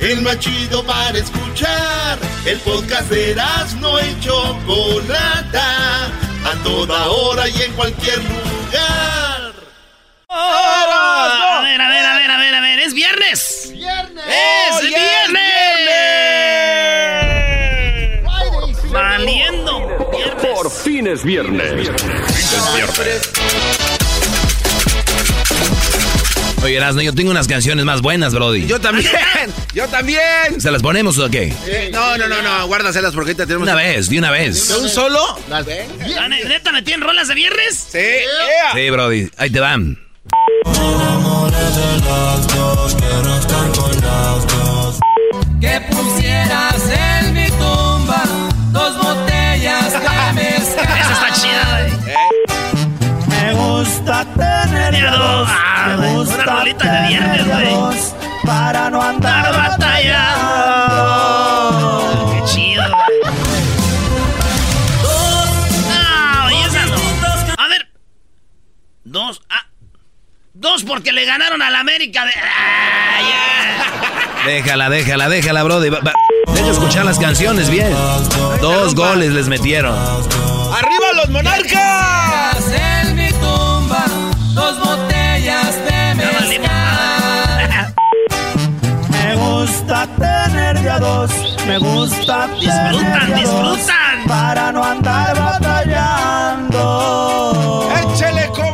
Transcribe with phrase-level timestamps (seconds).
[0.00, 2.18] El más chido para escuchar.
[2.44, 3.34] El podcast de
[3.80, 6.06] no y Chocolata.
[6.44, 9.52] A toda hora y en cualquier lugar.
[10.28, 12.78] A ver, a ver, a ver, a ver, a ver.
[12.80, 13.70] Es viernes.
[13.72, 14.24] ¡Viernes!
[14.26, 15.58] ¡Es viernes!
[18.92, 20.08] Valiendo.
[20.12, 20.46] Viernes.
[20.46, 21.90] Por fin es viernes.
[26.62, 28.66] Oye, Erasmo, yo tengo unas canciones más buenas, Brody.
[28.66, 29.10] Yo también,
[29.74, 30.60] yo también.
[30.60, 31.52] ¿Se las ponemos o qué?
[31.92, 33.62] No, no, no, no, guárdaselas porque ahorita tenemos.
[33.62, 34.68] Una vez, de una vez.
[34.68, 35.20] ¿De un solo?
[35.48, 37.86] ¿La ne- ¿Neta me tienen rolas de viernes?
[37.92, 37.98] Sí.
[38.74, 39.98] Sí, Brody, ahí te van.
[45.60, 46.82] Que pusieras
[47.26, 47.34] en
[53.78, 55.48] gusta tener Mira, dos.
[55.50, 57.76] Ah, güey, una rolita de viernes, güey.
[58.44, 60.24] para no Dar batalla.
[62.32, 63.32] Qué chido, güey.
[65.88, 66.96] No, y esa no.
[67.62, 67.88] A ver.
[69.04, 69.40] Dos.
[69.50, 69.66] Ah.
[70.54, 72.32] Dos porque le ganaron al América de.
[72.36, 73.20] Ah.
[74.46, 75.62] Déjala, déjala, déjala.
[75.62, 76.12] Va- va-
[76.54, 77.92] Deja escuchar las canciones bien.
[78.60, 79.94] Dos goles les metieron.
[80.72, 82.64] ¡Arriba los monarcas!
[84.58, 87.94] Dos botellas de Ya mezcal.
[89.10, 91.30] Me gusta tener de a dos,
[91.66, 94.24] me gusta Disfrutan, disfrutan.
[94.26, 96.84] para no andar batallando.
[98.02, 98.48] ¡Échele!
[98.48, 98.66] Con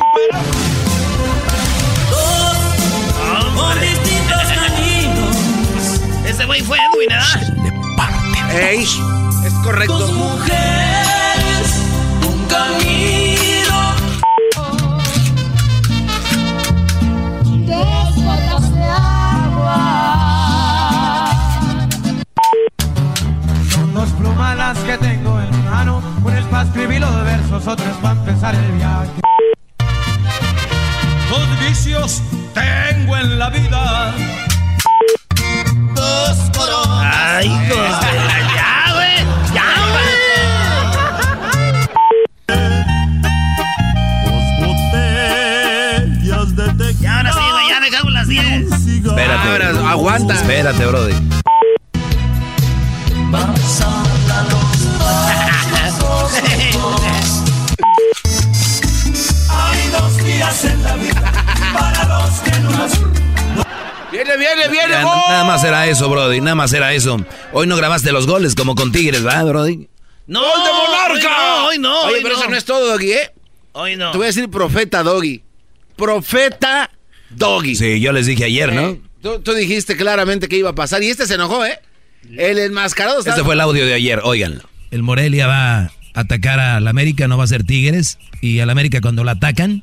[3.81, 5.37] distintos caminos,
[6.27, 7.43] Ese güey fue Edwin, ¿verdad?
[8.53, 8.85] ¡Ey!
[9.47, 9.99] Es correcto.
[9.99, 11.67] dos mujeres,
[12.27, 12.94] un camino.
[24.35, 26.03] Son dos plumas las que tengo en mi mano.
[26.25, 29.11] Una es para escribir los versos, otra es para empezar el viaje.
[31.31, 32.23] Dos vicios
[32.53, 34.13] tengo en la vida.
[35.95, 37.15] Dos coronas.
[37.17, 38.41] Ay, hijos de la.
[38.55, 39.19] Ya, güey.
[39.55, 39.65] Ya,
[44.61, 46.95] Botellas de güey.
[47.01, 47.69] Ya, ahora sí, güey.
[47.69, 48.73] Ya dejamos las 10.
[48.73, 49.49] Espérate.
[49.49, 50.35] Ahora, aguanta.
[50.35, 51.15] Espérate, Brody.
[59.49, 61.33] Hay dos días en la vida
[61.73, 62.71] para los que no
[64.13, 64.91] Viene, viene, viene.
[64.91, 65.13] Ya, gol.
[65.29, 66.41] nada más era eso, Brody.
[66.41, 67.17] Nada más era eso.
[67.53, 69.89] Hoy no grabaste los goles como con Tigres, ¿verdad, Brody?
[70.27, 71.15] No, ¡Gol de Monarca!
[71.15, 72.01] Hoy no, hoy no.
[72.05, 72.41] Oye, hoy pero no.
[72.41, 73.33] eso no es todo, Doggy, ¿eh?
[73.73, 74.13] Hoy no.
[74.13, 75.43] Te voy a decir profeta Doggy.
[75.97, 76.91] Profeta
[77.31, 77.75] Doggy.
[77.75, 78.91] Sí, yo les dije ayer, ¿no?
[78.91, 81.81] Eh, Tú, tú dijiste claramente que iba a pasar y este se enojó, ¿eh?
[82.37, 83.31] El enmascarado está...
[83.31, 84.61] Este fue el audio de ayer, óiganlo.
[84.91, 88.19] El Morelia va atacar al América, no va a ser Tigres.
[88.41, 89.83] Y al América cuando lo atacan,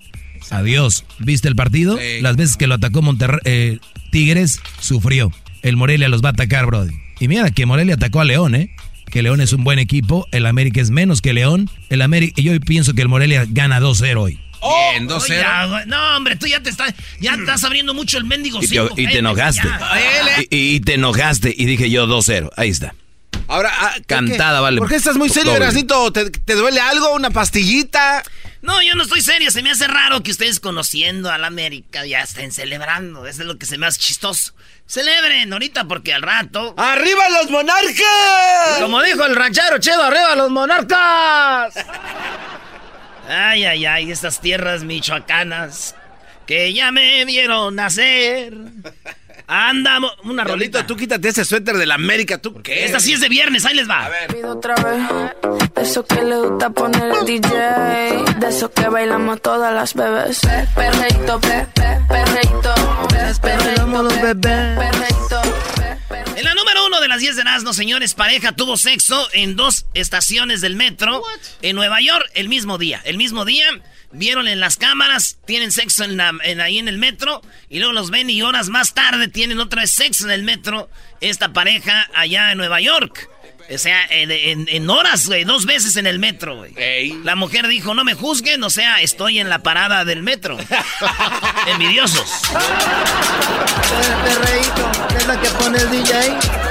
[0.49, 1.05] adiós.
[1.19, 1.97] ¿Viste el partido?
[1.97, 2.21] Sí.
[2.21, 3.79] Las veces que lo atacó Monterrey, eh,
[4.11, 5.31] Tigres, sufrió.
[5.61, 6.93] El Morelia los va a atacar, Brody.
[7.19, 8.73] Y mira que Morelia atacó a León, ¿eh?
[9.11, 11.69] Que León es un buen equipo, el América es menos que León.
[11.89, 14.39] El América, yo pienso que el Morelia gana 2-0 hoy.
[14.93, 15.27] Bien, Oye, 2-0.
[15.41, 15.85] ya, güey.
[15.87, 19.07] no, hombre, tú ya te estás, ya estás abriendo mucho el mendigo Y cinco, y
[19.07, 19.67] te enojaste.
[19.67, 20.41] ya.
[20.49, 22.49] Y, y te enojaste y dije yo 2-0.
[22.57, 22.93] Ahí está.
[23.51, 24.61] Ahora, ah, ¿qué- Cantada, qué?
[24.61, 24.77] vale.
[24.77, 25.53] ¿Por qué estás muy serio?
[26.13, 27.13] ¿Te, te duele algo?
[27.13, 28.23] ¿Una pastillita?
[28.61, 29.51] No, yo no estoy serio.
[29.51, 33.27] Se me hace raro que ustedes conociendo a la América ya estén celebrando.
[33.27, 34.53] Eso es lo que se me hace chistoso.
[34.87, 36.73] Celebren ahorita porque al rato.
[36.77, 38.77] ¡Arriba los monarcas!
[38.79, 41.73] Como dijo el ranchero Chedo, arriba los monarcas.
[43.27, 45.95] Ay, ay, ay, estas tierras michoacanas
[46.45, 48.53] que ya me vieron nacer.
[49.47, 50.87] Andamos, una Rolito, rolita.
[50.87, 52.85] tú quítate ese suéter de la América, ¿tú qué?
[52.85, 54.09] Esta sí es de viernes, ahí les va.
[54.31, 55.73] Pido otra vez.
[55.75, 57.49] De eso que le gusta poner el DJ.
[58.39, 60.39] De eso que bailamos todas las bebés.
[60.75, 62.73] Perreito, pe, pe, perreito.
[63.41, 65.41] Perreito, pe, perreito.
[66.35, 69.85] En la número uno de las 10 de Nazno, señores, pareja tuvo sexo en dos
[69.93, 71.23] estaciones del metro
[71.61, 73.01] en Nueva York el mismo día.
[73.05, 73.65] El mismo día
[74.11, 77.93] vieron en las cámaras, tienen sexo en la- en ahí en el metro y luego
[77.93, 80.89] los ven y horas más tarde tienen otra vez sexo en el metro
[81.21, 83.29] esta pareja allá en Nueva York.
[83.73, 86.73] O sea, en, en- en horas, güey, dos veces en el metro, güey.
[87.23, 90.57] La mujer dijo, no me juzguen, o sea, estoy en la parada del metro.
[91.67, 92.41] Envidiosos.
[94.23, 96.13] Perreíto, es la que pone el DJ,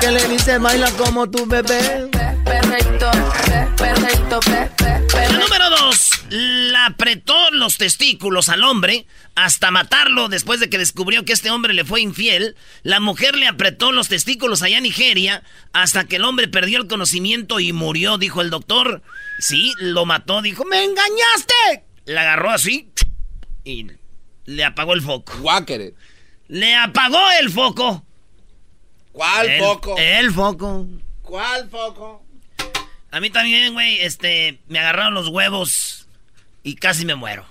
[0.01, 2.09] que le dice baila como tu bebé.
[2.45, 3.11] Perreito,
[3.47, 10.29] pe, perreito, pe, pe, La número dos, la apretó los testículos al hombre hasta matarlo
[10.29, 12.57] después de que descubrió que este hombre le fue infiel.
[12.83, 15.43] La mujer le apretó los testículos allá en Nigeria
[15.73, 19.03] hasta que el hombre perdió el conocimiento y murió, dijo el doctor.
[19.41, 21.85] Sí, lo mató, dijo, me engañaste.
[22.05, 22.89] La agarró así
[23.65, 23.87] y
[24.47, 25.33] le apagó el foco.
[25.39, 25.95] Guáquere.
[26.49, 28.05] Le apagó el foco.
[29.13, 29.97] ¿Cuál El- foco?
[29.99, 30.87] El foco.
[31.23, 32.25] ¿Cuál foco?
[33.13, 36.00] A mí también, güey, este, me agarraron los huevos
[36.63, 37.45] y casi me muero.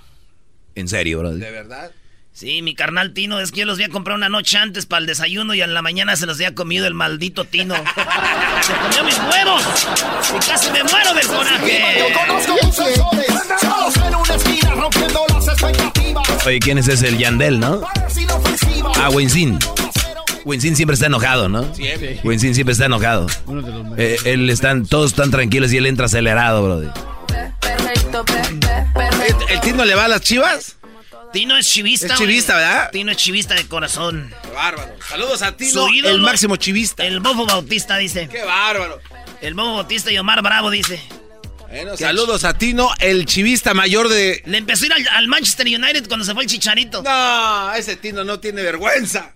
[0.75, 1.33] En serio, bro.
[1.33, 1.91] ¿De verdad?
[2.31, 5.01] Sí, mi carnal Tino, es que yo los voy a comprar una noche antes para
[5.01, 7.75] el desayuno y en la mañana se los había comido el maldito Tino.
[8.61, 9.63] se comió mis huevos
[10.35, 11.83] y casi me muero del coraje.
[16.45, 17.09] Oye, ¿quién es ese?
[17.09, 17.81] El Yandel, ¿no?
[18.95, 19.59] Ah, Winsin.
[20.45, 21.75] Winsin siempre está enojado, ¿no?
[21.75, 22.21] Siempre.
[22.23, 23.27] Winsin siempre está enojado.
[23.97, 26.93] Eh, él están, todos están tranquilos y él entra acelerado, bro.
[28.27, 30.77] ¿El, el Tino le va a las chivas?
[31.31, 32.07] Tino es chivista.
[32.07, 32.55] Es chivista.
[32.55, 32.89] ¿verdad?
[32.91, 34.33] Tino es chivista de corazón.
[34.41, 34.95] Qué bárbaro.
[35.07, 37.05] Saludos a Tino, Su ídolo, el máximo chivista.
[37.05, 38.27] El Bofo Bautista dice.
[38.29, 38.99] Qué bárbaro.
[39.41, 41.01] El Bofo Bautista y Omar Bravo dice.
[41.69, 44.41] Bueno, saludos a Tino, el chivista mayor de...
[44.47, 47.03] Le empezó a ir al, al Manchester United cuando se fue el Chicharito.
[47.03, 49.35] No, ese Tino no tiene vergüenza.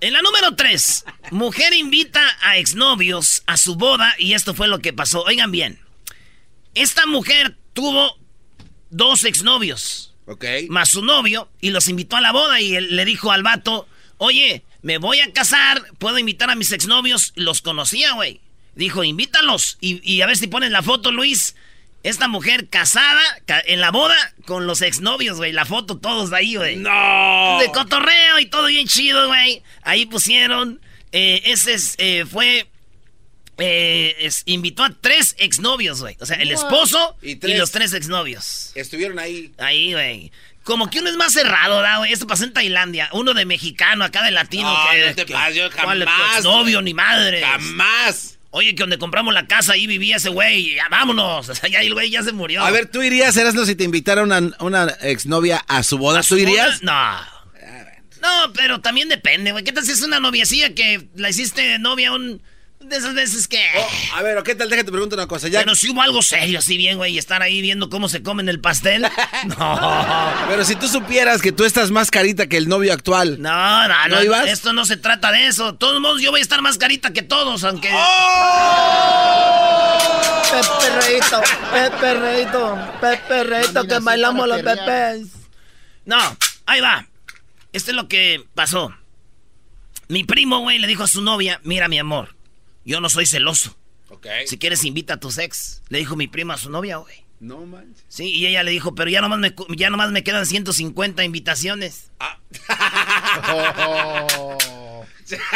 [0.00, 4.78] En la número 3, mujer invita a exnovios a su boda y esto fue lo
[4.78, 5.22] que pasó.
[5.22, 5.80] Oigan bien,
[6.74, 8.18] esta mujer tuvo
[8.90, 10.44] dos exnovios, Ok.
[10.68, 13.88] más su novio, y los invitó a la boda y él le dijo al vato,
[14.18, 17.32] oye, me voy a casar, puedo invitar a mis exnovios.
[17.36, 18.40] Los conocía, güey.
[18.74, 21.54] Dijo, invítalos y, y a ver si ponen la foto, Luis.
[22.02, 25.52] Esta mujer casada ca- en la boda con los exnovios, güey.
[25.52, 26.76] La foto todos de ahí, güey.
[26.76, 27.58] ¡No!
[27.60, 29.62] De cotorreo y todo bien chido, güey.
[29.82, 30.80] Ahí pusieron.
[31.12, 32.66] eh, ese es, eh, fue.
[33.64, 36.16] Eh, es- invitó a tres exnovios, güey.
[36.20, 37.58] O sea, el esposo Y y, tres.
[37.58, 38.72] los tres exnovios.
[38.74, 39.52] Estuvieron ahí.
[39.58, 40.32] Ahí, güey.
[40.64, 42.12] Como que uno es más cerrado, ¿verdad, güey?
[42.12, 43.08] Esto pasó en Tailandia.
[43.12, 44.72] Uno de mexicano, acá de latino.
[44.72, 46.84] No, que, no te que- pases, yo ¿cuál es tu jamás, exnovio, güey.
[46.84, 47.40] ni madre.
[47.42, 48.38] Jamás.
[48.54, 50.74] Oye, que donde compramos la casa, ahí vivía ese güey.
[50.74, 51.48] Ya vámonos.
[51.52, 52.62] O sea, ya el güey ya se murió.
[52.64, 56.22] A ver, ¿tú irías, Erasno, si te invitara una, una exnovia a su boda?
[56.22, 56.82] ¿Tú irías?
[56.82, 57.32] No.
[58.20, 59.64] No, pero también depende, güey.
[59.64, 62.40] ¿Qué tal si es una noviecilla que la hiciste novia un...
[62.84, 63.62] De esas veces que...
[63.76, 64.68] Oh, a ver, ¿qué tal?
[64.68, 65.48] Déjate preguntar una cosa.
[65.48, 68.22] Ya, Pero si hubo algo serio así bien, güey, y estar ahí viendo cómo se
[68.22, 69.06] comen el pastel.
[69.58, 70.32] No.
[70.48, 73.40] Pero si tú supieras que tú estás más carita que el novio actual.
[73.40, 74.16] No, no, no.
[74.16, 74.46] ¿No ibas?
[74.48, 75.72] Esto no se trata de eso.
[75.72, 77.90] De todos modos, yo voy a estar más carita que todos, aunque...
[80.52, 81.40] Pepe Reito,
[81.72, 85.28] Pepe Reito, Pepe Reito, que bailamos los pepes.
[86.04, 86.18] No,
[86.66, 87.06] ahí va.
[87.72, 88.94] Esto es lo que pasó.
[90.08, 92.36] Mi primo, güey, le dijo a su novia, mira, mi amor,
[92.84, 93.76] yo no soy celoso.
[94.08, 94.26] Ok.
[94.46, 95.82] Si quieres, invita a tus ex.
[95.88, 97.24] Le dijo mi prima a su novia, güey.
[97.40, 98.04] No manches.
[98.08, 102.10] Sí, y ella le dijo, pero ya nomás me, ya nomás me quedan 150 invitaciones.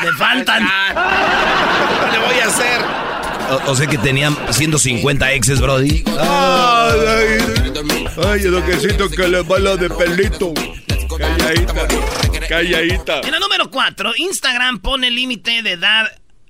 [0.02, 0.62] Me faltan.
[0.64, 2.80] ¿Cómo le voy a hacer?
[3.50, 6.02] O, o sea que tenían 150 exes, Brody.
[6.18, 7.38] Ay, ay,
[8.24, 10.54] ay, el toquecito que le bala de pelito.
[11.18, 11.88] Calladita,
[12.48, 13.20] calladita.
[13.20, 16.06] En la número 4, Instagram pone límite de edad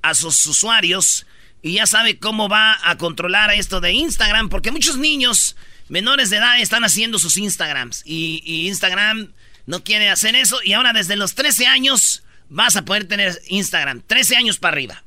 [0.08, 1.26] a sus usuarios
[1.62, 5.56] y ya sabe cómo va a controlar esto de Instagram, porque muchos niños
[5.88, 9.32] menores de edad están haciendo sus Instagrams y, Instagram
[9.66, 14.02] no quiere hacer eso y ahora desde los 13 años vas a poder tener Instagram,
[14.06, 15.02] 13 años para arriba.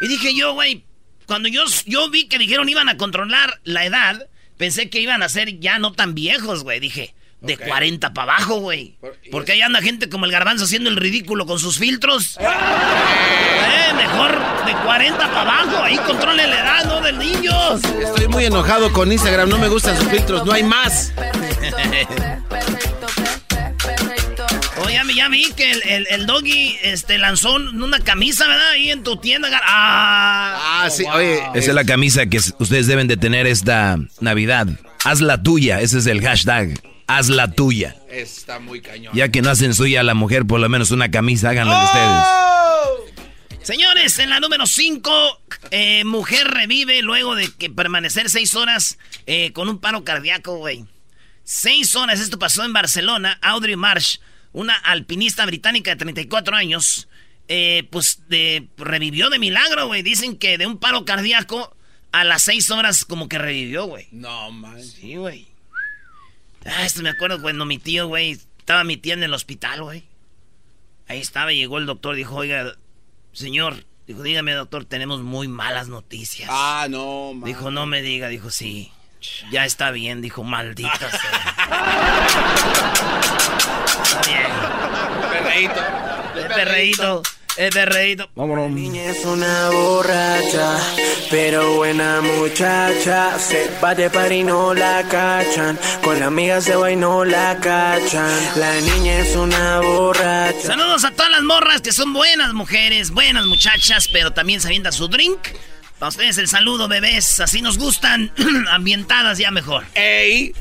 [0.00, 0.84] Y dije yo, güey,
[1.26, 5.28] cuando yo, yo vi que dijeron iban a controlar la edad, pensé que iban a
[5.28, 7.14] ser ya no tan viejos, güey, dije.
[7.40, 8.96] De 40 para abajo, güey.
[9.30, 12.38] Porque ahí anda gente como el garbanzo haciendo el ridículo con sus filtros.
[13.62, 14.32] Eh, mejor
[14.66, 15.82] de 40 para abajo.
[15.84, 17.00] Ahí controle la edad, ¿no?
[17.00, 17.80] De niños.
[18.02, 19.48] Estoy muy enojado con Instagram.
[19.48, 20.44] No me gustan sus filtros.
[20.44, 21.12] No hay más.
[24.84, 28.70] Oye, ya me ya vi que el, el, el doggy este, lanzó una camisa, ¿verdad?
[28.70, 29.48] Ahí en tu tienda.
[29.62, 31.40] Ah, ah sí, oye.
[31.54, 34.68] Esa es la camisa que ustedes deben de tener esta Navidad.
[35.04, 36.80] Haz la tuya, ese es el hashtag.
[37.12, 37.96] Haz la tuya.
[38.08, 39.12] Está muy cañón.
[39.16, 41.80] Ya que no hacen suya a la mujer, por lo menos una camisa, háganla de
[41.80, 43.04] ¡Oh!
[43.04, 43.66] ustedes.
[43.66, 45.40] Señores, en la número 5,
[45.72, 50.84] eh, mujer revive luego de que permanecer seis horas eh, con un paro cardíaco, güey.
[51.42, 53.40] Seis horas, esto pasó en Barcelona.
[53.42, 54.18] Audrey Marsh,
[54.52, 57.08] una alpinista británica de 34 años,
[57.48, 60.02] eh, pues de, revivió de milagro, güey.
[60.02, 61.76] Dicen que de un paro cardíaco
[62.12, 64.06] a las seis horas como que revivió, güey.
[64.12, 64.80] No, man.
[64.80, 65.49] Sí, güey.
[66.66, 70.04] Ah, esto me acuerdo cuando mi tío, güey, estaba mi tía en el hospital, güey.
[71.08, 72.74] Ahí estaba, y llegó el doctor, dijo, oiga,
[73.32, 76.48] señor, dijo, dígame, doctor, tenemos muy malas noticias.
[76.52, 77.44] Ah, no, man.
[77.46, 78.92] Dijo, no me diga, dijo, sí.
[79.50, 81.56] Ya está bien, dijo, maldita sea.
[84.02, 85.30] está bien.
[85.30, 85.80] Perreíto.
[86.54, 87.22] Perreíto.
[87.60, 88.30] El perreíto.
[88.36, 88.70] Vámonos.
[88.70, 90.78] niña es una borracha,
[91.30, 93.38] pero buena muchacha.
[93.38, 95.78] Se va de par y no la cachan.
[96.02, 98.32] Con la amiga se va y no la cachan.
[98.56, 100.68] La niña es una borracha.
[100.68, 104.90] Saludos a todas las morras que son buenas mujeres, buenas muchachas, pero también se avienta
[104.90, 105.48] su drink.
[105.98, 107.40] Para ustedes el saludo, bebés.
[107.40, 108.32] Así nos gustan.
[108.70, 109.84] Ambientadas ya mejor.
[109.94, 110.54] ¡Ey!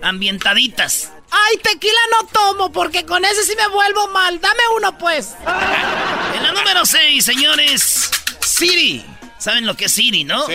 [0.00, 1.12] Ambientaditas.
[1.34, 4.40] Ay, tequila no tomo porque con ese sí me vuelvo mal.
[4.40, 5.34] Dame uno, pues.
[6.34, 8.10] En la número 6, señores.
[8.40, 9.04] Siri.
[9.38, 10.46] ¿Saben lo que es Siri, no?
[10.46, 10.54] Sí.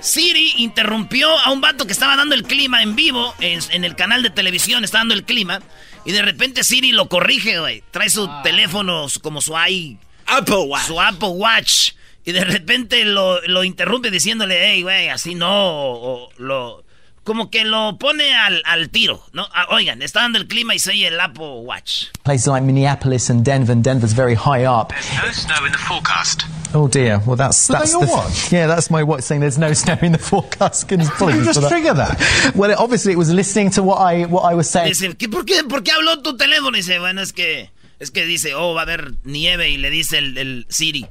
[0.00, 3.96] Siri interrumpió a un vato que estaba dando el clima en vivo en, en el
[3.96, 5.60] canal de televisión, está dando el clima.
[6.04, 7.82] Y de repente Siri lo corrige, güey.
[7.90, 9.98] Trae su teléfono como su i...
[10.26, 10.86] Apple Watch.
[10.86, 11.92] Su Apple Watch.
[12.24, 16.84] Y de repente lo, lo interrumpe diciéndole, hey, güey, así no, o, lo...
[17.24, 19.48] Como que lo pone al, al tiro, ¿no?
[19.54, 22.10] Ah, oigan, está dando el clima y se oye el Apple Watch.
[22.22, 24.90] Places like Minneapolis and Denver, and Denver's very high up.
[24.90, 26.44] There's no snow in the forecast.
[26.74, 27.20] Oh dear.
[27.24, 28.52] Well, that's that's that the your watch?
[28.52, 30.86] yeah, that's my watch saying there's no snow in the forecast.
[30.88, 31.44] Did you please.
[31.46, 32.52] just trigger that?
[32.54, 34.88] Well, it, obviously it was listening to what I what I was saying.
[34.88, 36.76] Dice, ¿qué, por, qué, ¿por qué habló tu teléfono?
[36.76, 40.18] Dice, bueno, es que, es que dice, oh, va a haber nieve y le dice
[40.18, 41.06] el, el Siri,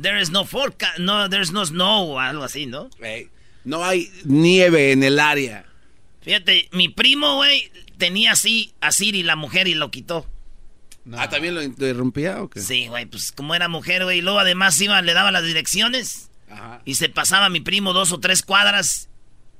[0.00, 2.88] there is no forecast, no, there's no snow, o algo así, ¿no?
[3.02, 3.28] Ey,
[3.64, 5.64] no hay nieve en el área.
[6.22, 10.26] Fíjate, mi primo, güey, tenía así a Siri, la mujer, y lo quitó.
[11.16, 12.60] Ah, ¿también lo interrumpía o qué?
[12.60, 16.28] Sí, güey, pues como era mujer, güey, y luego además iba, le daba las direcciones
[16.50, 16.82] Ajá.
[16.84, 19.08] y se pasaba mi primo dos o tres cuadras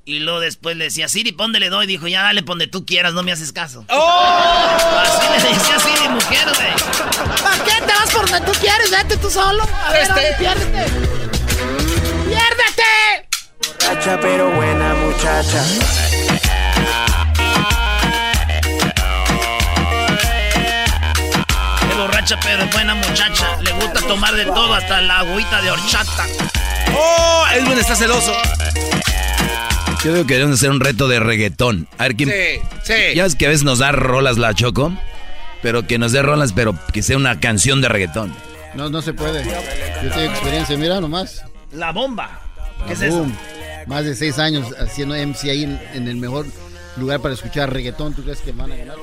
[0.04, 1.86] y luego después le decía, Siri, ¿pónde le doy?
[1.86, 3.84] Dijo, ya dale, donde tú quieras, no me haces caso.
[3.88, 4.98] ¡Oh!
[5.06, 7.40] Así le decía Siri, mujer, güey.
[7.42, 8.90] ¿Para qué te vas por donde tú quieres?
[8.90, 9.62] Vete tú solo.
[9.84, 10.34] A ver, Este.
[10.38, 10.86] piérdete.
[12.26, 13.17] ¡Piérdete!
[13.88, 15.64] Borracha, pero buena muchacha.
[21.88, 23.56] Es borracha, pero es buena muchacha.
[23.62, 26.26] Le gusta tomar de todo, hasta la agüita de horchata.
[26.94, 27.44] ¡Oh!
[27.54, 28.34] Edwin está celoso.
[30.04, 31.88] Yo creo que debemos hacer un reto de reggaetón.
[31.96, 32.28] A ver quién.
[32.28, 33.14] Sí, sí.
[33.14, 34.92] Ya ves que a veces nos da rolas la Choco,
[35.62, 38.34] pero que nos dé rolas, pero que sea una canción de reggaetón.
[38.74, 39.42] No, no se puede.
[39.44, 41.42] Yo tengo experiencia, mira nomás.
[41.72, 42.47] La bomba.
[42.86, 43.26] ¿Qué es eso?
[43.86, 46.46] Más de seis años haciendo MC ahí en, en el mejor
[46.96, 48.14] lugar para escuchar reggaetón.
[48.14, 48.96] ¿Tú crees que van a ganar?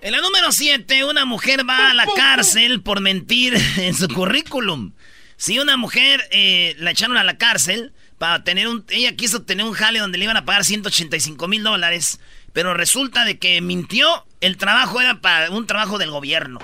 [0.00, 4.92] En la número 7, una mujer va a la cárcel por mentir en su currículum.
[5.36, 8.84] Si una mujer eh, la echaron a la cárcel para tener un...
[8.88, 12.20] Ella quiso tener un jale donde le iban a pagar 185 mil dólares,
[12.52, 14.24] pero resulta de que mintió.
[14.40, 16.60] El trabajo era para un trabajo del gobierno.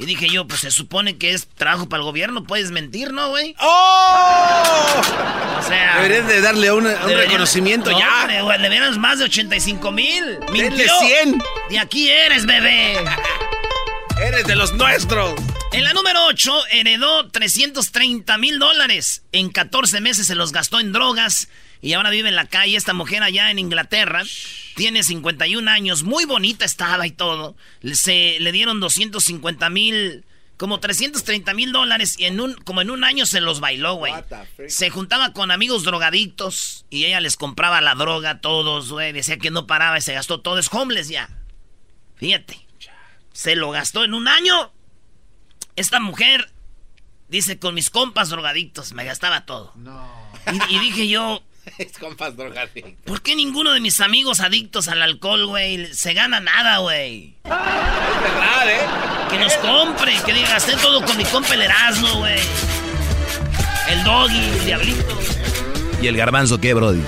[0.00, 3.30] Y dije yo, pues se supone que es trabajo para el gobierno, puedes mentir, ¿no,
[3.30, 3.56] güey?
[3.58, 5.00] ¡Oh!
[5.58, 5.96] O sea...
[5.96, 8.20] Deberías de darle un, un deberían- reconocimiento No, ya.
[8.20, 10.38] hombre, güey, le dieras más de 85 mil.
[10.52, 10.92] Denle Mintió.
[11.00, 11.42] 100.
[11.70, 12.96] De aquí eres, bebé.
[14.20, 15.34] Eres de los nuestros.
[15.72, 19.22] En la número 8, heredó 330 mil dólares.
[19.30, 21.48] En 14 meses se los gastó en drogas
[21.80, 22.76] y ahora vive en la calle.
[22.76, 24.22] Esta mujer allá en Inglaterra
[24.74, 27.56] tiene 51 años, muy bonita estaba y todo.
[27.92, 30.24] Se le dieron 250 mil,
[30.56, 34.12] como 330 mil dólares y en un, como en un año se los bailó, güey.
[34.68, 39.12] Se juntaba con amigos drogadictos y ella les compraba la droga a todos, güey.
[39.12, 40.58] Decía que no paraba y se gastó todo.
[40.58, 41.28] Es homeless ya.
[42.16, 42.66] Fíjate.
[43.32, 44.72] Se lo gastó en un año.
[45.76, 46.50] Esta mujer
[47.28, 49.72] dice con mis compas drogadictos me gastaba todo.
[50.52, 51.42] Y, y dije yo,
[51.78, 52.92] Es compas drogadictos.
[53.04, 57.34] ¿por qué ninguno de mis amigos adictos al alcohol, güey, se gana nada, güey?
[57.44, 59.30] Es verdad, ¿eh?
[59.30, 62.38] Que nos compre, que diga, gasté todo con mi compa el Erasmo, güey.
[63.90, 65.18] El doggy, el diablito.
[66.00, 67.02] ¿Y el garbanzo qué, Brody?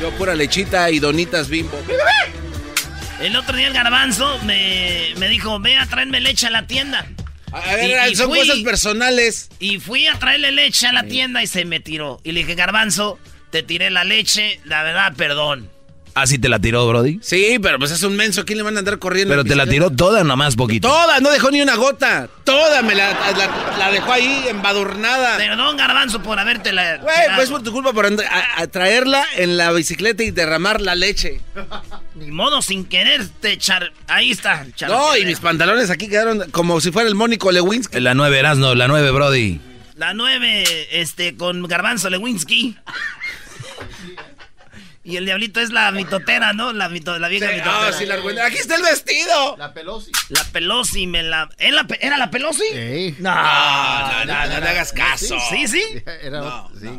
[0.00, 1.76] Yo pura lechita y donitas bimbo.
[3.20, 7.06] El otro día el garbanzo me, me dijo, ve a traerme leche a la tienda.
[7.52, 9.48] A ver, son cosas personales.
[9.58, 12.20] Y fui a traerle leche a la tienda y se me tiró.
[12.22, 13.18] Y le dije, garbanzo,
[13.50, 15.70] te tiré la leche, la verdad, perdón.
[16.14, 17.20] ¿Así te la tiró, Brody?
[17.22, 18.44] Sí, pero pues es un menso.
[18.44, 19.30] ¿Quién le van a andar corriendo?
[19.30, 20.88] Pero te la tiró toda, nomás poquito.
[20.88, 22.28] Toda, no dejó ni una gota.
[22.42, 25.36] Toda me la, la, la dejó ahí embadurnada.
[25.36, 26.96] Perdón, garbanzo, por haberte la...
[26.96, 30.80] Güey, pues por tu culpa por andar- a, a traerla en la bicicleta y derramar
[30.80, 31.40] la leche.
[32.16, 33.92] Ni modo, sin quererte echar...
[34.08, 34.64] Ahí está.
[34.66, 38.00] echar- No, y mis pantalones aquí quedaron como si fuera el Mónico Lewinsky.
[38.00, 39.60] La nueve, Erasno, la nueve, Brody.
[39.94, 40.64] La 9,
[41.00, 42.76] este, con Garbanzo Lewinsky.
[45.08, 46.72] Y el diablito es la mitotera, ¿no?
[46.72, 47.88] La, mito, la vieja mitotera.
[47.88, 48.46] Ah, sí, la argüendera.
[48.48, 49.56] Aquí está el vestido.
[49.56, 50.12] La Pelosi.
[50.28, 51.48] La Pelosi me la...
[51.58, 52.62] ¿Era la, Pe- ¿era la Pelosi?
[52.72, 53.16] Sí.
[53.18, 55.36] No, No, no, no, no le hagas caso.
[55.50, 55.82] Sí, sí.
[56.22, 56.90] Era sí.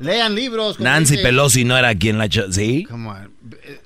[0.00, 0.78] Lean libros.
[0.78, 2.28] Nancy dice- Pelosi no era quien la.
[2.50, 2.84] ¿Sí?
[2.88, 3.35] Come on.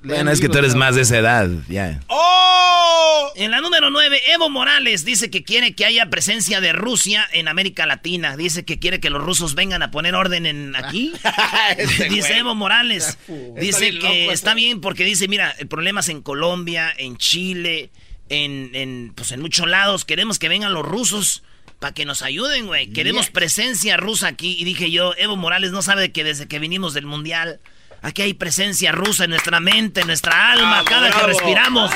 [0.03, 1.99] Bueno, es que tú eres más de esa edad, ya.
[2.07, 3.31] ¡Oh!
[3.35, 7.47] En la número 9, Evo Morales dice que quiere que haya presencia de Rusia en
[7.47, 8.35] América Latina.
[8.37, 11.13] Dice que quiere que los rusos vengan a poner orden en aquí.
[11.77, 12.39] Este dice güey.
[12.39, 13.17] Evo Morales.
[13.59, 17.89] Dice que loco está bien porque dice, mira, el problema es en Colombia, en Chile,
[18.29, 20.05] en, en, pues en muchos lados.
[20.05, 21.43] Queremos que vengan los rusos
[21.79, 22.91] para que nos ayuden, güey.
[22.91, 23.31] Queremos Yes.
[23.31, 24.55] presencia rusa aquí.
[24.59, 27.59] Y dije yo, Evo Morales no sabe que desde que vinimos del Mundial...
[28.03, 31.27] Aquí hay presencia rusa en nuestra mente, en nuestra alma, Ah, cada que bravo.
[31.27, 31.91] respiramos.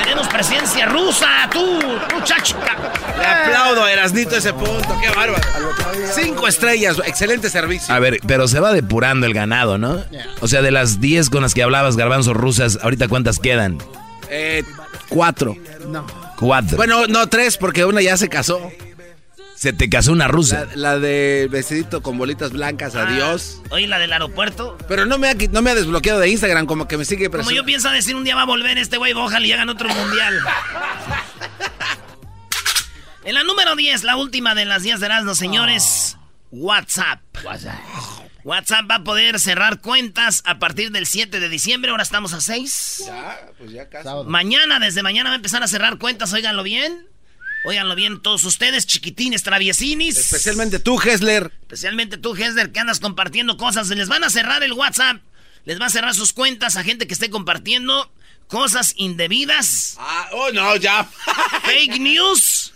[0.00, 1.80] Tenemos presencia rusa, tú,
[2.14, 2.56] muchacha.
[3.18, 4.96] Le aplaudo a Erasnito ese punto.
[5.02, 5.42] Qué bárbaro.
[6.14, 6.98] Cinco estrellas.
[7.04, 7.92] Excelente servicio.
[7.92, 10.04] A ver, pero se va depurando el ganado, ¿no?
[10.40, 13.78] O sea, de las 10 con las que hablabas, garbanzos rusas, ¿ahorita cuántas quedan?
[14.30, 14.62] Eh,
[15.08, 15.56] cuatro.
[15.88, 16.06] No.
[16.36, 16.76] Cuatro.
[16.76, 18.70] Bueno, no, tres, porque una ya se casó.
[19.64, 20.66] Se te casó una rusa.
[20.74, 23.62] La, la de vestidito con bolitas blancas, adiós.
[23.70, 24.76] Oye, la del aeropuerto.
[24.88, 27.38] Pero no me, ha, no me ha desbloqueado de Instagram, como que me sigue Como
[27.38, 27.62] presionando.
[27.62, 30.38] yo pienso decir un día va a volver este güey, ojalá y hagan otro mundial.
[33.24, 36.18] En la número 10, la última de las 10 de Erasmus, señores.
[36.50, 37.22] WhatsApp.
[38.44, 41.90] WhatsApp va a poder cerrar cuentas a partir del 7 de diciembre.
[41.90, 43.04] Ahora estamos a 6.
[43.06, 44.10] Ya, pues ya casi.
[44.26, 46.34] Mañana, desde mañana va a empezar a cerrar cuentas.
[46.34, 47.13] Óiganlo bien.
[47.64, 50.18] Óiganlo bien todos ustedes, chiquitines, traviesinis.
[50.18, 51.50] Especialmente tú, Hessler.
[51.62, 53.88] Especialmente tú, Hesler, que andas compartiendo cosas.
[53.88, 55.22] Les van a cerrar el WhatsApp.
[55.64, 58.12] Les va a cerrar sus cuentas a gente que esté compartiendo
[58.48, 59.96] cosas indebidas.
[59.98, 61.04] Ah, oh, no, ya.
[61.64, 62.74] fake news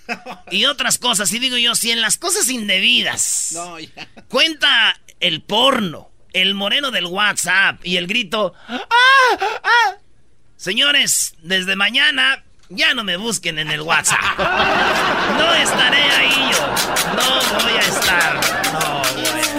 [0.50, 1.30] y otras cosas.
[1.34, 3.90] Y digo yo, si en las cosas indebidas No, ya.
[4.28, 8.80] cuenta el porno, el moreno del WhatsApp y el grito, ¡Ah!
[9.62, 9.96] ¡Ah!
[10.56, 14.38] Señores, desde mañana ya no me busquen en el WhatsApp.
[14.38, 16.66] No estaré ahí yo.
[17.16, 18.40] No voy a estar.
[18.72, 19.08] No.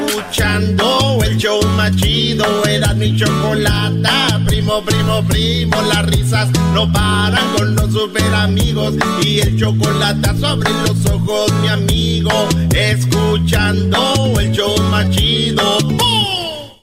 [0.06, 4.40] Escuchando el show más chido, era mi chocolata.
[4.46, 8.96] Primo, primo, primo, las risas no paran con los super amigos.
[9.24, 12.48] Y el chocolate sobre los ojos, mi amigo.
[12.76, 15.80] Escuchando el show más chido.
[15.80, 16.00] ¡Bum!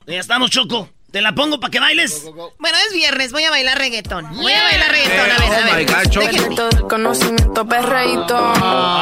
[0.06, 0.95] Ya estamos, Choco.
[1.16, 2.24] ¿Te la pongo para que bailes?
[2.58, 4.36] Bueno, es viernes, voy a bailar reggaetón.
[4.36, 5.86] Voy a bailar reggaetón, a ver, a Oh my ver.
[6.04, 6.26] God, Choco.
[6.26, 8.52] Dejen- Todo el conocimiento perreíto,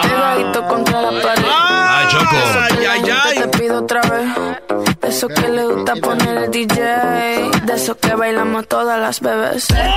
[0.02, 1.44] pegadito contra la pared.
[1.48, 2.36] Ah, Choco.
[2.60, 3.38] Ay, ay, ay.
[3.40, 4.28] Te pido otra vez.
[5.00, 6.82] De eso que le gusta poner el DJ.
[7.64, 9.66] De eso que bailamos todas las bebés.
[9.66, 9.92] Perreíto,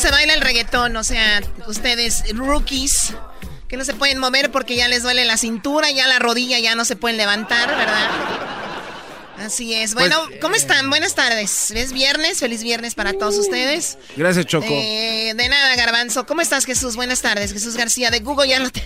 [0.00, 3.14] se baila el reggaetón, o sea, ustedes rookies
[3.68, 6.74] que no se pueden mover porque ya les duele la cintura, ya la rodilla ya
[6.74, 8.10] no se pueden levantar, ¿verdad?
[9.38, 9.94] Así es.
[9.94, 10.90] Bueno, ¿cómo están?
[10.90, 11.70] Buenas tardes.
[11.70, 13.96] Es viernes, feliz viernes para todos ustedes.
[14.16, 14.66] Gracias, Choco.
[14.68, 16.26] Eh, de nada, Garbanzo.
[16.26, 16.96] ¿Cómo estás, Jesús?
[16.96, 18.48] Buenas tardes, Jesús García de Google.
[18.48, 18.82] Ya no te...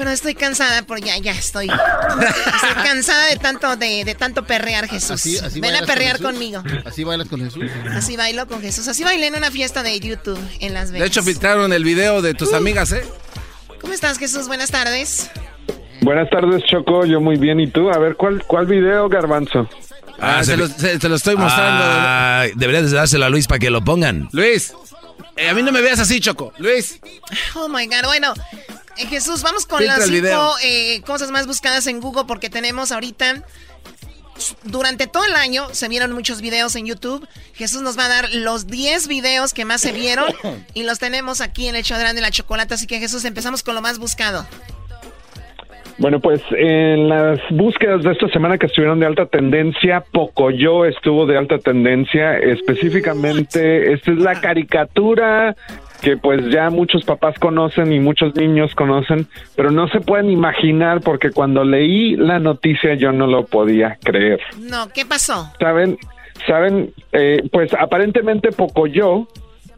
[0.00, 1.66] Pero estoy cansada por ya, ya estoy.
[1.68, 5.10] Estoy cansada de tanto, de, de tanto perrear, Jesús.
[5.10, 6.26] Así, así Ven a bailas con perrear Jesús.
[6.26, 6.62] conmigo.
[6.86, 7.64] Así bailas con Jesús.
[7.94, 8.88] Así bailo con Jesús.
[8.88, 11.02] Así bailé en una fiesta de YouTube en Las Vegas.
[11.02, 13.02] De hecho, filtraron el video de tus amigas, ¿eh?
[13.82, 14.46] ¿Cómo estás, Jesús?
[14.48, 15.30] Buenas tardes.
[16.00, 17.04] Buenas tardes, Choco.
[17.04, 17.60] Yo muy bien.
[17.60, 17.90] ¿Y tú?
[17.90, 19.68] A ver, ¿cuál, cuál video, Garbanzo?
[20.18, 21.82] Ah, se se, lo, se- te lo estoy mostrando.
[21.86, 24.30] Ah, deberías de dárselo a Luis para que lo pongan.
[24.32, 24.72] Luis,
[25.36, 26.54] eh, a mí no me veas así, Choco.
[26.56, 26.98] Luis.
[27.54, 28.04] Oh my God.
[28.06, 28.32] Bueno,
[29.00, 32.92] eh, Jesús, vamos con Filtra las cinco eh, cosas más buscadas en Google porque tenemos
[32.92, 33.44] ahorita.
[34.64, 37.26] Durante todo el año se vieron muchos videos en YouTube.
[37.54, 40.32] Jesús nos va a dar los 10 videos que más se vieron
[40.74, 42.76] y los tenemos aquí en el show de la Chocolata.
[42.76, 44.46] Así que Jesús, empezamos con lo más buscado.
[45.98, 51.26] Bueno, pues en las búsquedas de esta semana que estuvieron de alta tendencia, Pocoyo estuvo
[51.26, 52.38] de alta tendencia.
[52.38, 55.54] Específicamente, esta es la caricatura
[56.00, 61.00] que pues ya muchos papás conocen y muchos niños conocen, pero no se pueden imaginar
[61.00, 64.40] porque cuando leí la noticia yo no lo podía creer.
[64.58, 65.52] No, ¿qué pasó?
[65.58, 65.98] Saben,
[66.46, 69.26] saben, eh, pues aparentemente Pocoyo,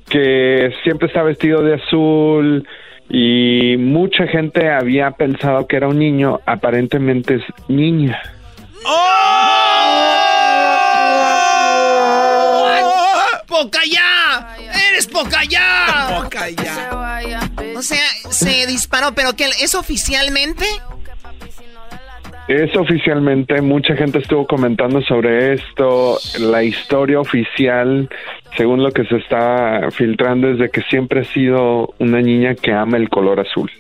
[0.08, 2.66] que siempre está vestido de azul
[3.08, 8.20] y mucha gente había pensado que era un niño, aparentemente es niña.
[13.52, 14.56] ¡Pocayá!
[14.88, 16.26] ¡Eres Pocayá!
[17.76, 20.64] O sea, se disparó, pero que es oficialmente.
[22.48, 26.18] Es oficialmente, mucha gente estuvo comentando sobre esto.
[26.38, 28.08] La historia oficial,
[28.56, 32.72] según lo que se está filtrando, es de que siempre ha sido una niña que
[32.72, 33.70] ama el color azul.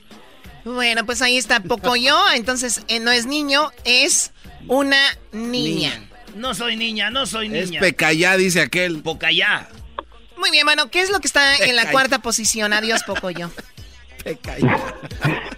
[0.66, 2.16] Bueno, pues ahí está Pocoyo.
[2.34, 4.34] Entonces, eh, no es niño, es
[4.68, 5.00] una
[5.32, 5.92] niña.
[6.36, 7.80] No soy niña, no soy Es niña.
[7.80, 9.02] pecayá, dice aquel.
[9.02, 9.68] Pocayá.
[10.38, 12.72] Muy bien, bueno, ¿qué es lo que está en la cuarta posición?
[12.72, 13.50] Adiós, Pocoyo.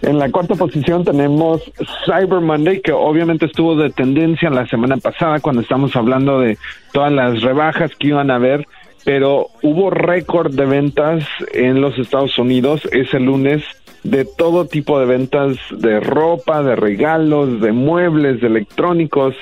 [0.01, 1.61] En la cuarta posición tenemos
[2.05, 6.57] Cyber Monday, que obviamente estuvo de tendencia la semana pasada cuando estamos hablando de
[6.91, 8.67] todas las rebajas que iban a haber,
[9.03, 13.63] pero hubo récord de ventas en los Estados Unidos ese lunes
[14.05, 19.33] de todo tipo de ventas de ropa, de regalos, de muebles, de electrónicos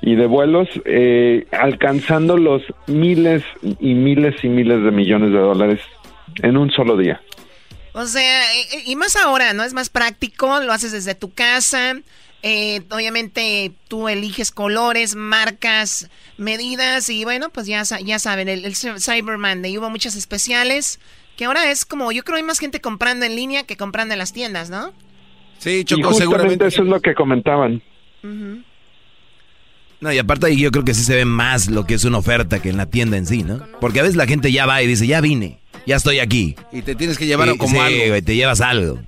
[0.00, 3.42] y de vuelos, eh, alcanzando los miles
[3.80, 5.80] y miles y miles de millones de dólares
[6.40, 7.20] en un solo día.
[7.94, 9.64] O sea, eh, y más ahora, ¿no?
[9.64, 11.94] Es más práctico, lo haces desde tu casa.
[12.44, 18.74] eh, obviamente tú eliges colores, marcas, medidas y bueno, pues ya, ya saben, el, el
[18.76, 21.00] Cyber Monday hubo muchas especiales
[21.36, 24.18] que ahora es como, yo creo hay más gente comprando en línea que comprando en
[24.18, 24.92] las tiendas, ¿no?
[25.58, 26.66] Sí, y Choco, justamente seguramente.
[26.66, 27.82] eso es lo que comentaban.
[30.00, 32.18] No, y aparte ahí yo creo que sí se ve más lo que es una
[32.18, 33.60] oferta que en la tienda en sí, ¿no?
[33.80, 36.56] Porque a veces la gente ya va y dice, ya vine, ya estoy aquí.
[36.72, 38.08] Y te tienes que llevar Y- como sí, algo.
[38.08, 38.98] güey, te llevas algo.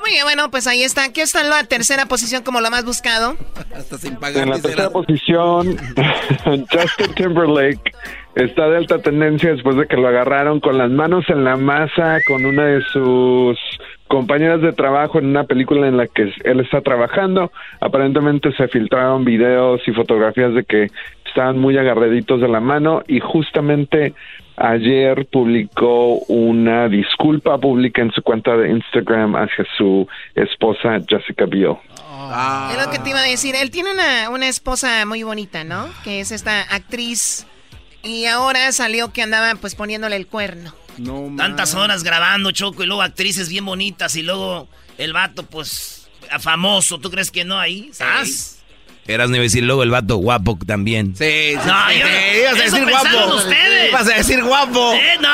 [0.00, 1.12] Muy bien, bueno, pues ahí está.
[1.12, 3.36] ¿Qué está en la tercera posición como lo más buscado?
[3.74, 4.42] Hasta sin pagar.
[4.42, 5.78] En la tercera la- posición,
[6.44, 7.80] Justin Timberlake
[8.34, 12.18] está de alta tendencia después de que lo agarraron con las manos en la masa
[12.26, 13.58] con una de sus
[14.08, 17.52] compañeras de trabajo en una película en la que él está trabajando.
[17.80, 20.88] Aparentemente se filtraron videos y fotografías de que
[21.26, 24.14] estaban muy agarraditos de la mano y justamente
[24.56, 31.76] ayer publicó una disculpa pública en su cuenta de Instagram hacia su esposa Jessica Biel.
[32.70, 33.54] Es lo que te iba a decir.
[33.60, 35.86] Él tiene una, una esposa muy bonita, ¿no?
[36.04, 37.46] Que es esta actriz.
[38.04, 40.74] Y ahora salió que andaba pues poniéndole el cuerno.
[40.98, 46.08] No, Tantas horas grabando, Choco, y luego actrices bien bonitas, y luego el vato, pues,
[46.38, 46.98] famoso.
[46.98, 47.90] ¿Tú crees que no ahí?
[47.92, 48.60] ¿Sabes?
[49.06, 51.14] Eras a decir luego el vato guapo también.
[51.16, 53.34] Sí, sí, No, sí, yo- ibas a decir guapo.
[53.34, 53.88] ustedes.
[53.90, 54.94] Ibas a decir guapo.
[54.94, 55.28] Eh, no,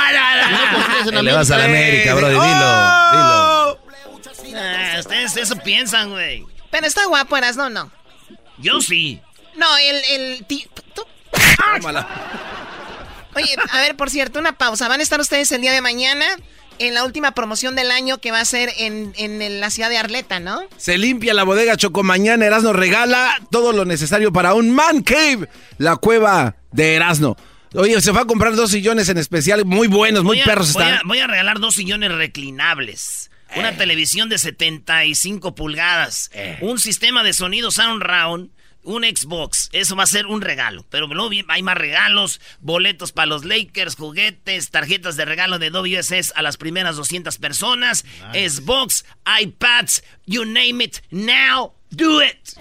[1.04, 1.22] no, no.
[1.22, 3.78] Le vas a la América, bro, dilo, ¡Oh!
[4.56, 6.44] Ah, ustedes eso piensan, güey.
[6.70, 7.90] Pero está guapo, eras, no, no.
[8.59, 9.20] Yo sí.
[9.56, 11.06] No, el, el tú-
[11.76, 12.09] Tómala.
[13.35, 14.88] Oye, a ver, por cierto, una pausa.
[14.88, 16.27] Van a estar ustedes el día de mañana
[16.79, 19.99] en la última promoción del año que va a ser en, en la ciudad de
[19.99, 20.61] Arleta, ¿no?
[20.79, 22.03] Se limpia la bodega Choco.
[22.03, 27.37] Mañana Erasno regala todo lo necesario para un Man Cave, la cueva de Erasno.
[27.75, 30.73] Oye, se va a comprar dos sillones en especial, muy buenos, muy Voy a- perros
[30.73, 30.99] voy están.
[30.99, 33.31] a, voy a regalar dos sillones reclinables.
[33.51, 33.59] Eh.
[33.61, 36.31] Una televisión de 75 pulgadas.
[36.33, 36.59] Eh.
[36.62, 38.51] Un sistema de sonido Sound Round.
[38.83, 39.69] Un Xbox.
[39.73, 40.85] Eso va a ser un regalo.
[40.90, 42.40] Pero luego hay más regalos.
[42.61, 48.05] Boletos para los Lakers, juguetes, tarjetas de regalo de WSS a las primeras 200 personas.
[48.33, 49.05] Xbox,
[49.40, 50.99] iPads, you name it.
[51.11, 52.57] Now, do it.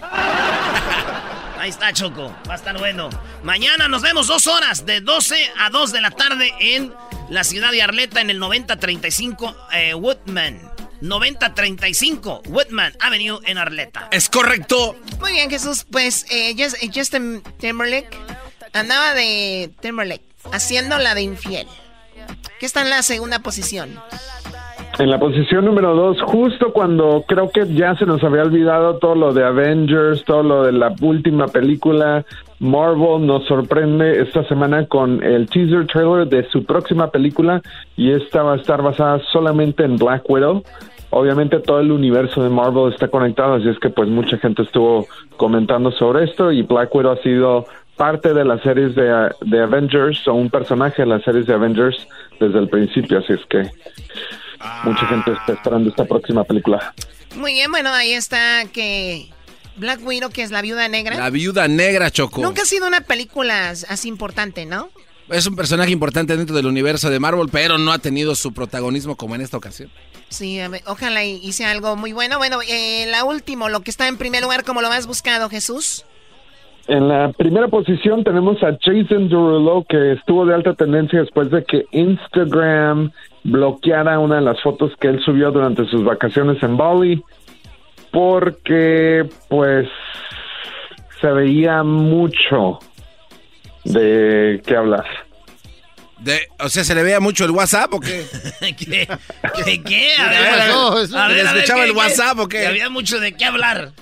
[1.60, 2.34] Ahí está, Choco.
[2.48, 3.10] Va a estar bueno.
[3.42, 6.94] Mañana nos vemos dos horas, de 12 a 2 de la tarde en
[7.28, 10.79] la ciudad de Arleta, en el 9035 eh, Woodman.
[11.00, 14.08] 9035 Woodman Avenue en Arleta.
[14.10, 14.96] Es correcto.
[15.20, 15.86] Muy bien, Jesús.
[15.90, 18.10] Pues eh, Just- eh, Justin Timberlake
[18.72, 21.66] andaba de Timberlake haciendo la de infiel.
[22.58, 23.98] Que está en la segunda posición.
[24.98, 29.14] En la posición número dos, justo cuando creo que ya se nos había olvidado todo
[29.14, 32.26] lo de Avengers, todo lo de la última película,
[32.58, 37.62] Marvel nos sorprende esta semana con el teaser trailer de su próxima película
[37.96, 40.62] y esta va a estar basada solamente en Black Widow.
[41.10, 45.08] Obviamente todo el universo de Marvel está conectado, así es que pues mucha gente estuvo
[45.36, 50.26] comentando sobre esto y Black Widow ha sido parte de las series de, de Avengers
[50.28, 52.06] o un personaje de las series de Avengers
[52.38, 53.70] desde el principio, así es que
[54.84, 56.94] mucha gente está esperando esta próxima película.
[57.36, 59.28] Muy bien, bueno, ahí está que
[59.76, 61.16] Black Widow, que es la viuda negra.
[61.16, 62.40] La viuda negra, Choco.
[62.42, 64.90] Nunca ha sido una película así importante, ¿no?
[65.30, 69.16] Es un personaje importante dentro del universo de Marvel, pero no ha tenido su protagonismo
[69.16, 69.88] como en esta ocasión.
[70.28, 72.38] Sí, a ver, ojalá y- hice algo muy bueno.
[72.38, 76.04] Bueno, eh, la último, lo que está en primer lugar como lo más buscado, Jesús.
[76.88, 81.62] En la primera posición tenemos a Jason Derulo, que estuvo de alta tendencia después de
[81.64, 83.12] que Instagram
[83.44, 87.22] bloqueara una de las fotos que él subió durante sus vacaciones en Bali,
[88.10, 89.88] porque pues
[91.20, 92.80] se veía mucho
[93.84, 95.04] de qué hablar.
[96.18, 98.24] De, o sea, ¿se le veía mucho el WhatsApp o qué?
[98.60, 99.08] ¿Qué?
[99.64, 99.82] ¿Qué?
[99.82, 100.12] qué?
[100.18, 100.92] A ¿Qué ver, a ver, pasó?
[100.96, 101.98] a ¿Se ver, le a ver, escuchaba ¿qué, el qué?
[101.98, 102.66] WhatsApp o qué?
[102.66, 103.92] Había mucho de qué hablar.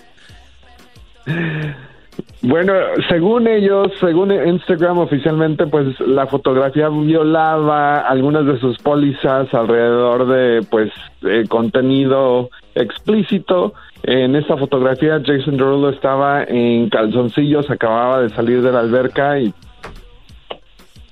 [2.41, 2.73] Bueno,
[3.09, 10.63] según ellos, según Instagram oficialmente, pues la fotografía violaba algunas de sus pólizas alrededor de,
[10.71, 10.91] pues,
[11.23, 13.75] eh, contenido explícito.
[14.05, 19.53] En esta fotografía, Jason Derulo estaba en calzoncillos, acababa de salir de la alberca y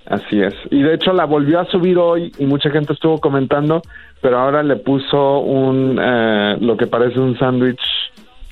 [0.09, 0.55] así es.
[0.71, 3.83] Y de hecho la volvió a subir hoy y mucha gente estuvo comentando,
[4.21, 7.81] pero ahora le puso un, eh, lo que parece un sándwich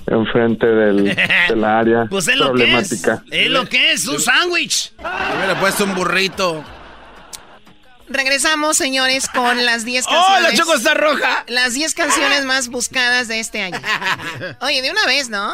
[0.07, 1.03] enfrente del,
[1.49, 2.69] de la área Pues es lo que es.
[2.69, 3.23] problemática.
[3.31, 4.91] Es lo que es, un sándwich.
[4.99, 6.63] Me hubiera puesto un burrito.
[8.07, 10.43] Regresamos, señores, con las 10 ¡Oh, canciones.
[10.43, 11.43] la Choco está roja!
[11.47, 13.79] Las 10 canciones más buscadas de este año.
[14.61, 15.53] Oye, de una vez, ¿no?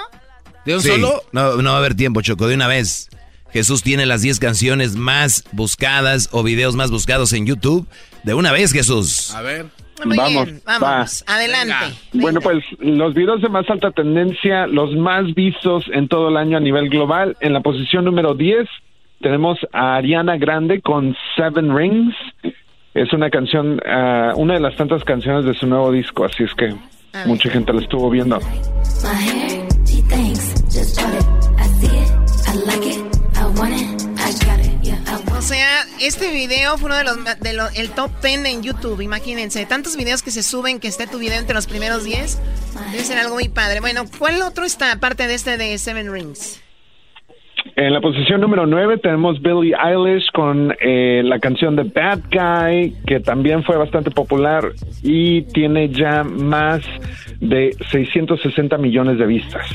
[0.66, 1.24] ¿De un Sí, solo?
[1.32, 3.10] No, no va a haber tiempo, Choco, de una vez.
[3.54, 7.88] Jesús tiene las 10 canciones más buscadas o videos más buscados en YouTube.
[8.24, 9.34] De una vez, Jesús.
[9.36, 9.66] A ver.
[10.06, 11.24] Muy Vamos, bien, vamos.
[11.28, 11.96] Adelante.
[12.14, 16.58] Bueno, pues los videos de más alta tendencia, los más vistos en todo el año
[16.58, 17.38] a nivel global.
[17.40, 18.68] En la posición número 10
[19.22, 22.16] tenemos a Ariana Grande con Seven Rings.
[22.94, 26.54] Es una canción, ah, una de las tantas canciones de su nuevo disco, así es
[26.56, 26.74] que
[27.26, 28.40] mucha gente la estuvo viendo.
[29.04, 31.00] My hair, she thinks, just
[36.02, 39.66] este video fue uno de los de lo- el top 10 en YouTube, imagínense.
[39.66, 42.40] Tantos videos que se suben que esté tu video entre los primeros 10.
[42.92, 43.80] Debe ser algo muy padre.
[43.80, 46.62] Bueno, ¿cuál otro está aparte de este de Seven Rings?
[47.76, 52.96] En la posición número 9 tenemos Billie Eilish con eh, la canción de Bad Guy,
[53.06, 54.72] que también fue bastante popular
[55.04, 56.82] y tiene ya más
[57.40, 59.68] de 660 millones de vistas.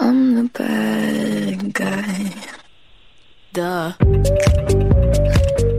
[0.00, 2.32] I'm the bad guy.
[3.52, 3.94] Duh.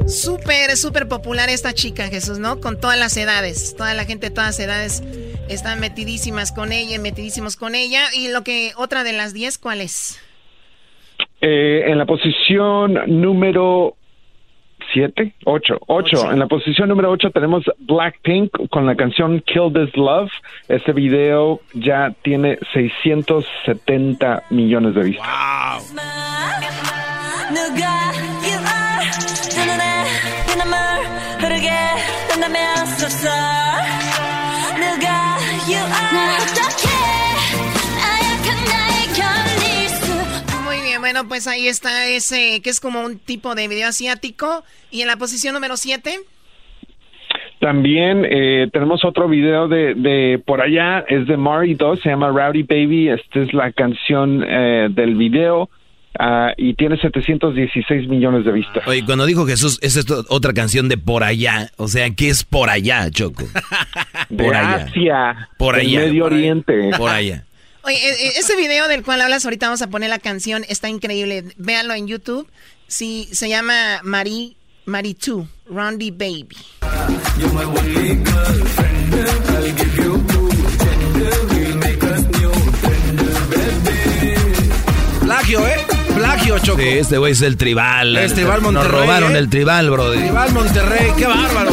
[0.07, 2.60] Súper, súper popular esta chica, Jesús, ¿no?
[2.60, 3.75] Con todas las edades.
[3.75, 5.03] Toda la gente de todas las edades
[5.49, 8.03] están metidísimas con ella, metidísimos con ella.
[8.15, 10.19] Y lo que, otra de las 10, ¿cuál es?
[11.41, 13.95] Eh, en la posición número
[14.93, 16.32] 7, 8, 8.
[16.32, 20.32] En la posición número 8 tenemos Blackpink con la canción Kill This Love.
[20.67, 25.93] Este video ya tiene 670 millones de vistas.
[36.84, 36.90] 누
[40.91, 44.63] bien, bueno, pues ahí está ese, que es como un tipo de video asiático.
[44.89, 46.19] Y en la posición número 7,
[47.60, 52.27] También eh, tenemos otro video de, de por allá, es de Mari 2, se llama
[52.30, 53.10] Rowdy Baby.
[53.10, 55.69] Esta es la canción eh, del video
[56.19, 58.86] ah, y tiene 716 millones de vistas.
[58.86, 61.69] Oye, cuando dijo Jesús, esa es otra canción de por allá.
[61.77, 63.45] O sea, ¿qué es por allá, Choco?
[64.30, 64.86] De Por allá.
[64.88, 65.99] Asia, Por allá.
[66.01, 66.89] Medio por allá, Oriente.
[66.97, 67.45] Por allá.
[67.84, 70.88] Oye, e- e- ese video del cual hablas, ahorita vamos a poner la canción, está
[70.89, 71.46] increíble.
[71.58, 72.48] Véanlo en YouTube.
[72.88, 76.58] Sí, se llama Marie, Marie 2, Rondi Baby.
[85.22, 85.76] Plagio, ¿eh?
[86.15, 86.80] Plagio, Choco.
[86.82, 88.17] Sí, este güey es el tribal.
[88.17, 89.39] Es tribal Nos Monterrey, robaron ¿eh?
[89.39, 90.12] el tribal, bro.
[90.12, 91.72] Tribal Monterrey, qué bárbaro.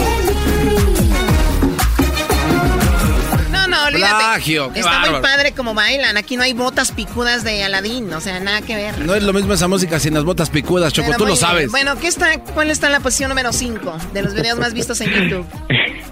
[4.02, 4.24] Olvídate.
[4.24, 6.16] Plagio, qué Está muy padre como bailan.
[6.16, 8.98] Aquí no hay botas picudas de Aladín, o sea, nada que ver.
[9.06, 11.36] No es lo mismo esa música sin las botas picudas, Choco, Pero tú lo bien.
[11.40, 11.70] sabes.
[11.70, 15.00] Bueno, ¿qué está, ¿cuál está en la posición número 5 de los videos más vistos
[15.00, 15.46] en YouTube?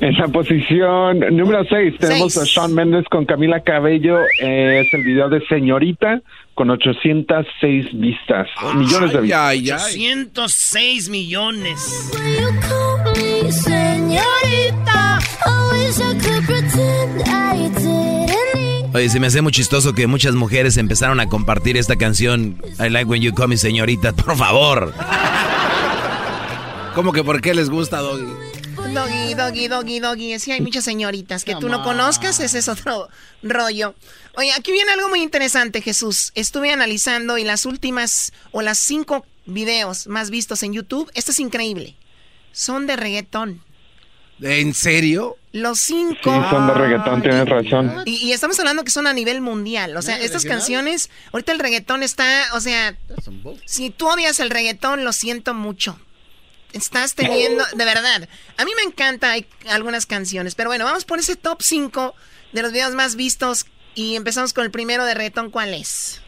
[0.00, 2.56] En la posición número 6 tenemos Seis.
[2.56, 4.20] a Shawn Mendes con Camila Cabello.
[4.40, 6.20] eh, es el video de Señorita
[6.54, 8.46] con 806 vistas.
[8.76, 9.40] millones de vistas.
[9.40, 10.12] Ay, ay.
[10.22, 12.10] 806 millones.
[14.08, 19.42] You call me señorita I wish I could pretend I didn't Oye, se me hace
[19.42, 22.62] muy chistoso que muchas mujeres empezaron a compartir esta canción.
[22.80, 24.14] I like when you call me señorita.
[24.14, 24.94] Por favor.
[26.94, 28.24] ¿Cómo que por qué les gusta, Doggy?
[28.94, 30.38] Doggy, doggy, doggy, doggy.
[30.38, 33.08] Sí, hay muchas señoritas que tú no conozcas, ese es otro
[33.42, 33.94] rollo.
[34.36, 36.32] Oye, aquí viene algo muy interesante, Jesús.
[36.34, 41.40] Estuve analizando y las últimas o las cinco videos más vistos en YouTube, esto es
[41.40, 41.94] increíble.
[42.52, 43.62] Son de reggaetón.
[44.40, 45.36] ¿En serio?
[45.52, 46.14] Los cinco.
[46.22, 48.02] Sí, son de reggaetón, tienes razón.
[48.04, 49.96] Y, y estamos hablando que son a nivel mundial.
[49.96, 52.96] O sea, estas canciones, ahorita el reggaetón está, o sea,
[53.64, 55.98] si tú odias el reggaetón, lo siento mucho.
[56.72, 58.28] Estás teniendo, de verdad.
[58.58, 62.14] A mí me encanta hay algunas canciones, pero bueno, vamos por ese top 5
[62.52, 65.50] de los videos más vistos y empezamos con el primero de reggaetón.
[65.50, 66.20] ¿Cuál es?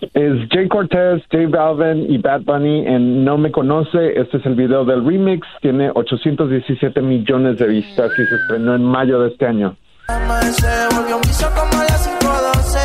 [0.00, 4.18] Es Jay Cortez, J Balvin y Bad Bunny en No Me Conoce.
[4.18, 5.46] Este es el video del remix.
[5.60, 9.76] Tiene 817 millones de vistas y se estrenó en mayo de este año.
[10.06, 12.78] Se volvió un vicio como las 512.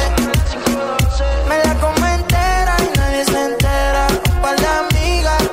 [1.47, 4.07] Me la come entera y nadie se entera.
[4.35, 5.51] Un par de amigas,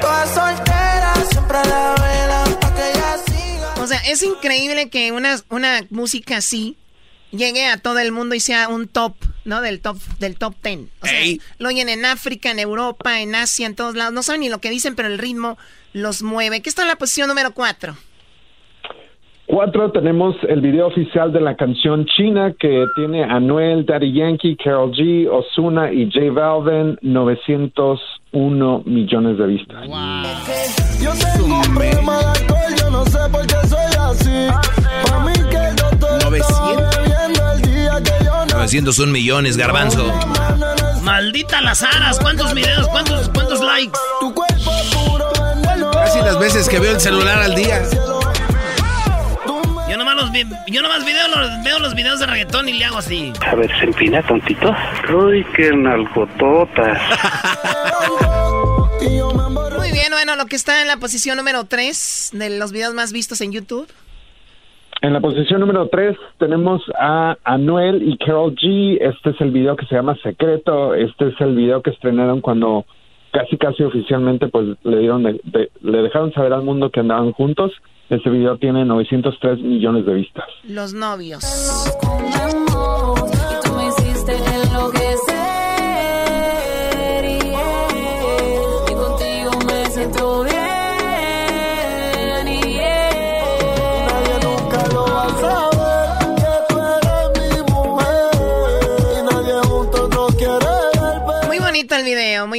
[0.00, 3.82] todas solteras, siempre a la vela pa' que ella siga.
[3.82, 6.76] O sea, es increíble que una, una música así
[7.30, 9.14] llegue a todo el mundo y sea un top,
[9.48, 9.60] ¿no?
[9.60, 10.88] Del top, del top ten.
[11.02, 11.20] O sea,
[11.58, 14.12] lo oyen en África, en Europa, en Asia, en todos lados.
[14.12, 15.58] No saben ni lo que dicen, pero el ritmo
[15.92, 16.62] los mueve.
[16.62, 17.96] ¿Qué está en la posición número cuatro?
[19.46, 24.92] Cuatro, tenemos el video oficial de la canción China que tiene Anuel, Daddy Yankee, Carol
[24.92, 29.88] G, Osuna y J Balvin, 901 millones de vistas.
[31.02, 34.48] Yo tengo un problema de alcohol, yo no sé por qué soy así.
[35.10, 36.28] Pa' mí que yo estoy
[38.76, 40.12] no 901 millones, garbanzo.
[41.02, 43.98] Maldita las aras, ¿cuántos videos, cuántos, cuántos likes?
[44.20, 45.90] Tu cuerpo puro veneno.
[45.90, 47.82] Casi las veces que veo el celular al día.
[49.88, 52.84] Yo nomás, los vi- yo nomás video los- veo los videos de reggaetón y le
[52.84, 53.32] hago así.
[53.46, 54.70] A ver, se empina tontito.
[55.14, 57.00] Uy, qué nalgototas.
[59.78, 63.12] Muy bien, bueno, lo que está en la posición número tres de los videos más
[63.12, 63.88] vistos en YouTube.
[65.00, 68.98] En la posición número 3 tenemos a Anuel y Carol G.
[69.00, 70.94] Este es el video que se llama Secreto.
[70.94, 72.84] Este es el video que estrenaron cuando
[73.32, 77.72] casi casi oficialmente pues le dieron le dejaron saber al mundo que andaban juntos.
[78.10, 80.46] Este video tiene 903 millones de vistas.
[80.64, 81.44] Los novios.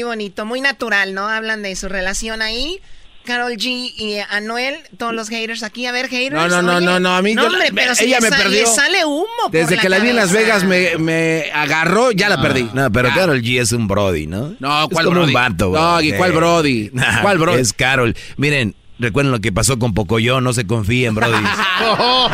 [0.03, 1.27] Muy bonito, muy natural, ¿no?
[1.27, 2.79] Hablan de su relación ahí.
[3.25, 5.85] Carol G y Anuel, todos los haters aquí.
[5.85, 6.33] A ver, haters.
[6.33, 6.85] No, no, no, oye.
[6.85, 8.61] no, no, a mí hombre, pero si ella me perdió.
[8.61, 10.31] le sale humo por Desde que la vi en Las.
[10.31, 12.69] Vegas me, me agarró, ya la perdí.
[12.73, 14.55] No, pero Carol G es un Brody, ¿no?
[14.59, 15.27] No, Es ¿cuál como Brody?
[15.27, 16.01] un vato, No.
[16.01, 16.89] ¿y cuál Brody?
[16.93, 17.61] Nah, ¿Cuál Brody?
[17.61, 18.15] Es Carol.
[18.37, 21.43] Miren, recuerden lo que pasó con Pocoyo, no se confíen, Brody.
[21.43, 22.29] Va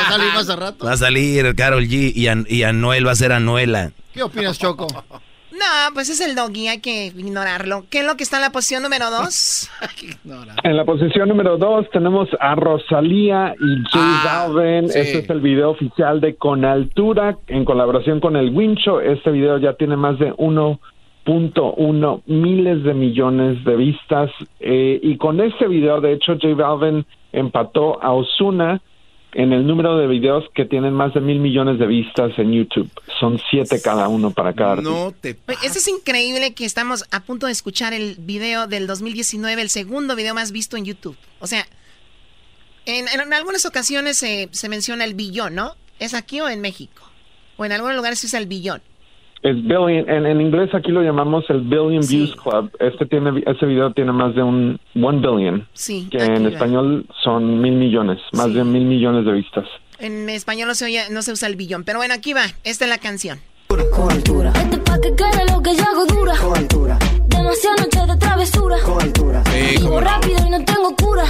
[0.00, 0.84] a salir más a rato.
[0.84, 3.92] Va a salir Carol G y, An- y Anuel va a ser Anuela.
[4.12, 4.86] ¿Qué opinas, Choco?
[5.60, 7.84] No, pues es el doggy, hay que ignorarlo.
[7.90, 9.70] ¿Qué es lo que está en la posición número dos?
[10.62, 14.88] En la posición número 2 tenemos a Rosalía y J Balvin.
[14.88, 14.98] sí.
[14.98, 19.00] Este es el video oficial de Con Altura en colaboración con el Wincho.
[19.00, 24.30] Este video ya tiene más de 1.1 miles de millones de vistas.
[24.60, 28.80] Eh, y con este video, de hecho, J Balvin empató a Osuna
[29.32, 32.90] en el número de videos que tienen más de mil millones de vistas en YouTube.
[33.18, 34.90] Son siete cada uno para cada artista.
[34.90, 38.86] No te Oye, Esto es increíble que estamos a punto de escuchar el video del
[38.86, 41.16] 2019, el segundo video más visto en YouTube.
[41.38, 41.66] O sea,
[42.86, 45.74] en, en algunas ocasiones se, se menciona el billón, ¿no?
[45.98, 47.02] ¿Es aquí o en México?
[47.56, 48.82] O en algunos lugares se usa el billón.
[49.42, 52.16] Es billion, en, en inglés aquí lo llamamos el Billion Sí.
[52.18, 52.70] Views Club.
[52.78, 56.08] Este tiene, ese video tiene más de un one billion, Sí.
[56.10, 56.48] que en va.
[56.50, 58.52] español son mil millones, más Sí.
[58.54, 59.64] de mil millones de vistas.
[59.98, 61.84] En español no se, oye- no se usa el billón.
[61.84, 62.44] Pero bueno, aquí va.
[62.64, 63.38] Esta es la canción.
[63.70, 66.34] Este pa' que quede lo que yo hago dura.
[67.28, 68.76] Demasiadas noches de travesura.
[68.78, 70.06] Sí, Vivo cómo no.
[70.06, 71.24] rápido y no tengo cura.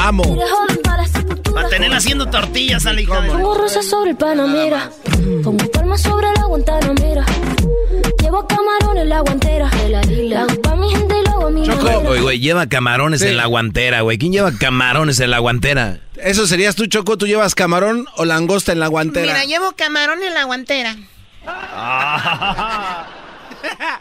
[0.00, 0.22] Amo.
[0.24, 1.54] Iré joven para sepultura.
[1.54, 3.26] Para tener haciendo tortillas a la hija.
[3.26, 4.90] Pongo rosas sobre el Panamera.
[5.42, 7.24] Pongo palmas sobre la Guantanamera.
[8.20, 9.70] Llevo camarones en la guantera.
[10.28, 11.68] La hago pa' mi gente y lo hago a mi.
[12.08, 13.28] Oye, güey, lleva camarones Sí.
[13.28, 14.18] en la guantera, güey.
[14.18, 15.98] ¿Quién lleva camarones en la guantera?
[16.16, 17.16] Eso serías tú, Choco.
[17.18, 19.26] ¿Tú llevas camarón o langosta en la guantera?
[19.26, 20.96] Mira, llevo camarón en la guantera.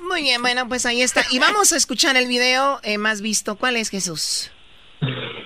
[0.08, 1.22] Muy bien, bueno, pues ahí está.
[1.32, 3.56] Y vamos a escuchar el video eh, más visto.
[3.56, 4.52] ¿Cuál es, Jesús?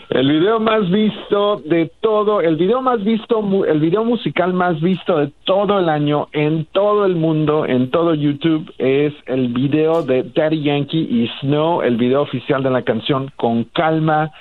[0.10, 4.80] El video más visto de todo, el video más visto, mu- el video musical más
[4.80, 10.04] visto de todo el año en todo el mundo, en todo YouTube, es el video
[10.04, 14.32] de Daddy Yankee y Snow, el video oficial de la canción Con Calma,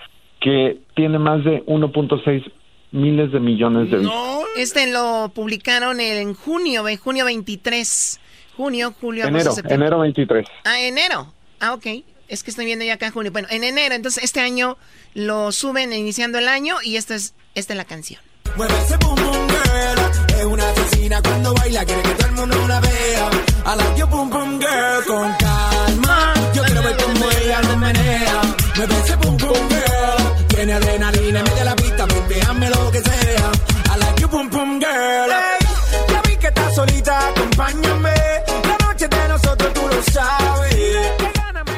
[0.41, 2.45] que tiene más de 1.6
[2.95, 4.17] miles de millones de vistas.
[4.57, 8.21] Este lo publicaron en junio, en junio 23.
[8.57, 10.47] Junio, julio, Enero, enero 23.
[10.65, 11.35] Ah, enero.
[11.59, 11.87] Ah, ok.
[12.29, 13.33] Es que estoy viendo ya acá en junio.
[13.33, 13.97] Bueno, en enero.
[13.97, 14.79] Entonces, este año
[15.15, 18.21] lo suben iniciando el año y esta es, esta es la canción.
[18.57, 20.39] Mueve ese boom boom girl.
[20.39, 23.31] Es una asesina cuando baila, quiere que todo el mundo la vea.
[23.67, 26.35] I like your boom boom girl con calma.
[26.55, 28.43] Yo quiero ver cómo ella lo menea.
[28.77, 30.34] Mueve ese boom boom girl.
[30.55, 33.53] Tiene adrenalina, mete la pista, déjame lo que sea.
[33.95, 35.31] I like your boom boom girl.
[35.31, 35.67] Hey,
[36.09, 38.13] ya vi que estás solita, acompáñame.
[38.69, 40.77] La noche de nosotros tú lo sabes.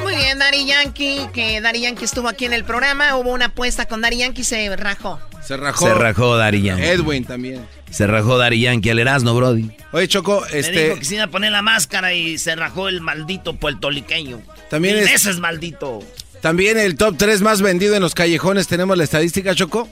[0.03, 3.17] Muy bien, Dari Yankee, que Dari Yankee estuvo aquí en el programa.
[3.17, 5.21] Hubo una apuesta con Dari Yankee y se rajó.
[5.43, 5.87] Se rajó.
[5.87, 6.85] Se rajó Dari Yankee.
[6.85, 7.67] Edwin también.
[7.91, 9.71] Se rajó Dari Yankee al Erasmo, Brody.
[9.93, 10.85] Oye, Choco, Me este.
[10.89, 14.41] dijo que se iba a poner la máscara y se rajó el maldito puertoliqueño.
[14.69, 16.01] También es- veces maldito.
[16.47, 18.69] También el top 3 más vendido en los callejones.
[18.69, 19.89] Tenemos la estadística, Choco.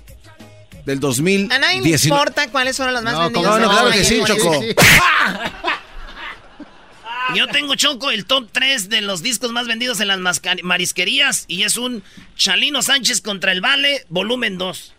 [0.87, 1.53] Del 2019.
[1.53, 3.45] A nadie importa cuáles fueron los más No, vendidos.
[3.45, 4.23] no, no, claro que sí.
[4.25, 4.63] Choco.
[7.35, 10.21] Yo tengo Choco el top 3 de los discos más vendidos en las
[10.63, 12.05] marisquerías y es un
[12.37, 14.95] Chalino Sánchez contra el Vale, volumen 2.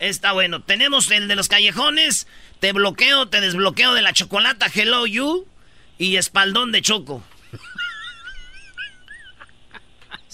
[0.00, 0.64] Está bueno.
[0.64, 2.26] Tenemos el de los callejones,
[2.58, 5.46] Te bloqueo, te desbloqueo de la chocolata, Hello You
[5.98, 7.22] y Espaldón de Choco.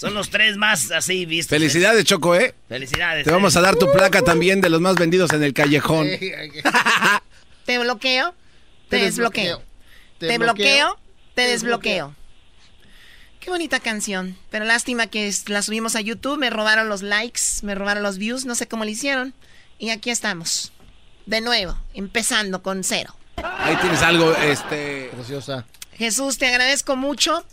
[0.05, 1.48] Son los tres más así vistos.
[1.48, 2.55] Felicidades, Choco, ¿eh?
[2.68, 3.24] Felicidades.
[3.24, 6.09] Te vamos a dar tu placa también de los más vendidos en el callejón.
[7.64, 8.34] Te bloqueo,
[8.90, 9.57] te, Te desbloqueo.
[9.57, 9.62] desbloqueo.
[10.18, 10.98] Te, Te bloqueo, bloqueo,
[11.34, 12.14] te te desbloqueo.
[13.40, 14.36] Qué bonita canción.
[14.50, 18.44] Pero lástima que la subimos a YouTube, me robaron los likes, me robaron los views,
[18.44, 19.32] no sé cómo lo hicieron.
[19.78, 20.72] Y aquí estamos.
[21.24, 23.16] De nuevo, empezando con cero.
[23.36, 25.11] Ahí tienes algo, este.
[25.14, 25.64] Preciosa.
[25.96, 27.44] Jesús, te agradezco mucho.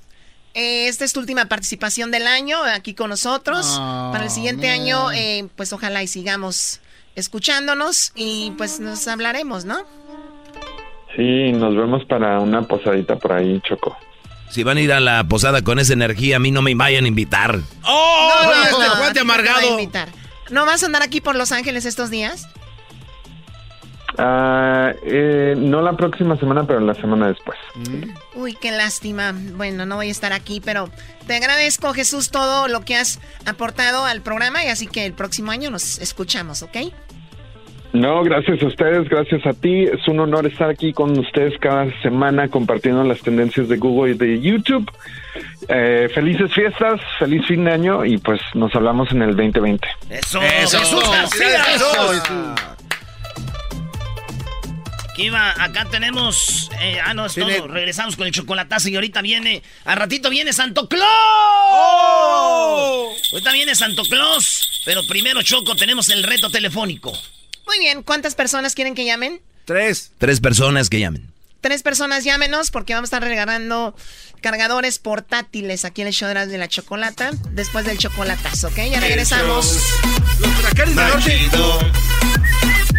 [0.53, 3.77] Eh, esta es tu última participación del año aquí con nosotros.
[3.79, 4.81] Oh, Para el siguiente man.
[4.81, 6.81] año, eh, pues ojalá y sigamos
[7.15, 9.83] escuchándonos y pues nos hablaremos, ¿no?
[11.15, 13.97] Sí, nos vemos para una posadita por ahí, Choco.
[14.49, 17.05] Si van a ir a la posada con esa energía, a mí no me vayan
[17.05, 17.59] a invitar.
[17.83, 18.31] ¡Oh!
[18.43, 19.71] No, no, este no, no amargado!
[19.71, 20.09] invitar.
[20.49, 22.47] ¿No vas a andar aquí por Los Ángeles estos días?
[24.17, 27.57] Ah, eh, no la próxima semana, pero la semana después.
[28.35, 29.33] Uy, qué lástima.
[29.55, 30.89] Bueno, no voy a estar aquí, pero
[31.27, 35.51] te agradezco, Jesús, todo lo que has aportado al programa y así que el próximo
[35.51, 36.77] año nos escuchamos, ¿ok?
[37.93, 39.83] No, gracias a ustedes, gracias a ti.
[39.83, 44.17] Es un honor estar aquí con ustedes cada semana compartiendo las tendencias de Google y
[44.17, 44.89] de YouTube.
[45.67, 49.87] Eh, felices fiestas, feliz fin de año y pues nos hablamos en el 2020.
[50.09, 51.03] Eso, Jesús.
[51.33, 52.23] Jesús.
[55.13, 56.69] Aquí va, acá tenemos.
[56.79, 57.67] eh, ah, no, es Tiene- todo.
[57.67, 59.61] Regresamos con el chocolatazo y ahorita viene.
[59.85, 61.05] Al ratito viene Santo Claus.
[61.73, 63.13] ¡Oh!
[63.33, 64.81] Ahorita viene Santo Claus.
[64.85, 67.11] Pero primero, Choco, tenemos el reto telefónico.
[67.67, 69.41] Muy bien, ¿cuántas personas quieren que llamen?
[69.65, 70.11] Tres.
[70.17, 71.31] Tres personas que llamen.
[71.61, 73.95] Tres personas llámenos porque vamos a estar regalando
[74.41, 78.77] cargadores portátiles aquí en el show de la- de la chocolata después del chocolatazo, ¿ok?
[78.89, 79.77] Ya regresamos.
[80.39, 81.49] Los del norte.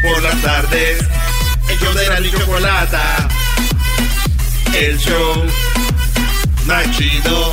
[0.02, 0.98] por las tardes.
[1.72, 3.28] El show de la chocolata.
[4.74, 5.46] El show
[6.66, 7.50] más chido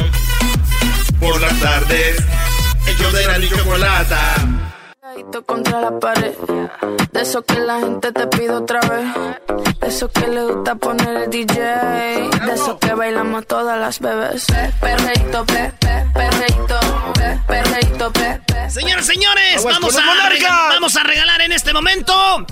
[1.22, 2.18] por las tardes.
[2.86, 4.36] El show de la chocolata.
[5.02, 6.34] Pegadito contra la pared.
[7.14, 9.80] De eso que la gente te pide otra vez.
[9.80, 11.56] De eso que le gusta poner el DJ.
[11.56, 14.48] De eso que bailamos todas las bebés.
[14.82, 16.80] Perreito, pe, pe, perreito,
[17.14, 18.70] pe, perreito, pe, pe.
[18.70, 20.02] Señoras, señores, vamos a,
[20.74, 22.46] vamos a regalar en este momento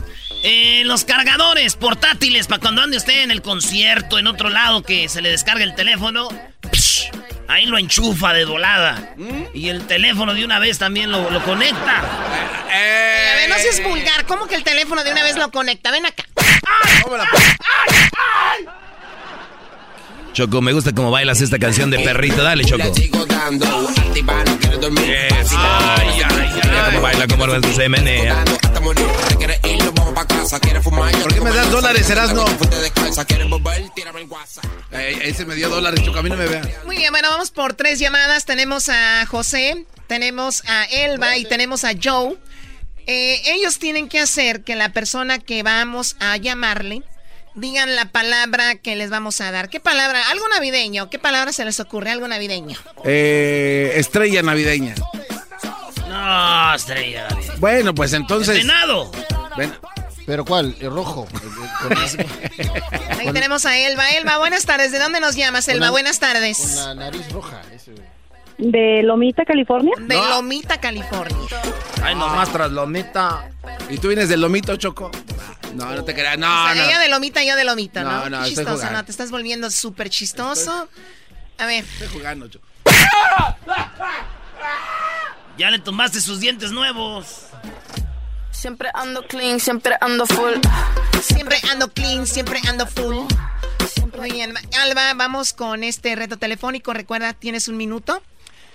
[0.44, 5.10] eh, los cargadores portátiles para cuando ande usted en el concierto, en otro lado, que
[5.10, 6.30] se le descargue el teléfono.
[6.72, 7.10] Psh,
[7.48, 9.14] ahí lo enchufa de volada.
[9.18, 9.44] ¿Mm?
[9.54, 12.00] Y el teléfono de una vez también lo, lo conecta.
[12.00, 14.26] A ver, no seas vulgar.
[14.26, 15.92] ¿Cómo que el teléfono de una vez lo conecta?
[15.92, 16.24] Ven acá.
[20.38, 22.44] Choco, me gusta cómo bailas esta canción de perrito.
[22.44, 22.84] Dale, Choco.
[24.80, 25.10] dormir.
[25.10, 25.56] Eso.
[25.58, 28.46] Ay, ay, Mira cómo baila, cómo se menea.
[28.46, 28.56] ¿Por
[31.34, 32.46] qué me das dólares, Erasno?
[34.92, 36.20] Ey, ese me dio dólares, Choco.
[36.20, 36.70] A mí no me vean.
[36.86, 38.46] Muy bien, bueno, vamos por tres llamadas.
[38.46, 42.38] Tenemos a José, tenemos a Elba y tenemos a Joe.
[43.08, 47.02] Eh, ellos tienen que hacer que la persona que vamos a llamarle
[47.58, 49.70] digan la palabra que les vamos a dar.
[49.70, 50.30] ¿Qué palabra?
[50.30, 51.10] Algo navideño.
[51.10, 52.12] ¿Qué palabra se les ocurre?
[52.12, 52.78] Algo navideño.
[53.04, 54.96] Eh, estrella navideña.
[56.08, 57.28] No, estrella.
[57.58, 58.56] Bueno, pues entonces.
[58.58, 59.12] ¡Venado!
[59.58, 59.74] Ven-
[60.26, 60.76] ¿Pero cuál?
[60.80, 61.26] El rojo.
[63.20, 64.10] Ahí tenemos a Elba.
[64.12, 64.92] Elba, buenas tardes.
[64.92, 65.90] ¿De dónde nos llamas, Elba?
[65.90, 66.76] Buenas Con tardes.
[66.76, 67.62] la nariz roja.
[67.74, 68.04] ese, güey.
[68.58, 69.94] ¿De Lomita, California?
[70.00, 71.38] De Lomita, California.
[72.02, 73.50] Ay, nomás tras lomita.
[73.90, 75.12] ¿Y tú vienes del lomito, Choco?
[75.76, 76.38] No, no te creas.
[76.38, 76.84] No, O sea, no.
[76.84, 78.12] Ella de Lomita, yo de Lomita, ¿no?
[78.12, 78.98] No, no, Qué chistoso, jugando.
[78.98, 79.06] ¿no?
[79.06, 80.90] Te estás volviendo súper chistoso.
[81.60, 81.84] A ver.
[81.84, 82.66] Estoy jugando, Choco.
[85.58, 87.48] Ya le tumbaste sus dientes nuevos.
[88.52, 90.54] Siempre ando clean, siempre ando full.
[91.22, 93.18] Siempre ando clean, siempre ando full.
[94.18, 96.94] Muy bien, Alba, vamos con este reto telefónico.
[96.94, 98.22] Recuerda, tienes un minuto.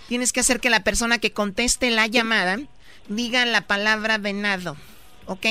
[0.09, 2.59] Tienes que hacer que la persona que conteste la llamada
[3.09, 4.77] diga la palabra venado.
[5.27, 5.47] ¿Ok?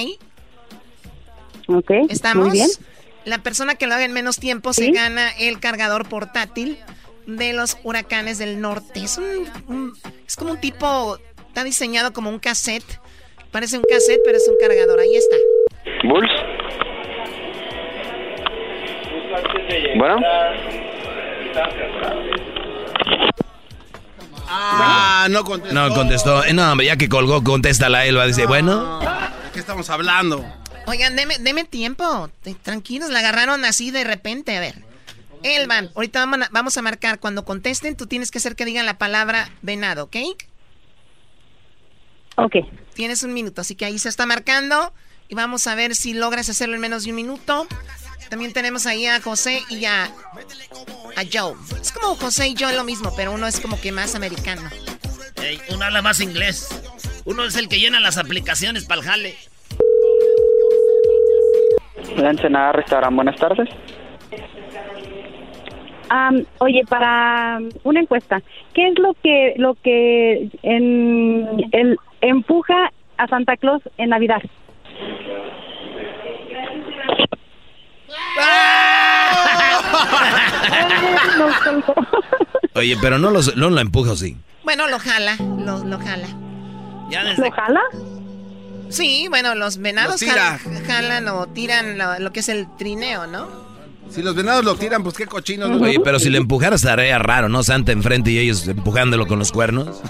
[1.68, 1.92] Ok.
[2.10, 2.48] ¿Estamos?
[2.48, 2.70] Muy bien.
[3.26, 6.78] La persona que lo haga en menos tiempo se gana el cargador portátil
[7.28, 9.04] de los huracanes del norte.
[9.04, 9.94] Es un, un-
[10.28, 12.84] es como un tipo, está diseñado como un cassette.
[13.52, 15.00] Parece un cassette, pero es un cargador.
[15.00, 15.36] Ahí está.
[16.08, 16.32] Bulls.
[19.98, 20.18] Bueno.
[24.54, 25.74] Ah, no contestó.
[25.74, 26.44] No contestó.
[26.46, 28.26] Eh, No, hombre, ya que colgó, contesta la Elba.
[28.28, 29.00] Dice, bueno.
[29.00, 30.46] ¿De qué estamos hablando?
[30.88, 32.30] Oigan, deme, deme tiempo.
[32.64, 34.56] Tranquilos, la agarraron así de repente.
[34.58, 34.76] A ver.
[35.44, 37.20] Elvan, ahorita vamos a, vamos a marcar.
[37.20, 40.16] Cuando contesten, tú tienes que hacer que digan la palabra venado, ¿ok?
[42.36, 42.56] Ok.
[42.94, 44.94] Tienes un minuto, así que ahí se está marcando.
[45.30, 47.66] Y vamos a ver si logras hacerlo en menos de un minuto.
[48.32, 51.54] También tenemos ahí a José y a, a Joe.
[51.82, 54.62] Es como José y Joe lo mismo, pero uno es como que más americano.
[55.70, 56.70] Uno habla más inglés.
[57.26, 59.36] Uno es el que llena las aplicaciones para el jale.
[62.16, 63.68] La Ensenada Restaurant, buenas tardes.
[66.60, 68.42] Oye, para una encuesta,
[68.74, 74.42] ¿qué es lo que lo que en, el- empuja a Santa Claus en Navidad?
[82.76, 84.38] Oye, pero no, los, no lo empujo, sí.
[84.64, 86.28] Bueno, lo jala, lo, lo jala.
[87.10, 87.44] Ya desde...
[87.46, 87.82] ¿Lo jala?
[88.90, 90.60] Sí, bueno, los venados Lo tira.
[90.60, 93.48] jal- jalan o tiran lo, lo que es el trineo, ¿no?
[94.10, 95.70] Si los venados lo tiran, pues qué cochinos.
[95.70, 95.78] ¿no?
[95.86, 97.64] Oye, pero si le empujara estaría raro, ¿no?
[97.64, 100.02] Santa enfrente y ellos empujándolo con los cuernos.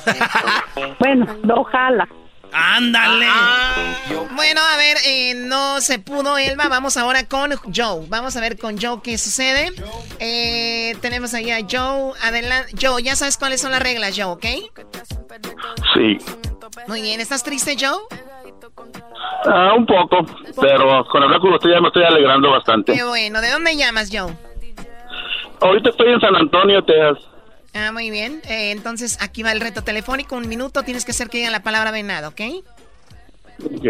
[1.00, 2.08] Bueno, lo jala.
[2.54, 3.28] ¡Ándale!
[4.36, 6.68] Bueno, a ver, eh, no se pudo, Elba.
[6.68, 8.06] Vamos ahora con Joe.
[8.08, 9.72] Vamos a ver con Joe qué sucede.
[10.20, 12.14] Eh, tenemos ahí a Joe.
[12.22, 12.74] Adelante.
[12.80, 14.46] Joe, ya sabes cuáles son las reglas, Joe, ¿ok?
[15.94, 16.18] Sí.
[16.88, 17.22] Muy bien.
[17.22, 18.00] ¿Estás triste, Joe?
[19.46, 20.26] Ah, un poco,
[20.60, 22.94] pero con hablar con usted ya me estoy alegrando bastante.
[22.94, 23.42] Qué bueno.
[23.42, 24.32] ¿De dónde llamas, Joe?
[25.62, 27.31] Ahorita estoy en San Antonio, Texas.
[27.74, 28.42] Ah, muy bien.
[28.48, 30.36] Eh, entonces, aquí va el reto telefónico.
[30.36, 30.84] Un minuto.
[30.84, 32.42] Tienes que hacer que digan la palabra venado, ¿ok?
[33.66, 33.86] Ok.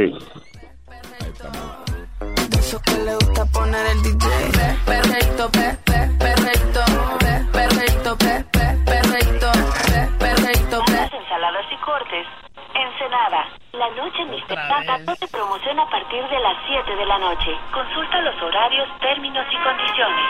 [2.58, 4.28] Eso que le gusta poner el DJ.
[4.54, 6.82] Pe- Perreito, pe- pe- perreito,
[7.20, 12.28] pe- perreito, pe- pe- perreito, pe- perreito, pe- ensaladas y cortes.
[12.76, 13.42] Ensenada.
[13.74, 14.56] La noche Mr.
[14.56, 17.52] Tata te promociona a partir de las 7 de la noche.
[17.74, 20.28] Consulta los horarios, términos y condiciones.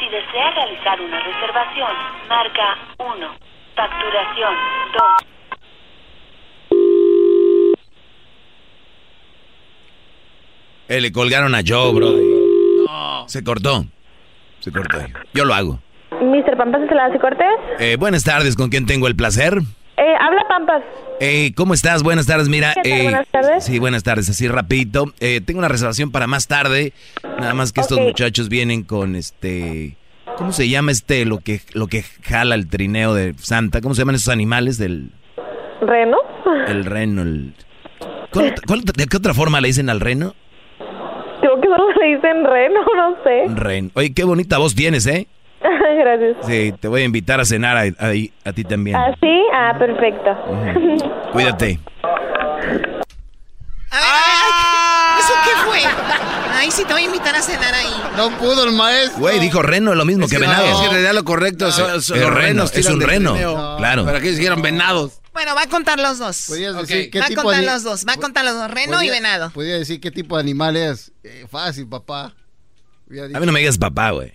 [0.00, 1.90] Si desea realizar una reservación,
[2.26, 3.34] marca 1.
[3.76, 4.54] Facturación
[4.94, 5.30] 2.
[10.88, 13.28] Eh, le colgaron a Joe, bro.
[13.28, 13.84] Se cortó.
[14.60, 14.98] Se cortó.
[15.34, 15.78] Yo lo hago.
[16.10, 16.56] Mr.
[16.56, 17.46] Pampas, ¿ensaladas y cortes?
[17.78, 19.58] Eh, buenas tardes, ¿con quién tengo el placer?
[19.98, 20.82] Eh, habla Pampas.
[21.22, 22.02] Eh, ¿Cómo estás?
[22.02, 22.72] Buenas tardes, mira.
[22.74, 22.92] ¿Qué tal?
[22.98, 23.64] eh, Buenas tardes.
[23.64, 25.12] Sí, buenas tardes, así rapidito.
[25.20, 26.92] Eh, tengo una reservación para más tarde.
[27.38, 29.96] Nada más que estos muchachos vienen con este...
[30.36, 33.82] ¿Cómo se llama este, lo que, lo que jala el trineo de Santa?
[33.82, 35.10] ¿Cómo se llaman esos animales del
[35.82, 36.16] ¿Reno?
[36.68, 37.20] el reno?
[37.22, 37.52] El...
[38.32, 40.34] ¿Cuál- cuál- ¿De qué otra forma le dicen al reno?
[41.42, 43.54] Creo que solo se dicen reno, no sé.
[43.54, 43.90] Ren.
[43.94, 45.26] Oye, qué bonita voz tienes, ¿eh?
[45.98, 46.36] Gracias.
[46.46, 48.12] Sí, te voy a invitar a cenar a, a-
[48.48, 48.96] a ti también.
[48.96, 49.42] ¿Ah, sí?
[49.52, 50.30] Ah, perfecto.
[51.32, 51.78] Cuídate.
[53.92, 55.80] A ver, a ver, ¿eso qué fue?
[56.54, 57.92] Ay, sí, te voy a invitar a cenar ahí.
[58.16, 59.18] No pudo el maestro.
[59.20, 60.64] Güey, dijo reno, lo mismo Es que, que, venado.
[60.66, 62.74] no, es que en realidad lo correcto son, los reno, renos.
[62.76, 63.34] es un reno.
[63.78, 64.04] Claro.
[64.04, 65.20] Pero aquí dijeron venados.
[65.32, 66.48] Bueno, va a contar los dos.
[66.48, 68.04] Decir qué Va a tipo contar de los dos.
[68.06, 68.70] Va a contar los dos.
[68.70, 69.50] Reno y venado.
[69.50, 71.12] Podía decir qué tipo de animal es.
[71.24, 72.26] Eh, fácil, papá.
[73.34, 74.32] A mí no me digas papá, güey.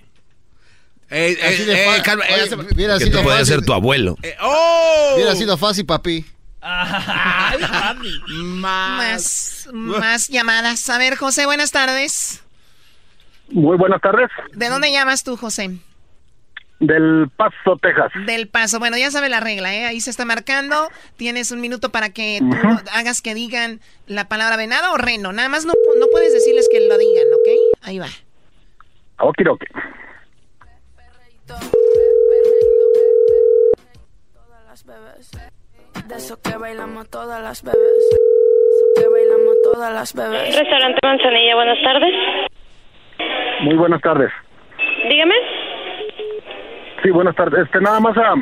[1.10, 3.56] Eh, Así eh, de eh, fa- calma, Oye, se- hubiera Que sido te puede fácil.
[3.56, 4.18] ser tu abuelo.
[4.24, 5.12] eh, ¡Oh!
[5.16, 6.26] Hubiera sido fácil, papi.
[6.62, 7.60] Ay.
[8.43, 10.89] Más, más llamadas.
[10.89, 12.41] A ver, José, buenas tardes.
[13.49, 14.30] Muy buenas tardes.
[14.53, 15.70] ¿De dónde llamas tú, José?
[16.80, 18.12] Del Paso, Texas.
[18.26, 18.80] Del Paso.
[18.80, 19.86] Bueno, ya sabe la regla, ¿eh?
[19.86, 20.89] Ahí se está marcando.
[21.18, 22.58] Tienes un minuto para que tú
[22.91, 25.32] hagas que digan la palabra venado o reno.
[25.32, 27.78] Nada más no, no puedes decirles que lo digan, ¿ok?
[27.84, 28.08] Ahí va.
[31.50, 32.96] Ok, ok.
[36.08, 37.80] De eso que bailamos todas las bebés.
[37.80, 40.58] De eso que bailamos todas las bebés.
[40.58, 42.14] Restaurante Manzanilla, buenas tardes.
[43.62, 44.32] Muy buenas tardes.
[45.10, 45.36] Dígame.
[47.04, 47.66] Sí, buenas tardes.
[47.66, 48.34] Este, nada más a,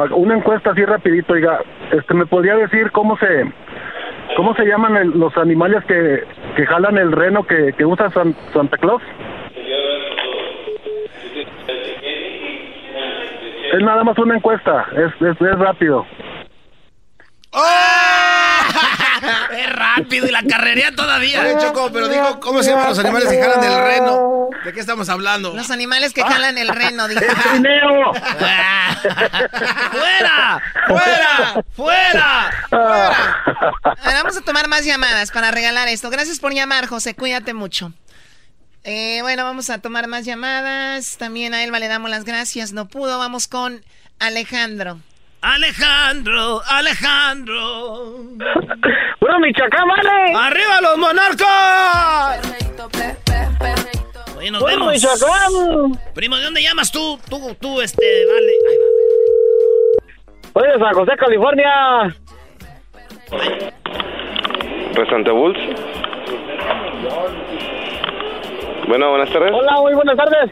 [0.00, 1.60] a una encuesta así rapidito, oiga.
[1.92, 3.52] Este, ¿me podría decir cómo se
[4.36, 6.24] cómo se llaman el- los animales que,
[6.56, 9.02] que jalan el reno que, que usa San- Santa Claus?
[13.72, 16.06] Es nada más una encuesta, es, es, es rápido.
[19.52, 21.42] Es rápido y la carrería todavía.
[21.42, 24.48] Oye, Choco, pero digo, ¿cómo se llaman los animales que jalan el reno?
[24.64, 25.54] ¿De qué estamos hablando?
[25.54, 27.20] Los animales que jalan el reno, dijo.
[27.20, 28.12] trineo!
[29.92, 30.62] ¡Fuera!
[30.88, 31.64] ¡Fuera!
[31.76, 32.50] ¡Fuera!
[32.70, 36.10] A ver, vamos a tomar más llamadas para regalar esto.
[36.10, 37.14] Gracias por llamar, José.
[37.14, 37.92] Cuídate mucho.
[38.84, 41.16] Eh, bueno, vamos a tomar más llamadas.
[41.16, 42.72] También a Elba le damos las gracias.
[42.72, 43.18] No pudo.
[43.18, 43.82] Vamos con
[44.18, 44.98] Alejandro.
[45.42, 48.14] Alejandro, Alejandro.
[49.20, 50.34] ¡Bueno, Michoacán, vale!
[50.36, 52.40] ¡Arriba los monarcas!
[54.36, 54.92] Oye, nos ¡Bueno, vemos.
[54.94, 56.00] Michoacán!
[56.14, 57.18] Primo, ¿de dónde llamas tú?
[57.28, 58.52] Tú, tú, este, vale.
[60.54, 62.16] Ahí Oye, San José, California.
[64.94, 65.58] Restaurante Bulls.
[68.88, 69.52] Bueno, buenas tardes.
[69.52, 70.50] Hola, muy buenas tardes.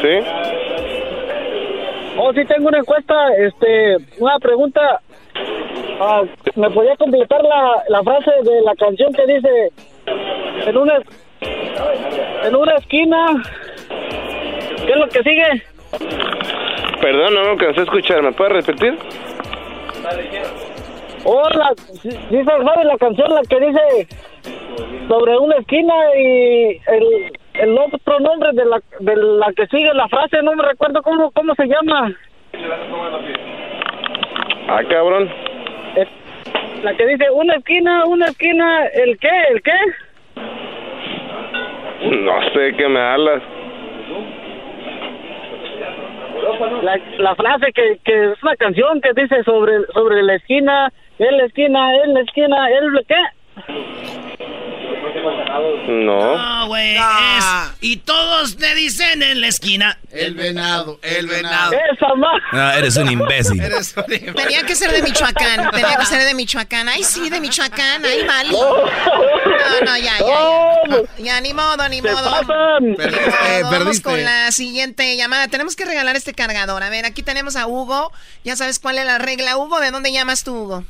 [0.00, 0.30] ¿Sí?
[2.18, 5.00] Oh, sí, tengo una encuesta, este, una pregunta.
[6.00, 6.22] Ah,
[6.54, 9.72] ¿Me podía completar la, la frase de la canción que dice
[10.66, 10.98] en una
[12.44, 13.26] en una esquina?
[14.84, 15.62] ¿Qué es lo que sigue?
[17.00, 18.22] Perdón, no me alcancé a escuchar.
[18.22, 18.98] ¿Me puedes repetir?
[21.24, 24.08] Hola, se sabe la canción la que dice
[25.08, 30.08] sobre una esquina y el, el otro nombre de la, de la que sigue la
[30.08, 32.12] frase, no me recuerdo cómo, cómo se llama.
[34.68, 35.30] Ah, cabrón.
[35.96, 36.06] Eh,
[36.82, 39.30] La que dice una esquina, una esquina, ¿el qué?
[39.50, 39.78] ¿El qué?
[42.02, 43.42] No sé qué me hablas.
[46.82, 51.36] La, la frase que, que es una canción que dice sobre, sobre la esquina, en
[51.38, 53.14] la esquina, en la esquina, el qué?
[55.88, 56.36] No.
[56.36, 56.96] No, güey.
[57.80, 59.98] Y todos te dicen en la esquina.
[60.10, 60.98] El venado.
[61.02, 61.72] El venado.
[61.72, 62.42] Esa más.
[62.52, 63.62] No, eres un imbécil.
[64.34, 65.70] Tenía que ser de Michoacán.
[65.72, 66.88] Tenía que ser de Michoacán.
[66.88, 68.04] Ay, sí, de Michoacán.
[68.04, 68.50] Ay, vale.
[68.52, 71.06] No, no, ya, ya.
[71.18, 72.30] Ya, Ya, ni modo, ni modo.
[72.30, 72.82] pasan.
[72.82, 72.96] Ni modo.
[72.96, 75.48] Perdiste, Vamos con la siguiente llamada.
[75.48, 76.82] Tenemos que regalar este cargador.
[76.82, 78.12] A ver, aquí tenemos a Hugo.
[78.44, 79.80] Ya sabes cuál es la regla, Hugo.
[79.80, 80.84] ¿De dónde llamas tú, Hugo?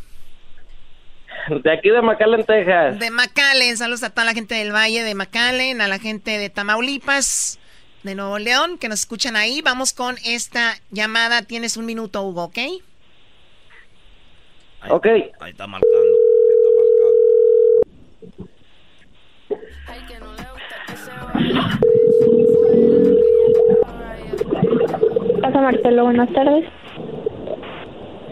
[1.62, 2.98] De aquí de McAllen, Texas.
[2.98, 3.76] De McAllen.
[3.76, 7.58] Saludos a toda la gente del Valle de McAllen, a la gente de Tamaulipas,
[8.02, 9.62] de Nuevo León, que nos escuchan ahí.
[9.62, 11.42] Vamos con esta llamada.
[11.42, 12.58] Tienes un minuto, Hugo, ¿ok?
[14.88, 15.06] Ok.
[15.40, 15.96] Ahí está marcando.
[25.40, 26.64] Casa Marcelo, buenas tardes.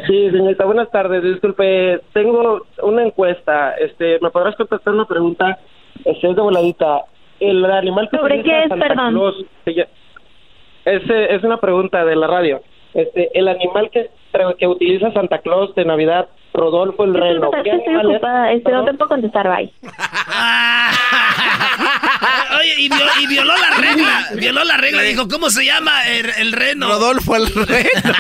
[0.07, 1.23] Sí, señorita, buenas tardes.
[1.23, 3.73] Disculpe, tengo una encuesta.
[3.73, 5.59] Este, ¿me podrás contestar una pregunta?
[6.05, 7.05] Este, es de voladita.
[7.41, 9.21] El animal que ¿Sobre qué es, Santa perdón?
[9.67, 12.61] Es, es una pregunta de la radio.
[12.95, 14.11] Este, el animal que,
[14.59, 17.51] que utiliza Santa Claus de Navidad, Rodolfo el Reno.
[17.51, 18.53] Disculpa, ¿qué es que estoy ocupada.
[18.53, 19.73] Este, no te puedo contestar, bye.
[22.59, 24.29] Oye, y, viol- y violó la regla.
[24.35, 25.03] Violó la regla.
[25.03, 26.89] Dijo, ¿cómo se llama el, el reno?
[26.89, 28.15] Rodolfo el reno.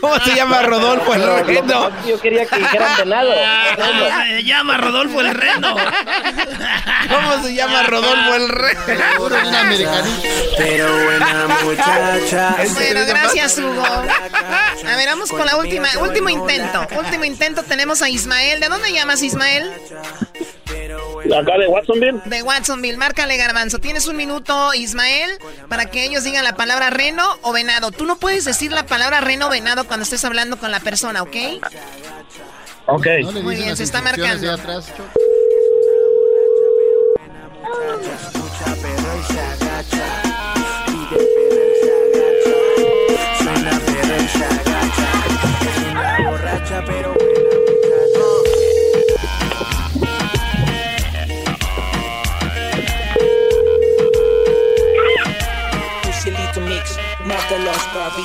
[0.00, 1.90] ¿Cómo se llama Rodolfo el reno?
[2.06, 3.32] Yo quería que dijeran venado.
[3.44, 5.76] Ah, Se llama Rodolfo el reno.
[7.08, 9.28] ¿Cómo se llama Rodolfo el reno?
[10.58, 12.56] Pero buena muchacha.
[12.74, 13.82] Bueno, gracias, Hugo.
[13.84, 16.86] A ver, vamos con la última, último intento.
[16.98, 18.60] Último intento tenemos a Ismael.
[18.60, 19.70] ¿De dónde llamas, Ismael?
[21.26, 22.20] Acá de Watsonville.
[22.24, 22.96] De Watsonville.
[22.96, 23.78] Márcale, Garbanzo.
[23.78, 27.90] Tienes un minuto, Ismael, para que ellos digan la palabra reno o venado.
[27.90, 31.22] Tú no puedes decir la palabra reno o venado cuando estés hablando con la persona,
[31.22, 31.36] ¿ok?
[32.86, 33.06] Ok.
[33.42, 34.58] Muy bien, se está marcando.
[57.70, 58.22] Mátalas, papi.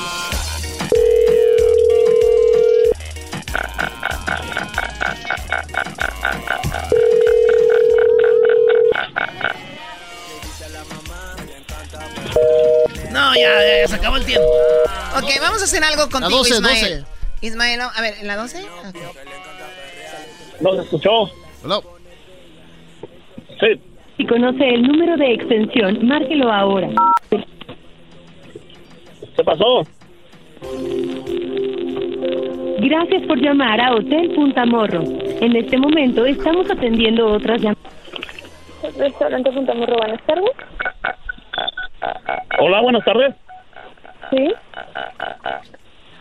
[13.12, 14.48] No, ya, ya, ya se acabó el tiempo.
[15.16, 17.00] Ok, vamos a hacer algo contigo, 12, Ismael.
[17.00, 17.16] 12.
[17.42, 18.64] Ismael, a ver, ¿en la 12?
[18.64, 18.96] Ok.
[20.60, 21.30] ¿No se escuchó?
[21.62, 21.80] Hola.
[23.60, 23.80] Sí.
[24.16, 26.88] Si conoce el número de extensión, márquelo ahora.
[29.36, 29.82] ¿Qué pasó?
[32.78, 35.02] Gracias por llamar a Hotel Punta Morro.
[35.40, 37.92] En este momento estamos atendiendo otras llamadas.
[38.98, 40.50] Restaurante Punta Morro, buenas tardes.
[42.60, 43.34] Hola, buenas tardes.
[44.30, 44.52] Sí.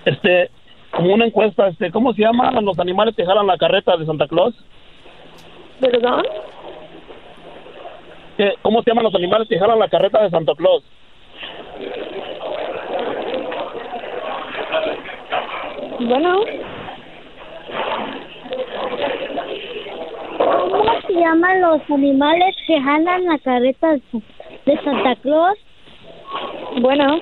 [0.06, 0.50] Este,
[0.92, 4.28] como una encuesta, este, ¿cómo se llaman los animales que jalan la carreta de Santa
[4.28, 4.54] Claus?
[5.80, 6.24] ¿Perdón?
[8.38, 10.84] ¿Qué- ¿Cómo se llaman los animales que jalan la carreta de Santa Claus?
[16.00, 16.44] Bueno.
[20.38, 23.94] ¿Cómo se llaman los animales que jalan la carreta
[24.66, 25.58] de Santa Claus?
[26.82, 27.20] Bueno.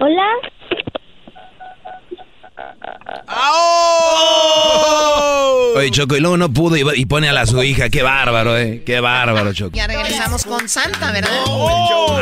[0.00, 0.26] Hola.
[5.76, 7.88] Oye, Choco, y luego no pudo y, y pone a la su hija.
[7.88, 8.82] Qué bárbaro, eh.
[8.84, 9.76] Qué bárbaro, Choco.
[9.76, 11.30] Ya regresamos con Santa, ¿verdad?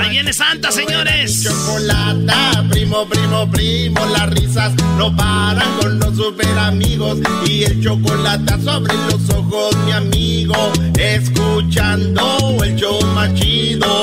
[0.00, 1.44] Ahí viene Santa, señores.
[1.44, 8.60] Chocolata, primo, primo, primo, las risas no paran con los super amigos y el chocolate
[8.62, 14.02] sobre los ojos, mi amigo, escuchando el show más chido.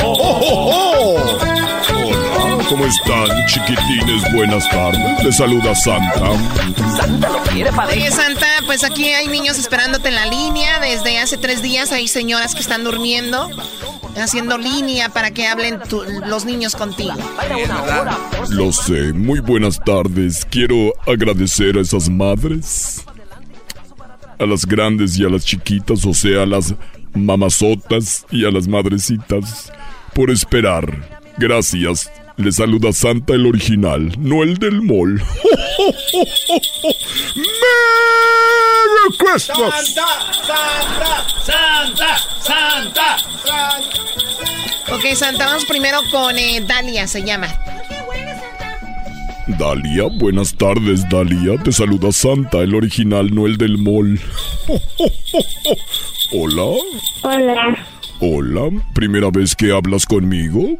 [2.91, 4.33] están, chiquitines?
[4.33, 5.23] Buenas tardes.
[5.23, 6.31] Les saluda Santa.
[6.97, 10.79] Santa lo quiere para Oye, Santa, pues aquí hay niños esperándote en la línea.
[10.79, 13.49] Desde hace tres días hay señoras que están durmiendo,
[14.21, 17.13] haciendo línea para que hablen tu- los niños contigo.
[18.49, 19.13] Lo sé.
[19.13, 20.45] Muy buenas tardes.
[20.49, 23.05] Quiero agradecer a esas madres.
[24.37, 26.73] A las grandes y a las chiquitas, o sea, a las
[27.13, 29.71] mamazotas y a las madrecitas,
[30.15, 31.21] por esperar.
[31.37, 32.09] Gracias.
[32.37, 35.21] Les saluda Santa el original, no el del mall.
[37.35, 39.93] ¡Merry Christmas!
[39.93, 43.17] Santa, Santa, Santa.
[44.91, 47.47] Ok, Santa, vamos primero con eh, Dalia, se llama.
[49.59, 51.61] Dalia, buenas tardes, Dalia.
[51.63, 54.19] Te saluda Santa, el original, no el del mall.
[56.31, 56.77] Hola.
[57.23, 57.85] Hola.
[58.19, 58.69] Hola.
[58.93, 60.77] ¿Primera vez que hablas conmigo?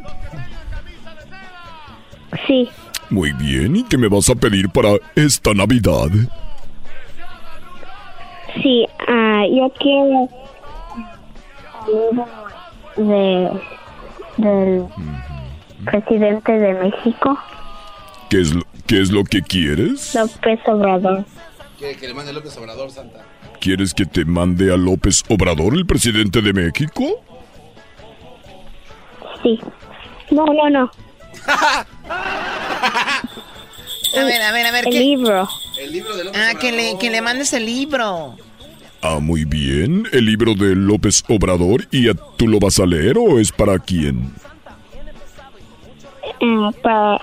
[2.48, 2.70] Sí.
[3.10, 3.76] Muy bien.
[3.76, 6.08] ¿Y qué me vas a pedir para esta Navidad?
[8.62, 10.30] Sí, ah, yo quiero
[12.98, 13.50] de
[14.38, 14.86] del
[15.86, 17.38] presidente de México,
[18.30, 20.16] ¿Qué es, lo- qué es lo que quieres?
[20.16, 21.26] López Obrador.
[21.78, 23.26] ¿Quiere que le mande López Obrador, Santa?
[23.60, 27.04] ¿Quieres que te mande a López Obrador, el presidente de México?
[29.44, 29.60] Sí.
[30.32, 30.92] No, no, no.
[34.14, 34.86] A ver, a ver, a ver.
[34.88, 35.00] El ¿qué?
[35.00, 35.48] libro.
[35.80, 38.36] El libro de Ah, que le, que le mandes el libro.
[39.02, 40.06] Ah, muy bien.
[40.12, 41.88] El libro de López Obrador.
[41.92, 44.34] ¿Y a- tú lo vas a leer o es para quién?
[46.82, 47.18] para,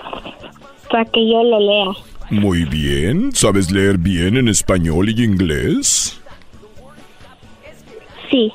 [0.91, 1.87] para que yo lo lea.
[2.31, 3.33] Muy bien.
[3.35, 6.19] ¿Sabes leer bien en español y inglés?
[8.31, 8.53] Sí.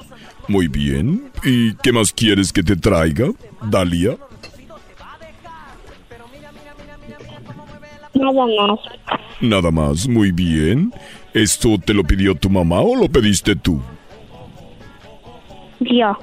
[0.47, 1.32] Muy bien.
[1.43, 3.28] ¿Y qué más quieres que te traiga,
[3.70, 4.18] Dalia?
[8.24, 8.80] Nada más.
[9.41, 10.93] Nada más, muy bien.
[11.34, 13.82] ¿Esto te lo pidió tu mamá o lo pediste tú?
[15.80, 16.17] Yo.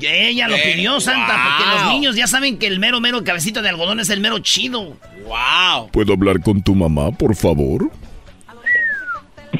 [0.00, 3.22] Y ella lo Eh, pidió, Santa, porque los niños ya saben que el mero, mero
[3.22, 4.96] cabecito de algodón es el mero chido.
[5.26, 5.90] ¡Wow!
[5.92, 7.90] ¿Puedo hablar con tu mamá, por favor?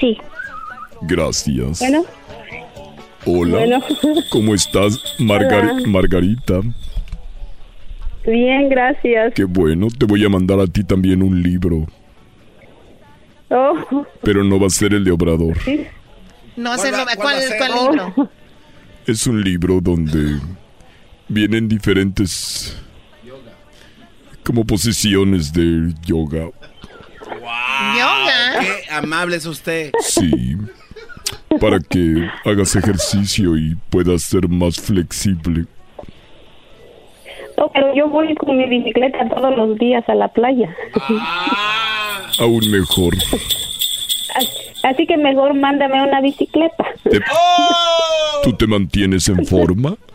[0.01, 0.17] Sí.
[1.03, 1.81] Gracias.
[1.81, 2.05] Bueno.
[3.27, 3.59] Hola.
[3.59, 3.81] Bueno.
[4.31, 5.87] ¿Cómo estás, Margar- Hola.
[5.87, 6.61] Margarita?
[8.27, 9.35] Bien, gracias.
[9.35, 11.87] Qué bueno, te voy a mandar a ti también un libro,
[13.55, 15.59] Oh, pero no va a ser el de Obrador.
[16.57, 18.31] No sé, ¿Cuál ¿cuál, cuál libro?
[19.07, 20.39] Es un libro donde
[21.29, 22.77] vienen diferentes
[24.43, 26.51] como posiciones de yoga.
[27.99, 28.61] Yoga.
[28.61, 29.93] Qué amable es usted.
[30.01, 30.57] Sí.
[31.61, 35.67] Para que hagas ejercicio y puedas ser más flexible.
[37.63, 40.75] No, pero yo voy con mi bicicleta todos los días a la playa.
[42.41, 43.15] Aún mejor.
[44.83, 46.85] Así que mejor mándame una bicicleta.
[48.43, 49.97] ¿Tú te mantienes en forma?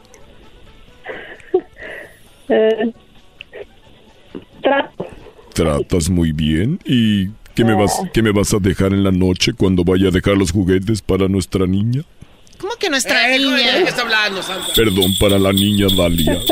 [2.50, 2.94] Eh,
[4.62, 5.06] trato.
[5.54, 6.80] Tratas muy bien.
[6.86, 10.12] ¿Y qué me vas, qué me vas a dejar en la noche cuando vaya a
[10.12, 12.04] dejar los juguetes para nuestra niña?
[12.60, 13.76] ¿Cómo que nuestra Eh, niña?
[13.78, 14.68] ¿de qué está hablando, Santa?
[14.76, 16.40] Perdón, para la niña Dalia.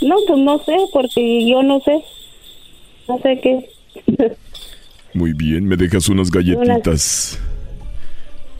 [0.00, 2.04] No, pues no sé, porque yo no sé.
[3.08, 3.68] No sé qué.
[5.12, 7.36] Muy bien, me dejas unas galletitas.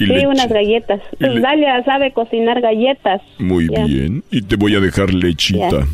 [0.00, 0.26] Y sí, leche.
[0.26, 1.00] unas galletas.
[1.12, 3.22] Y Pues le- Dalia sabe cocinar galletas.
[3.38, 3.84] Muy Ya.
[3.84, 4.24] bien.
[4.32, 5.86] Y te voy a dejar lechita.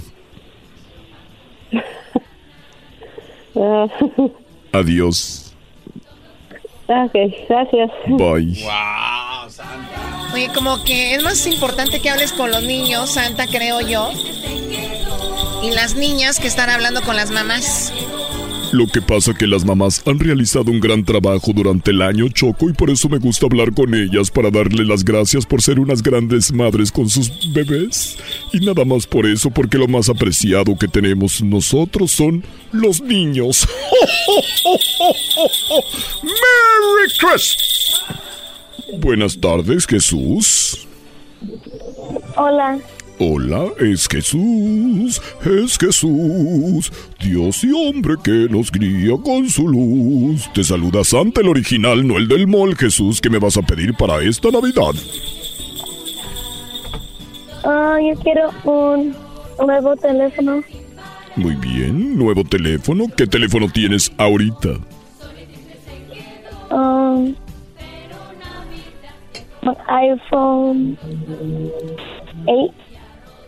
[4.73, 5.44] Adiós.
[6.89, 7.15] Ok,
[7.49, 7.91] gracias.
[8.09, 8.67] Bye.
[10.33, 14.11] Oye, como que es más importante que hables con los niños, Santa, creo yo.
[15.63, 17.93] Y las niñas que están hablando con las mamás.
[18.75, 22.69] Lo que pasa que las mamás han realizado un gran trabajo durante el año, Choco,
[22.69, 26.03] y por eso me gusta hablar con ellas para darle las gracias por ser unas
[26.03, 28.19] grandes madres con sus bebés.
[28.53, 33.65] Y nada más por eso, porque lo más apreciado que tenemos nosotros son los niños.
[36.25, 37.57] ¡Merry Christmas!
[38.99, 40.85] Buenas tardes, Jesús.
[42.35, 42.81] Hola.
[43.21, 50.51] Hola, es Jesús, es Jesús, Dios y hombre que nos guía con su luz.
[50.53, 53.95] Te saluda Santa el original, no el del mall, Jesús, que me vas a pedir
[53.95, 54.95] para esta Navidad.
[57.63, 59.15] Ah, yo quiero un
[59.65, 60.65] nuevo teléfono.
[61.37, 63.07] Muy bien, nuevo teléfono.
[63.17, 64.71] ¿Qué teléfono tienes ahorita?
[66.73, 67.37] Um,
[69.87, 70.99] iPhone
[72.47, 72.94] 8.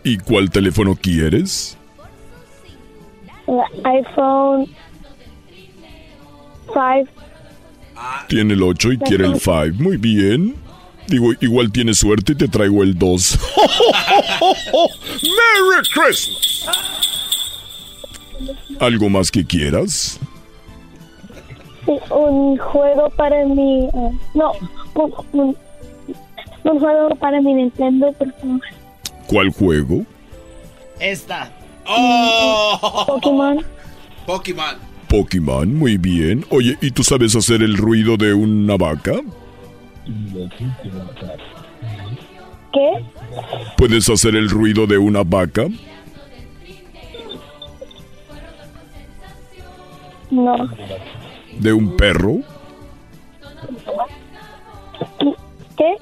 [0.07, 1.77] ¿Y cuál teléfono quieres?
[3.83, 4.65] iPhone
[6.67, 7.11] 5.
[8.29, 9.83] Tiene el 8 y quiere el 5.
[9.83, 10.55] Muy bien.
[11.09, 13.39] Digo, igual tienes suerte y te traigo el 2.
[15.23, 16.69] ¡Merry Christmas!
[18.79, 20.21] ¿Algo más que quieras?
[22.09, 23.89] Un juego para mi...
[23.93, 24.53] ah, no,
[24.95, 25.57] un, un,
[26.63, 28.61] un juego para mi Nintendo, por favor.
[29.27, 30.05] ¿Cuál juego?
[30.99, 31.51] Esta.
[33.07, 33.63] Pokémon.
[34.25, 34.75] Pokémon.
[35.07, 36.45] Pokémon, muy bien.
[36.49, 39.13] Oye, ¿y tú sabes hacer el ruido de una vaca?
[42.73, 43.05] ¿Qué?
[43.77, 45.67] ¿Puedes hacer el ruido de una vaca?
[50.29, 50.69] No.
[51.59, 52.39] ¿De un perro?
[55.77, 55.95] ¿Qué?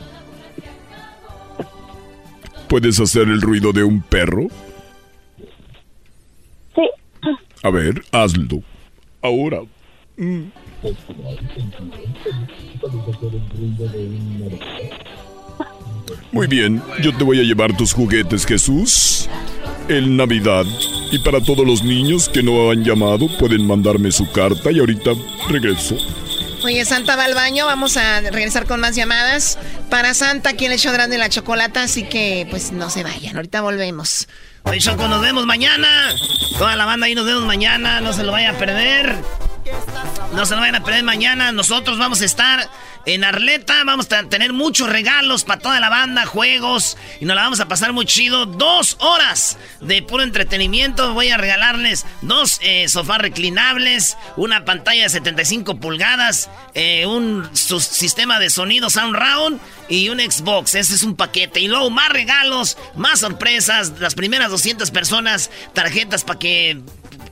[2.68, 4.48] ¿Puedes hacer el ruido de un perro?
[6.76, 6.82] Sí.
[7.64, 8.62] A ver, hazlo.
[9.22, 9.62] Ahora.
[10.18, 10.44] Mm.
[16.32, 19.30] Muy bien, yo te voy a llevar tus juguetes, Jesús.
[19.88, 20.66] En Navidad.
[21.12, 25.12] Y para todos los niños que no han llamado, pueden mandarme su carta y ahorita
[25.50, 25.96] regreso.
[26.66, 29.60] Oye, Santa va al baño, vamos a regresar con más llamadas.
[29.92, 33.36] Para Santa, aquí en el show grande la chocolata, así que pues no se vayan,
[33.36, 34.28] ahorita volvemos.
[34.64, 35.88] Oye, Choco, nos vemos mañana.
[36.58, 38.02] Toda la banda ahí nos vemos mañana.
[38.02, 39.16] No se lo vayan a perder.
[40.34, 41.52] No se lo vayan a perder mañana.
[41.52, 42.70] Nosotros vamos a estar
[43.06, 43.84] en Arleta.
[43.86, 46.98] Vamos a tener muchos regalos para toda la banda, juegos.
[47.22, 48.46] Y nos la vamos a pasar muy chido.
[48.46, 51.14] Dos horas de puro entretenimiento.
[51.14, 58.40] Voy a regalarles dos eh, sofás reclinables, una pantalla de 75 pulgadas, eh, un sistema
[58.40, 60.76] de sonido Sound Round y un Xbox.
[60.76, 61.60] Ese es un paquete.
[61.62, 63.94] Y luego más regalos, más sorpresas.
[64.00, 66.82] Las primeras 200 personas, tarjetas para que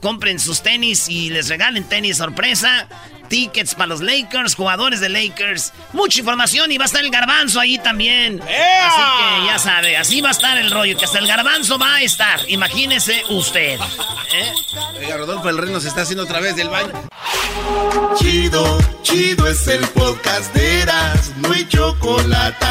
[0.04, 2.86] compren sus tenis y les regalen tenis sorpresa.
[3.30, 5.72] Tickets para los Lakers, jugadores de Lakers.
[5.94, 8.38] Mucha información y va a estar el garbanzo ahí también.
[8.42, 11.94] Así que ya sabe, así va a estar el rollo, que hasta el garbanzo va
[11.94, 12.38] a estar.
[12.48, 13.80] Imagínese usted.
[13.80, 14.52] ¿eh?
[14.98, 16.92] Oiga, Rodolfo, el reno se está haciendo otra vez del baño.
[18.18, 22.66] Chido, chido es el podcast de Eras, no hay chocolate.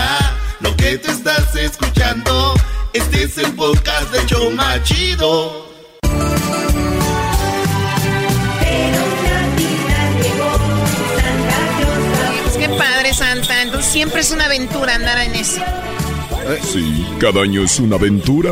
[0.60, 2.54] Lo que te estás escuchando,
[2.94, 5.74] este es el podcast de Choma Chido.
[13.84, 15.62] Siempre es una aventura andar en eso.
[16.62, 18.52] Sí, cada año es una aventura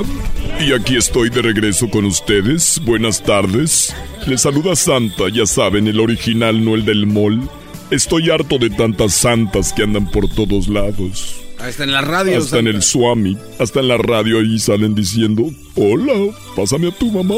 [0.61, 2.79] Y aquí estoy de regreso con ustedes.
[2.83, 3.93] Buenas tardes.
[4.27, 7.49] Les saluda Santa, ya saben, el original, no el del mall.
[7.89, 11.35] Estoy harto de tantas santas que andan por todos lados.
[11.59, 12.37] Hasta en la radio.
[12.37, 17.11] Hasta en el Swami, hasta en la radio ahí salen diciendo, hola, pásame a tu
[17.11, 17.35] mamá.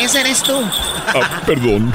[0.00, 0.52] Ese eres tú.
[0.54, 1.94] Ah, perdón.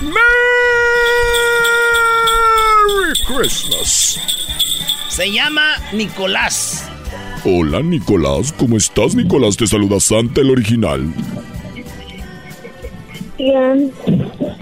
[2.88, 4.18] ¡Merry Christmas!
[5.08, 6.88] Se llama Nicolás.
[7.44, 8.52] Hola, Nicolás.
[8.52, 9.58] ¿Cómo estás, Nicolás?
[9.58, 11.12] Te saluda Santa, el original.
[13.36, 13.92] Bien.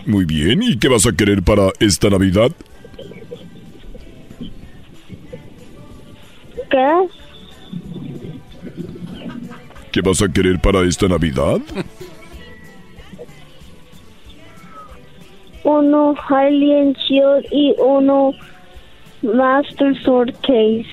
[0.07, 0.62] Muy bien.
[0.62, 2.51] ¿Y qué vas a querer para esta Navidad?
[6.68, 7.09] ¿Qué?
[9.93, 11.61] ¿Qué vas a querer para esta Navidad?
[15.67, 18.33] Uno Hylian Shield y uno
[19.23, 20.87] Master Sword Case.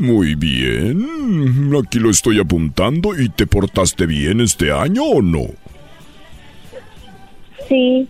[0.00, 1.70] Muy bien.
[1.80, 3.16] Aquí lo estoy apuntando.
[3.16, 5.46] ¿Y te portaste bien este año o no?
[7.68, 8.08] Sí.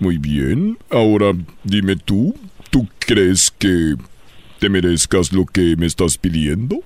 [0.00, 0.76] Muy bien.
[0.90, 1.30] Ahora
[1.62, 2.34] dime tú,
[2.70, 3.94] ¿tú crees que
[4.58, 6.80] te merezcas lo que me estás pidiendo?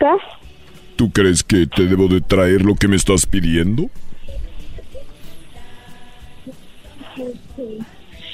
[0.00, 0.06] ¿Qué?
[0.96, 3.88] ¿Tú crees que te debo de traer lo que me estás pidiendo?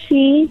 [0.09, 0.51] Sí.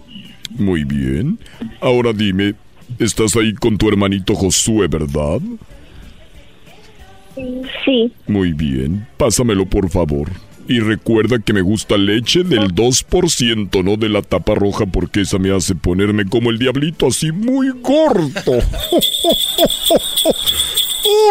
[0.50, 1.38] Muy bien.
[1.80, 2.54] Ahora dime,
[2.98, 5.40] estás ahí con tu hermanito Josué, ¿verdad?
[7.84, 8.12] Sí.
[8.26, 9.06] Muy bien.
[9.16, 10.30] Pásamelo, por favor.
[10.68, 15.38] Y recuerda que me gusta leche del 2%, no de la tapa roja, porque esa
[15.38, 18.32] me hace ponerme como el diablito, así muy gordo.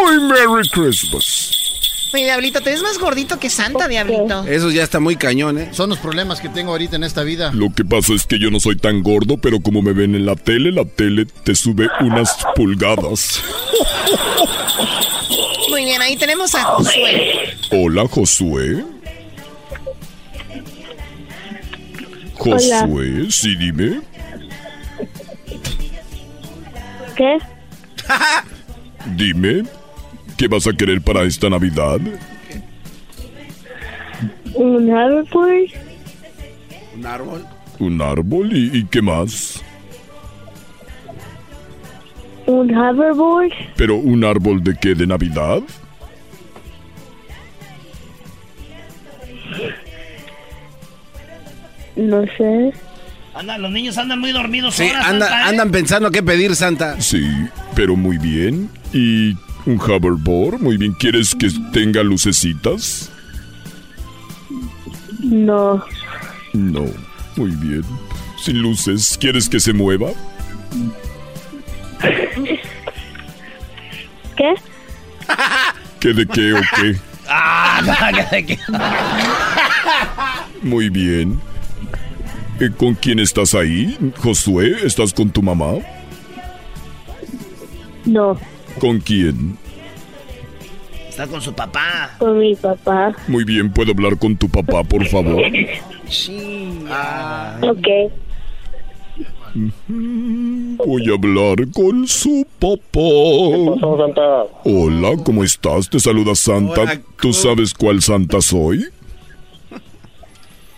[0.04, 1.65] ¡Uy, Merry Christmas!
[2.14, 4.44] Oye, Diablito, te ves más gordito que Santa, Diablito.
[4.44, 5.68] Eso ya está muy cañón, ¿eh?
[5.72, 7.50] Son los problemas que tengo ahorita en esta vida.
[7.52, 10.24] Lo que pasa es que yo no soy tan gordo, pero como me ven en
[10.24, 13.42] la tele, la tele te sube unas pulgadas.
[15.68, 17.54] Muy bien, ahí tenemos a Josué.
[17.70, 18.84] Hola, Josué.
[22.34, 24.00] Josué, sí, dime.
[27.16, 27.38] ¿Qué?
[29.16, 29.64] Dime,
[30.36, 31.98] ¿qué vas a querer para esta Navidad?
[34.54, 35.66] Un árbol.
[36.96, 37.46] ¿Un árbol?
[37.78, 38.56] ¿Un árbol?
[38.56, 39.62] ¿Y, y qué más?
[42.46, 43.50] Un hoverboard.
[43.76, 44.94] ¿Pero un árbol de qué?
[44.94, 45.60] ¿De Navidad?
[51.96, 52.72] No sé.
[53.34, 55.48] Anda, los niños andan muy dormidos Sí, ahora, anda- Santa, ¿eh?
[55.50, 57.00] andan pensando qué pedir, Santa.
[57.00, 57.22] Sí,
[57.74, 58.70] pero muy bien.
[58.92, 59.34] ¿Y
[59.66, 60.60] un hoverboard?
[60.60, 60.92] Muy bien.
[60.92, 63.10] ¿Quieres que tenga lucecitas?
[65.20, 65.84] No.
[66.52, 66.84] No.
[67.36, 67.82] Muy bien.
[68.40, 69.18] Sin luces.
[69.20, 70.10] ¿Quieres que se mueva?
[74.36, 74.54] ¿Qué?
[76.00, 76.96] ¿Qué de qué o qué?
[77.28, 77.82] Ah,
[78.30, 78.56] ¿de qué?
[80.62, 81.40] Muy bien.
[82.60, 83.98] Eh, ¿Con quién estás ahí?
[84.18, 85.72] Josué, ¿estás con tu mamá?
[88.04, 88.38] No.
[88.78, 89.56] ¿Con quién?
[91.08, 92.14] Está con su papá.
[92.18, 93.14] Con mi papá.
[93.26, 95.42] Muy bien, ¿puedo hablar con tu papá, por favor?
[96.08, 96.84] Sí.
[97.62, 97.88] Ok.
[100.84, 103.00] Voy a hablar con su papá.
[104.64, 105.88] Hola, ¿cómo estás?
[105.88, 106.82] Te saluda Santa.
[106.82, 108.84] Hola, ¿Tú sabes cuál Santa soy?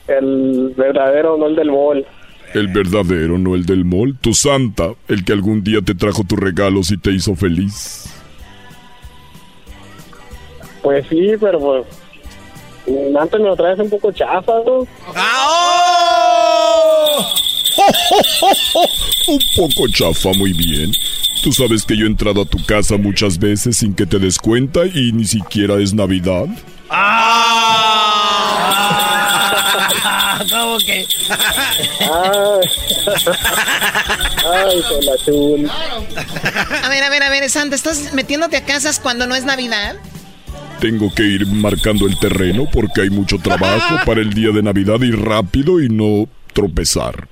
[0.07, 2.07] El verdadero, no el del mall.
[2.55, 4.17] El verdadero, no el del mall.
[4.21, 8.07] Tu Santa, el que algún día te trajo tus regalos y te hizo feliz.
[10.83, 11.87] Pues sí, pero pues.
[13.21, 14.79] Antes me lo traes un poco chafa, ¿no?
[19.29, 20.91] Un poco chafa, muy bien.
[21.43, 24.39] Tú sabes que yo he entrado a tu casa muchas veces sin que te des
[24.39, 26.47] cuenta y ni siquiera es Navidad.
[26.91, 28.79] Ah,
[30.51, 31.07] ¿Cómo que?
[34.51, 35.71] Ay, la chul.
[36.83, 39.97] A ver, a ver, a ver, Santa, ¿estás metiéndote a casas cuando no es Navidad?
[40.81, 45.01] Tengo que ir marcando el terreno porque hay mucho trabajo para el día de Navidad
[45.01, 46.29] y rápido y no
[46.59, 47.29] tropezar.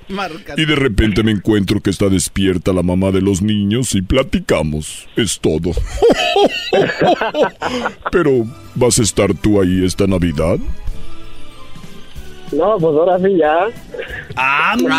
[0.57, 5.09] Y de repente me encuentro que está despierta la mamá de los niños y platicamos.
[5.17, 5.73] Es todo.
[8.13, 8.47] Pero,
[8.77, 10.59] ¿vas a estar tú ahí esta Navidad?
[12.53, 13.67] No, pues ahora sí ya.
[14.37, 14.97] ¡Amas!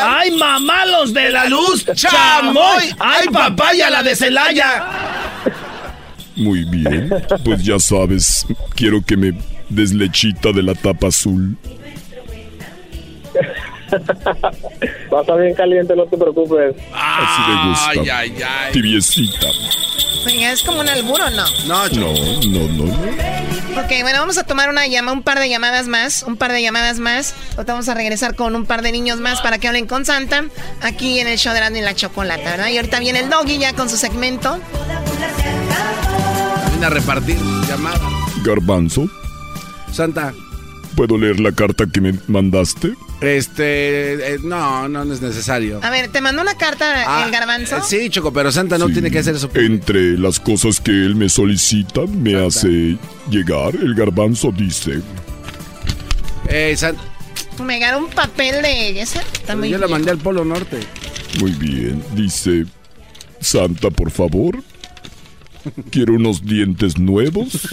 [0.00, 1.86] ¡Ay, mamá, los de la luz!
[1.92, 2.94] ¡Chamoy!
[3.00, 4.86] ¡Ay, papaya, la de Celaya!
[6.36, 7.10] Muy bien.
[7.44, 8.46] Pues ya sabes,
[8.76, 9.36] quiero que me
[9.68, 11.56] des lechita de la tapa azul.
[15.12, 16.74] Va a estar bien caliente, no te preocupes.
[16.92, 17.90] Así me gusta.
[17.90, 18.72] Ay, ay, ay.
[18.72, 19.46] Tibiecita.
[20.26, 21.44] Oiga, ¿es como un albur o no?
[21.66, 22.92] No, No, no, no, no.
[23.80, 26.62] Ok, bueno, vamos a tomar una llama, un par de llamadas más, un par de
[26.62, 27.34] llamadas más.
[27.56, 30.44] Ahorita vamos a regresar con un par de niños más para que hablen con Santa
[30.82, 32.68] aquí en el show de Erasmo y la Chocolata, ¿verdad?
[32.68, 34.58] Y ahorita viene el Doggy ya con su segmento.
[36.70, 38.00] Viene a repartir llamadas.
[38.44, 39.08] Garbanzo,
[39.92, 40.32] Santa,
[40.96, 42.92] ¿puedo leer la carta que me mandaste?
[43.20, 44.34] este.
[44.34, 45.80] eh, no, no, es necesario.
[45.82, 47.76] A ver, ¿te mandó una carta Ah, el garbanzo?
[47.76, 48.94] eh, sí, Choco, pero Santa no Sí.
[48.94, 49.48] tiene que hacer eso.
[49.54, 52.98] Entre las cosas que él me solicita, me hace
[53.30, 55.00] llegar, el garbanzo dice,
[56.48, 56.96] Eh, San-
[57.64, 59.00] Me ganó un papel de.
[59.00, 60.78] Está muy yo la mandé al Polo Norte.
[61.40, 62.66] muy bien, dice,
[63.40, 64.62] Santa, por favor,
[65.90, 67.68] quiero unos dientes nuevos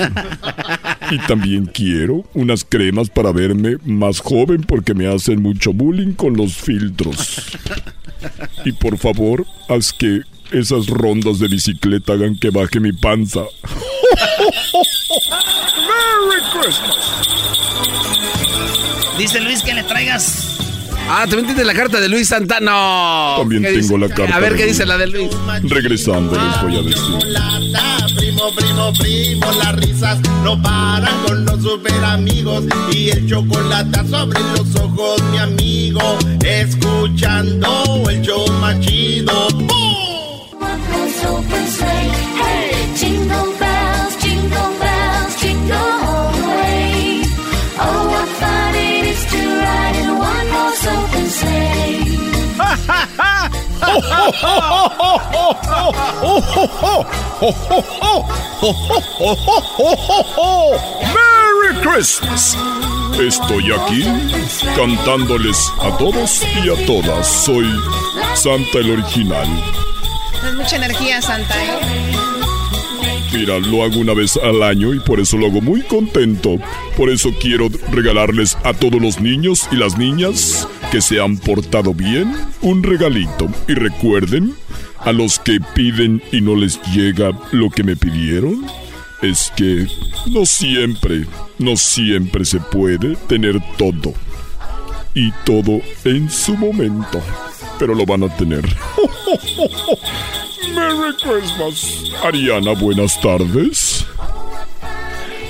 [1.12, 6.36] y también quiero unas cremas para verme más joven porque me hacen mucho bullying con
[6.36, 7.58] los filtros.
[8.66, 10.22] Y por favor, haz que
[10.52, 13.42] esas rondas de bicicleta hagan que baje mi panza.
[15.88, 16.96] ¡Merry Christmas!
[19.18, 20.63] Dice Luis que le traigas.
[21.16, 23.36] Ah, ¿también tienes la carta de Luis Santano?
[23.38, 23.98] También ¿Qué tengo dice?
[24.00, 24.74] la carta A ver, ¿qué Luis.
[24.74, 25.30] dice la de Luis?
[25.64, 28.16] Regresando les voy a decir.
[28.18, 34.40] Primo, primo, primo, las risas no paran con los super amigos y el chocolate sobre
[34.58, 39.48] los ojos, mi amigo, escuchando el show más chido.
[61.14, 62.58] ¡Merry Christmas!
[63.20, 64.04] Estoy aquí
[64.76, 67.28] cantándoles a todos y a todas.
[67.28, 67.70] Soy
[68.34, 69.48] Santa el original.
[70.44, 71.54] Es mucha energía, Santa.
[71.64, 72.33] ¿eh?
[73.34, 76.58] Mira, lo hago una vez al año y por eso lo hago muy contento.
[76.96, 81.96] Por eso quiero regalarles a todos los niños y las niñas que se han portado
[81.96, 82.32] bien
[82.62, 83.50] un regalito.
[83.68, 84.54] Y recuerden,
[85.00, 88.66] a los que piden y no les llega lo que me pidieron,
[89.22, 89.88] es que
[90.32, 91.26] no siempre,
[91.58, 94.14] no siempre se puede tener todo.
[95.16, 97.22] Y todo en su momento.
[97.80, 98.62] Pero lo van a tener.
[100.76, 102.12] Merry Christmas.
[102.24, 104.06] Ariana, buenas tardes.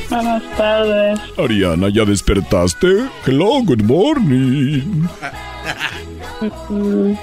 [0.10, 1.20] Buenas tardes.
[1.38, 3.06] Ariana, ¿ya despertaste?
[3.26, 5.08] Hello, good morning.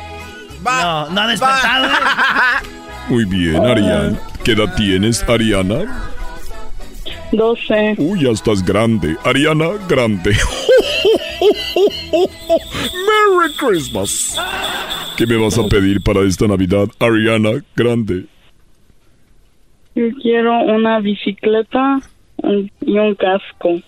[0.63, 1.87] No, no ha despertado.
[1.87, 1.91] ¿eh?
[3.09, 4.19] Muy bien, Ariana.
[4.45, 6.10] ¿Qué edad tienes, Ariana?
[7.33, 7.95] 12.
[7.99, 9.17] Uy, ya estás grande.
[9.25, 10.31] Ariana, grande.
[13.07, 14.37] Merry Christmas.
[15.17, 18.27] ¿Qué me vas a pedir para esta Navidad, Ariana, grande?
[19.95, 22.01] Yo quiero una bicicleta
[22.81, 23.81] y un casco.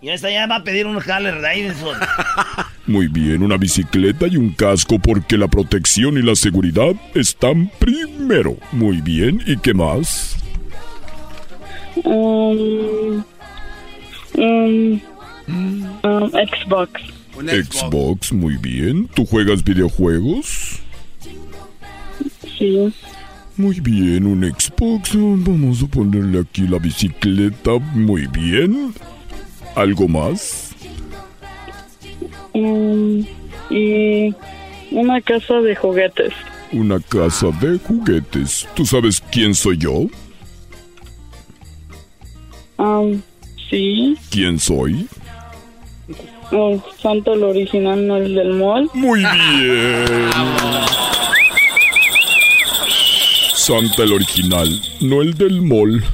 [0.00, 1.96] Y esta ya va a pedir un Harley Davidson.
[2.86, 8.56] Muy bien, una bicicleta y un casco porque la protección y la seguridad están primero.
[8.70, 10.36] Muy bien, ¿y qué más?
[12.04, 13.24] Um,
[14.36, 15.00] un
[16.02, 17.00] um, Xbox.
[17.34, 19.08] Xbox, muy bien.
[19.14, 20.80] ¿Tú juegas videojuegos?
[22.58, 22.92] Sí.
[23.56, 25.12] Muy bien, un Xbox.
[25.14, 27.78] Vamos a ponerle aquí la bicicleta.
[27.94, 28.94] Muy bien.
[29.74, 30.74] ¿Algo más?
[32.52, 33.24] Um,
[33.70, 34.34] y
[34.90, 36.32] una casa de juguetes.
[36.72, 38.66] Una casa de juguetes.
[38.74, 40.06] ¿Tú sabes quién soy yo?
[42.78, 43.22] Um,
[43.70, 44.16] sí.
[44.30, 45.08] ¿Quién soy?
[46.52, 48.88] Oh, Santo el original, no el del mall.
[48.94, 50.30] Muy bien.
[53.54, 54.68] Santa el original,
[55.00, 56.04] no el del mall.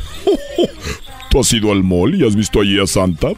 [1.30, 3.32] ¿Tú has ido al mall y has visto allí a Santa?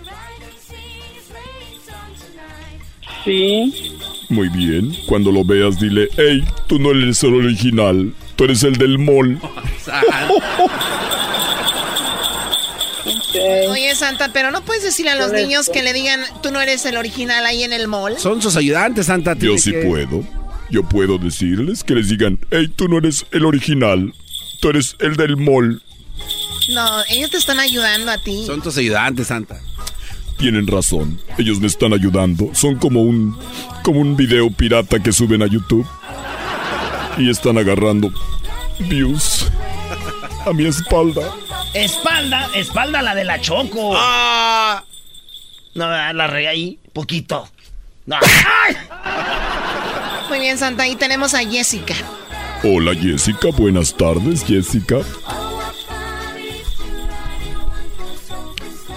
[3.24, 3.96] Sí.
[4.28, 4.94] Muy bien.
[5.06, 9.40] Cuando lo veas, dile, hey, tú no eres el original, tú eres el del mall.
[13.70, 15.46] Oye, Santa, pero no puedes decirle a los Correcto.
[15.48, 18.18] niños que le digan, tú no eres el original ahí en el mall.
[18.18, 19.34] Son sus ayudantes, Santa.
[19.38, 20.24] Yo sí que- puedo.
[20.70, 24.12] Yo puedo decirles que les digan, hey, tú no eres el original,
[24.60, 25.82] tú eres el del mall.
[26.74, 28.44] No, ellos te están ayudando a ti.
[28.46, 29.60] Son tus ayudantes, Santa.
[30.38, 32.50] Tienen razón, ellos me están ayudando.
[32.54, 33.36] Son como un
[33.84, 35.86] como un video pirata que suben a YouTube
[37.18, 38.10] y están agarrando
[38.80, 39.46] views
[40.46, 41.22] a mi espalda.
[41.74, 43.94] Espalda, espalda la de la Choco.
[43.96, 44.84] Ah.
[45.74, 47.48] No, la regué ahí, poquito.
[48.06, 48.16] No.
[48.20, 48.76] ¡Ay!
[50.28, 50.84] Muy bien, Santa.
[50.84, 51.94] Ahí tenemos a Jessica.
[52.62, 55.00] Hola Jessica, buenas tardes Jessica.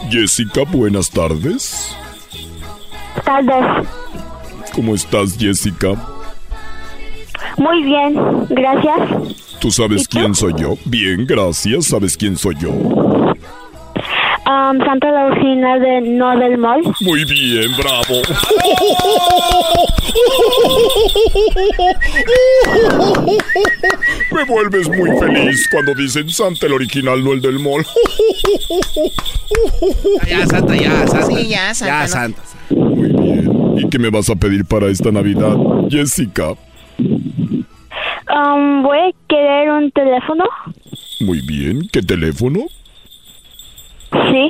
[0.09, 1.93] Jessica, buenas tardes.
[3.25, 3.87] Tardes.
[4.73, 5.95] ¿Cómo estás Jessica?
[7.57, 9.46] Muy bien, gracias.
[9.59, 10.75] ¿Tú sabes quién soy yo?
[10.85, 11.85] Bien, gracias.
[11.85, 12.69] ¿Sabes quién soy yo?
[12.71, 13.33] Um,
[14.79, 16.81] Santa la original de No del Mall.
[17.01, 18.21] Muy bien, bravo.
[24.31, 27.85] Me vuelves muy feliz cuando dicen Santa el original, no el del mall.
[30.27, 31.25] Ya, Santa, ya, Santa.
[31.25, 32.41] Sí, ya, Santa, Ya, no- Santa.
[32.69, 33.51] Muy bien.
[33.77, 35.55] ¿Y qué me vas a pedir para esta Navidad,
[35.89, 36.53] Jessica?
[38.33, 40.43] Um, voy a querer un teléfono.
[41.21, 41.81] Muy bien.
[41.91, 42.59] ¿Qué teléfono?
[44.11, 44.49] Sí.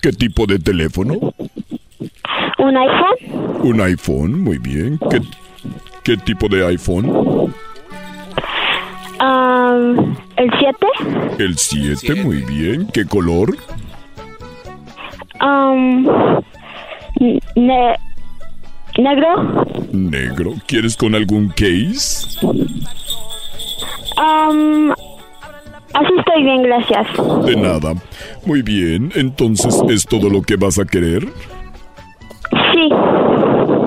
[0.00, 1.14] ¿Qué tipo de teléfono?
[2.58, 3.60] Un iPhone.
[3.62, 4.98] Un iPhone, muy bien.
[5.10, 5.20] ¿Qué,
[6.04, 7.06] qué tipo de iPhone?
[9.20, 10.86] Um, el 7.
[11.38, 12.86] El 7, muy bien.
[12.92, 13.56] ¿Qué color?
[15.40, 16.04] Um,
[17.56, 17.96] ne-
[18.98, 19.64] negro.
[19.92, 20.54] Negro.
[20.66, 22.26] ¿Quieres con algún case?
[24.18, 24.90] Um,
[25.94, 27.06] así estoy bien, gracias.
[27.44, 27.94] De nada.
[28.44, 29.12] Muy bien.
[29.14, 31.26] Entonces, ¿es todo lo que vas a querer?
[32.72, 32.88] Sí.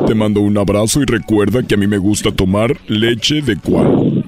[0.07, 4.23] Te mando un abrazo y recuerda que a mí me gusta tomar leche de cuál.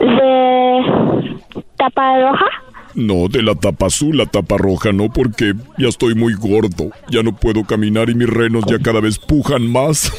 [0.00, 1.36] De
[1.76, 2.63] tapa roja.
[2.94, 6.90] No, de la tapa azul, la tapa roja no, porque ya estoy muy gordo.
[7.10, 10.12] Ya no puedo caminar y mis renos ya cada vez pujan más.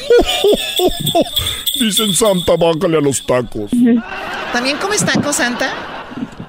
[1.80, 3.72] Dicen Santa, bájale a los tacos.
[4.52, 5.73] ¿También comes tacos, Santa?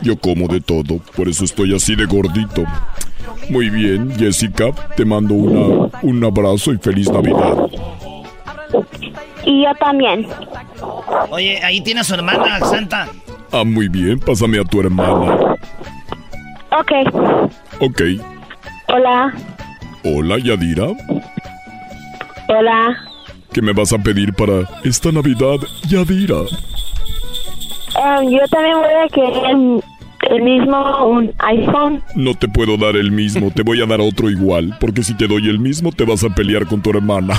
[0.02, 2.64] Yo como de todo, por eso estoy así de gordito.
[3.48, 7.56] Muy bien, Jessica, te mando una, un abrazo y feliz Navidad.
[9.44, 10.26] Y yo también.
[11.30, 13.08] Oye, ahí tiene a su hermana, Santa.
[13.52, 15.56] Ah, muy bien, pásame a tu hermana.
[16.78, 16.92] Ok.
[17.80, 18.02] Ok.
[18.88, 19.32] Hola.
[20.04, 20.88] Hola, Yadira.
[22.48, 22.96] Hola.
[23.52, 25.56] ¿Qué me vas a pedir para esta Navidad,
[25.88, 26.40] Yadira?
[27.96, 29.82] Um, yo también voy a querer
[30.30, 32.02] el mismo, un iPhone.
[32.14, 35.26] No te puedo dar el mismo, te voy a dar otro igual, porque si te
[35.26, 37.38] doy el mismo te vas a pelear con tu hermana.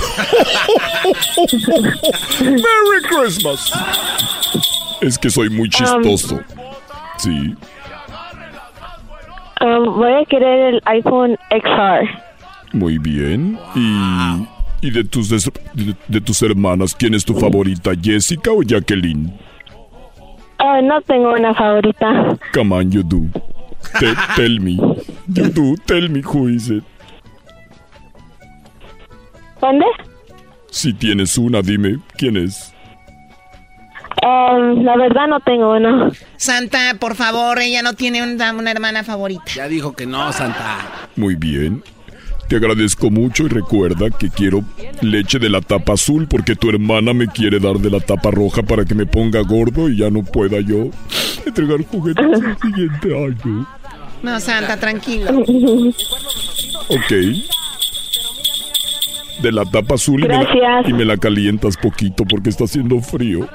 [2.40, 3.70] Merry Christmas.
[5.00, 6.40] Es que soy muy chistoso.
[7.18, 7.54] Sí.
[9.60, 12.08] Um, voy a querer el iPhone XR.
[12.72, 13.58] Muy bien.
[13.74, 18.62] Y, y de tus des- de, de tus hermanas, ¿quién es tu favorita, Jessica o
[18.62, 19.32] Jacqueline?
[20.58, 22.36] Ah, no tengo una favorita.
[22.52, 23.22] Come on, you do.
[23.98, 24.76] Te- tell me.
[25.28, 25.74] You do.
[25.86, 26.84] Tell me who is it.
[29.60, 29.86] ¿Dónde?
[30.70, 32.72] Si tienes una, dime quién es.
[34.22, 36.10] Um, la verdad no tengo uno.
[36.36, 39.44] Santa, por favor, ella no tiene una, una hermana favorita.
[39.54, 40.78] Ya dijo que no, Santa.
[41.16, 41.82] Muy bien.
[42.48, 44.62] Te agradezco mucho y recuerda que quiero
[45.02, 48.62] leche de la tapa azul porque tu hermana me quiere dar de la tapa roja
[48.62, 50.88] para que me ponga gordo y ya no pueda yo
[51.44, 53.66] entregar juguetes el siguiente año.
[54.22, 55.30] No, Santa, tranquilo.
[56.90, 57.12] Ok.
[59.42, 60.88] De la tapa azul y me, la, Gracias.
[60.88, 63.48] y me la calientas poquito porque está haciendo frío.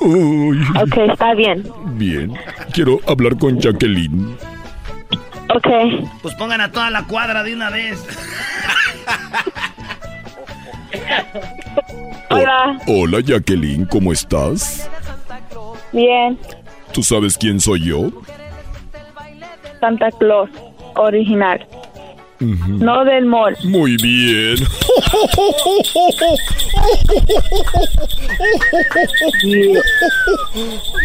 [0.00, 0.60] Uy.
[0.80, 1.64] Ok, está bien.
[1.94, 2.32] Bien.
[2.72, 4.36] Quiero hablar con Jacqueline.
[5.54, 5.68] Ok.
[6.22, 8.04] Pues pongan a toda la cuadra de una vez.
[12.30, 12.78] Hola.
[12.86, 14.88] Hola Jacqueline, ¿cómo estás?
[15.92, 16.38] Bien,
[16.94, 18.10] ¿Tú sabes quién soy yo?
[19.80, 20.48] Santa Claus,
[20.94, 21.66] original.
[22.42, 23.56] No del mall.
[23.64, 24.56] Muy bien.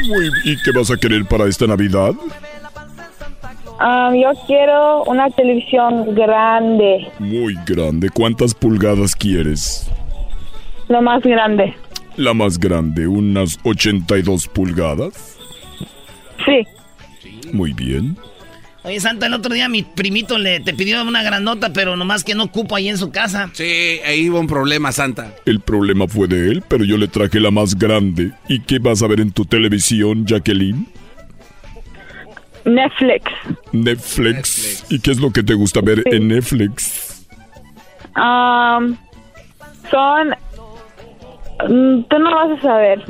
[0.07, 2.13] Muy ¿Y qué vas a querer para esta Navidad?
[3.79, 8.09] Ah, yo quiero una televisión grande, Muy grande.
[8.09, 9.89] ¿Cuántas pulgadas quieres?
[10.89, 11.75] lo más grande.
[12.15, 15.37] La más grande, unas 82 pulgadas.
[16.45, 16.65] Sí.
[17.51, 18.17] Muy bien.
[18.87, 22.35] Oye, Santa, el otro día mi primito le te pidió una granota, pero nomás que
[22.35, 23.49] no cupo ahí en su casa.
[23.51, 25.33] Sí, ahí hubo un problema, Santa.
[25.45, 28.31] El problema fue de él, pero yo le traje la más grande.
[28.47, 30.87] ¿Y qué vas a ver en tu televisión, Jacqueline?
[32.63, 33.23] Netflix.
[33.73, 34.85] Netflix.
[34.89, 37.25] ¿Y qué es lo que te gusta ver en Netflix?
[38.15, 38.95] Um,
[39.91, 40.29] son...
[41.69, 43.03] Mm, Tú no vas a saber.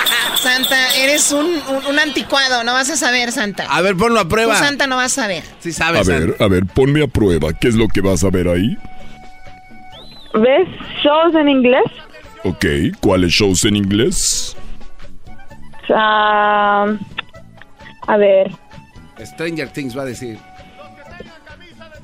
[0.40, 3.66] Santa, eres un, un, un anticuado, no vas a saber, Santa.
[3.68, 4.54] A ver, ponlo a prueba.
[4.58, 5.44] Tú, Santa, no vas a saber.
[5.58, 7.52] Sí A ver, a ver, ponme a prueba.
[7.52, 8.78] ¿Qué es lo que vas a ver ahí?
[10.34, 10.68] ¿Ves
[11.02, 11.84] shows en inglés?
[12.44, 12.64] Ok,
[13.00, 14.56] ¿cuáles shows en inglés?
[15.94, 16.86] Ah,
[18.06, 18.50] a ver.
[19.22, 20.38] Stranger Things va a decir.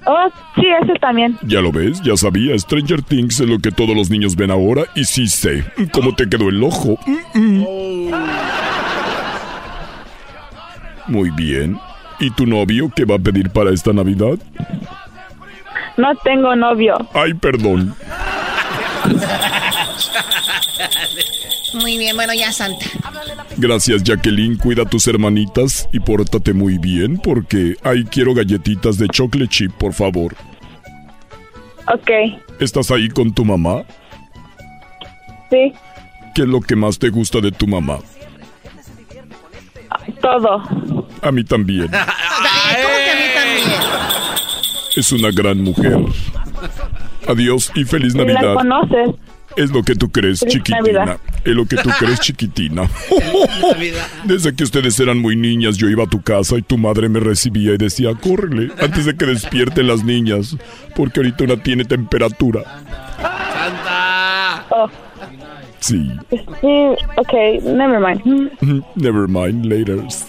[0.07, 1.37] Oh, sí, ese también.
[1.43, 4.85] Ya lo ves, ya sabía, Stranger Things es lo que todos los niños ven ahora
[4.95, 6.97] y sí sé cómo te quedó el ojo.
[7.07, 8.15] Mm, mm.
[11.09, 11.79] Muy bien.
[12.19, 14.39] ¿Y tu novio qué va a pedir para esta Navidad?
[15.97, 16.97] No tengo novio.
[17.13, 17.95] Ay, perdón.
[21.81, 22.87] Muy bien, bueno, ya Santa.
[23.57, 24.57] Gracias, Jacqueline.
[24.57, 29.73] Cuida a tus hermanitas y pórtate muy bien porque ahí quiero galletitas de chocolate chip,
[29.73, 30.35] por favor.
[31.93, 32.11] Ok,
[32.59, 33.85] ¿Estás ahí con tu mamá?
[35.51, 35.73] sí,
[36.35, 37.99] ¿Qué es lo que más te gusta de tu mamá?
[40.21, 40.63] todo.
[41.23, 41.89] A mí también.
[41.89, 43.81] ¿Cómo que a mí también?
[44.97, 45.99] Es una gran mujer.
[47.29, 48.55] Adiós y feliz ¿Y la Navidad.
[48.55, 49.15] conoces?
[49.57, 50.81] Es lo que tú crees, Feliz chiquitina.
[50.81, 51.19] Navidad.
[51.45, 52.89] Es lo que tú crees, chiquitina.
[54.25, 57.21] Desde que ustedes eran muy niñas, yo iba a tu casa y tu madre me
[57.21, 60.57] recibía y decía, córrele, antes de que despierten las niñas,
[60.95, 62.63] porque ahorita una tiene temperatura.
[64.71, 64.91] Oh,
[65.81, 66.11] Sí.
[67.17, 68.51] ok, never mind.
[68.97, 70.27] Never mind, laters.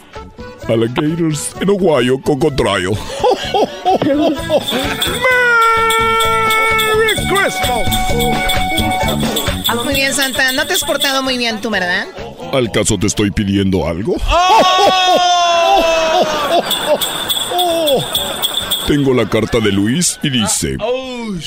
[0.69, 2.91] Alligators en Ohio, cocotrayo.
[6.83, 8.76] Merry Christmas.
[9.75, 10.51] Muy bien, Santa.
[10.51, 12.07] No te has portado muy bien tú, ¿verdad?
[12.53, 14.15] ¿Al caso te estoy pidiendo algo?
[18.87, 20.77] Tengo la carta de Luis y dice,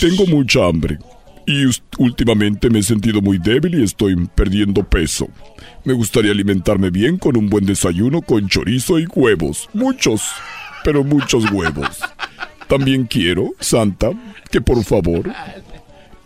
[0.01, 0.99] tengo mucha hambre
[1.47, 1.65] y
[1.99, 5.29] últimamente me he sentido muy débil y estoy perdiendo peso.
[5.85, 9.69] Me gustaría alimentarme bien con un buen desayuno con chorizo y huevos.
[9.73, 10.23] Muchos,
[10.85, 11.99] pero muchos huevos.
[12.69, 14.11] También quiero, Santa,
[14.51, 15.33] que por favor,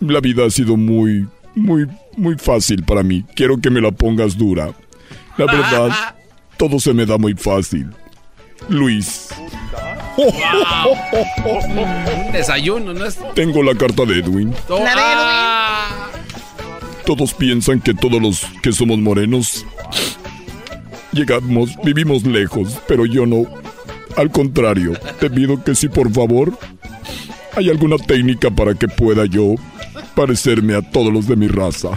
[0.01, 1.87] la vida ha sido muy, muy,
[2.17, 3.25] muy fácil para mí.
[3.35, 4.73] Quiero que me la pongas dura.
[5.37, 6.15] La verdad,
[6.57, 7.91] todo se me da muy fácil.
[8.69, 9.29] Luis.
[12.33, 13.19] Desayuno, ¿no es?
[13.35, 14.55] Tengo la carta de Edwin.
[14.69, 16.11] La de Ah.
[17.05, 19.67] Todos piensan que todos los que somos morenos
[21.13, 23.45] llegamos, vivimos lejos, pero yo no.
[24.17, 26.57] Al contrario, te pido que si por favor
[27.57, 29.57] hay alguna técnica para que pueda yo
[30.15, 31.91] parecerme a todos los de mi raza.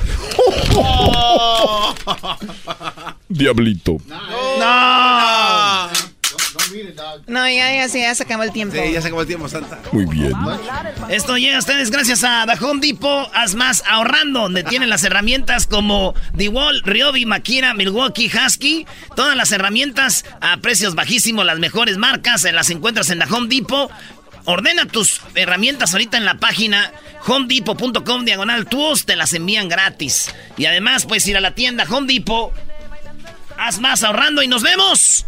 [3.30, 3.98] Diablito.
[4.08, 5.28] ¡No!
[7.28, 8.76] No, ya, ya, sí, ya se acabó el tiempo.
[8.76, 9.80] Sí, ya se acabó el tiempo, Santa.
[9.92, 10.34] Muy bien.
[11.10, 13.30] Esto llega a ustedes gracias a The Home Depot.
[13.34, 18.86] Haz más ahorrando, donde tienen las herramientas como DeWalt, Ryobi, Makira, Milwaukee, Husky.
[19.16, 23.92] Todas las herramientas a precios bajísimos, las mejores marcas, las encuentras en The Home Depot.
[24.50, 26.94] Ordena tus herramientas ahorita en la página
[27.26, 30.34] homedepot.com diagonal tools, te las envían gratis.
[30.56, 32.54] Y además puedes ir a la tienda Home Depot.
[33.58, 35.26] Haz más ahorrando y nos vemos.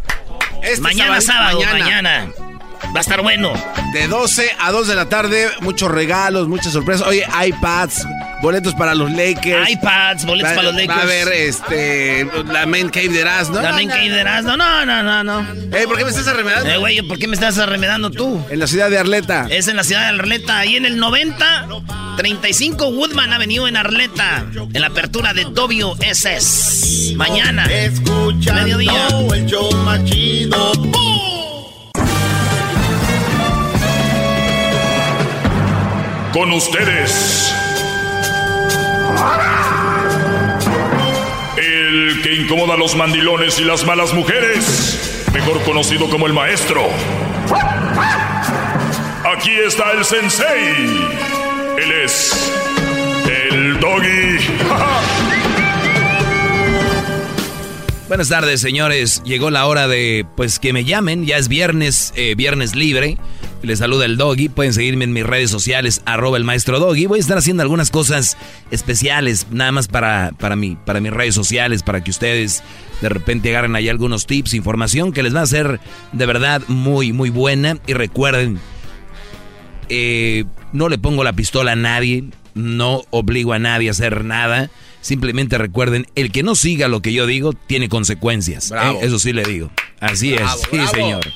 [0.62, 2.28] Este mañana sábado, sábado, mañana.
[2.28, 2.49] mañana.
[2.94, 3.52] Va a estar bueno.
[3.92, 7.06] De 12 a 2 de la tarde, muchos regalos, muchas sorpresas.
[7.06, 8.06] Oye, iPads,
[8.42, 9.68] boletos para los Lakers.
[9.70, 11.02] iPads, boletos Va- para los Va a Lakers.
[11.02, 13.60] haber este, la main cave de Erasmo.
[13.60, 14.56] La main cave de Erasmo.
[14.56, 15.40] No, no, no, no.
[15.76, 16.68] Eh, ¿por qué me estás arremedando?
[16.70, 18.44] Eh, güey, ¿por qué me estás arremedando tú?
[18.50, 19.46] En la ciudad de Arleta.
[19.50, 21.66] Es en la ciudad de Arleta, ahí en el 90,
[22.16, 27.14] 35 Woodman Avenue en Arleta, en la apertura de WSS.
[27.16, 29.08] Mañana, mediodía.
[29.34, 30.72] el show más chido.
[36.32, 37.52] Con ustedes.
[41.56, 45.26] El que incomoda a los mandilones y las malas mujeres.
[45.32, 46.88] Mejor conocido como el maestro.
[49.36, 50.74] Aquí está el sensei.
[51.78, 52.52] Él es
[53.26, 54.38] el doggy.
[58.08, 59.22] Buenas tardes, señores.
[59.24, 61.26] Llegó la hora de, pues, que me llamen.
[61.26, 63.18] Ya es viernes, eh, viernes libre.
[63.62, 64.48] Les saluda el Doggy.
[64.48, 67.06] Pueden seguirme en mis redes sociales, arroba el maestro Doggy.
[67.06, 68.36] Voy a estar haciendo algunas cosas
[68.70, 72.62] especiales, nada más para, para, mí, para mis redes sociales, para que ustedes
[73.02, 75.80] de repente agarren ahí algunos tips, información que les va a ser
[76.12, 77.78] de verdad muy, muy buena.
[77.86, 78.58] Y recuerden,
[79.88, 82.24] eh, no le pongo la pistola a nadie,
[82.54, 84.70] no obligo a nadie a hacer nada.
[85.02, 88.70] Simplemente recuerden, el que no siga lo que yo digo tiene consecuencias.
[88.70, 88.98] ¿eh?
[89.02, 89.70] Eso sí le digo.
[89.98, 90.60] Así Bravo, es.
[90.60, 90.90] Sí, bravo.
[90.92, 91.26] señor.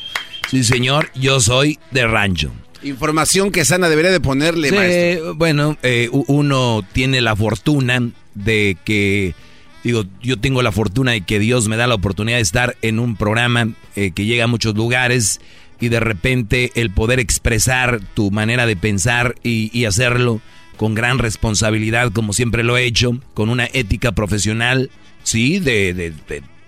[0.51, 1.11] Sí, señor.
[1.15, 2.53] Yo soy de rancho.
[2.83, 5.35] Información que Sana debería de ponerle, Sí, maestro.
[5.35, 9.35] bueno, eh, uno tiene la fortuna de que,
[9.83, 12.99] digo, yo tengo la fortuna de que Dios me da la oportunidad de estar en
[12.99, 15.41] un programa eh, que llega a muchos lugares
[15.81, 20.43] y de repente el poder expresar tu manera de pensar y, y hacerlo
[20.77, 24.91] con gran responsabilidad, como siempre lo he hecho, con una ética profesional,
[25.23, 26.12] sí, de, de,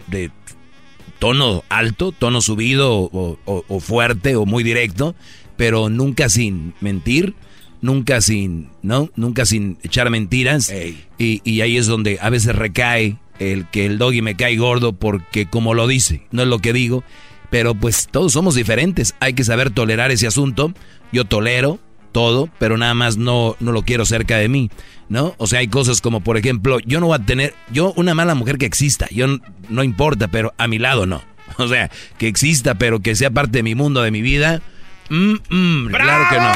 [0.09, 0.31] de,
[1.19, 5.15] tono alto, tono subido o, o, fuerte o muy directo,
[5.57, 7.35] pero nunca sin mentir,
[7.81, 9.11] nunca sin, ¿no?
[9.17, 10.73] Nunca sin echar mentiras.
[11.19, 14.93] Y, y ahí es donde a veces recae el que el doggy me cae gordo
[14.95, 17.05] porque como lo dice, no es lo que digo,
[17.51, 20.73] pero pues todos somos diferentes, hay que saber tolerar ese asunto.
[21.13, 21.79] Yo tolero
[22.17, 24.71] todo, pero nada más no, no lo quiero cerca de mí,
[25.11, 25.35] ¿no?
[25.37, 28.35] O sea, hay cosas como, por ejemplo, yo no voy a tener, yo una mala
[28.35, 29.27] mujer que exista, yo
[29.69, 31.23] no, importa, pero a mi lado no.
[31.59, 34.63] O sea, que exista, pero que sea parte de mi mundo, de mi vida,
[35.11, 36.53] mm, mm, claro que no.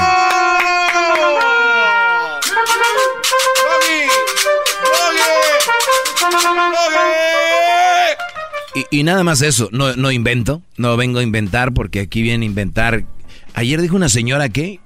[8.91, 12.49] Y, nada más eso, no, no invento, no vengo a inventar porque aquí viene a
[12.49, 13.05] inventar.
[13.53, 14.81] Ayer dijo una señora que,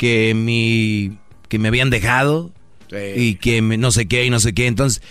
[0.00, 1.18] que, mi,
[1.50, 2.50] que me habían dejado
[3.14, 4.66] y que no sé qué y no sé qué.
[4.66, 5.02] Entonces,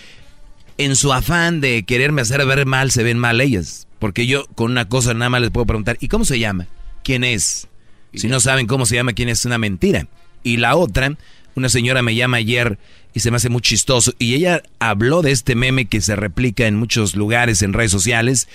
[0.80, 3.88] en su afán de quererme hacer ver mal, se ven mal ellas.
[4.00, 6.66] Porque yo con una cosa nada más les puedo preguntar, ¿y cómo se llama?
[7.04, 7.68] ¿Quién es?
[8.16, 10.08] Si no saben cómo se llama, quién es una mentira.
[10.42, 11.16] Y la otra,
[11.54, 12.80] una señora me llama ayer
[13.14, 14.12] y se me hace muy chistoso.
[14.18, 18.48] Y ella habló de este meme que se replica en muchos lugares, en redes sociales.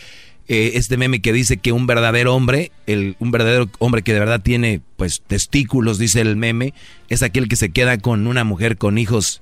[0.47, 4.21] Eh, este meme que dice que un verdadero hombre, el, un verdadero hombre que de
[4.21, 6.75] verdad tiene pues testículos, dice el meme,
[7.09, 9.41] es aquel que se queda con una mujer con hijos,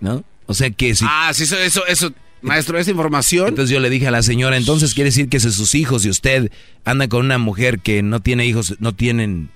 [0.00, 0.24] ¿no?
[0.46, 1.04] O sea que si...
[1.08, 3.48] Ah, sí, eso, eso, eso, maestro, esa información.
[3.48, 6.10] Entonces yo le dije a la señora, entonces quiere decir que si sus hijos y
[6.10, 6.52] usted
[6.84, 9.50] anda con una mujer que no tiene hijos, no tienen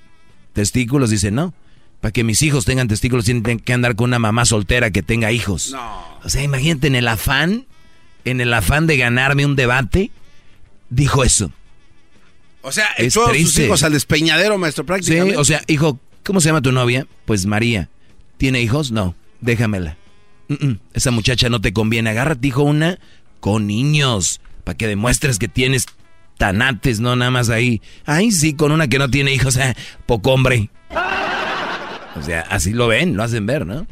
[0.52, 1.54] testículos, dice no
[2.02, 5.30] para que mis hijos tengan testículos tienen que andar con una mamá soltera que tenga
[5.30, 5.70] hijos.
[5.70, 6.18] No.
[6.24, 7.64] O sea, imagínate en el afán,
[8.24, 10.10] en el afán de ganarme un debate,
[10.92, 11.50] dijo eso.
[12.62, 15.34] O sea, echó a sus hijos al despeñadero, maestro, prácticamente.
[15.34, 17.06] Sí, o sea, hijo, ¿cómo se llama tu novia?
[17.24, 17.88] Pues María.
[18.36, 18.92] ¿Tiene hijos?
[18.92, 19.96] No, déjamela.
[20.92, 22.10] esa muchacha no te conviene.
[22.10, 22.98] Agárrate, hijo, una
[23.40, 25.86] con niños, para que demuestres que tienes
[26.38, 27.82] tanates, no nada más ahí.
[28.04, 29.74] Ay, sí, con una que no tiene hijos, eh,
[30.06, 30.70] poco hombre.
[32.14, 33.86] O sea, así lo ven, lo hacen ver, ¿no?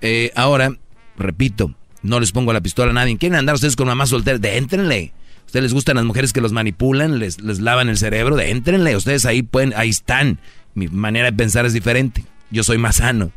[0.00, 0.72] Eh, ahora,
[1.18, 3.18] repito, no les pongo la pistola a nadie.
[3.18, 4.38] ¿Quieren andar ustedes con mamá soltera?
[4.38, 5.12] Déntrenle.
[5.46, 8.34] ¿A ustedes les gustan las mujeres que los manipulan, les, les lavan el cerebro?
[8.34, 8.96] Déntrenle.
[8.96, 10.40] Ustedes ahí pueden, ahí están.
[10.74, 12.24] Mi manera de pensar es diferente.
[12.50, 13.30] Yo soy más sano.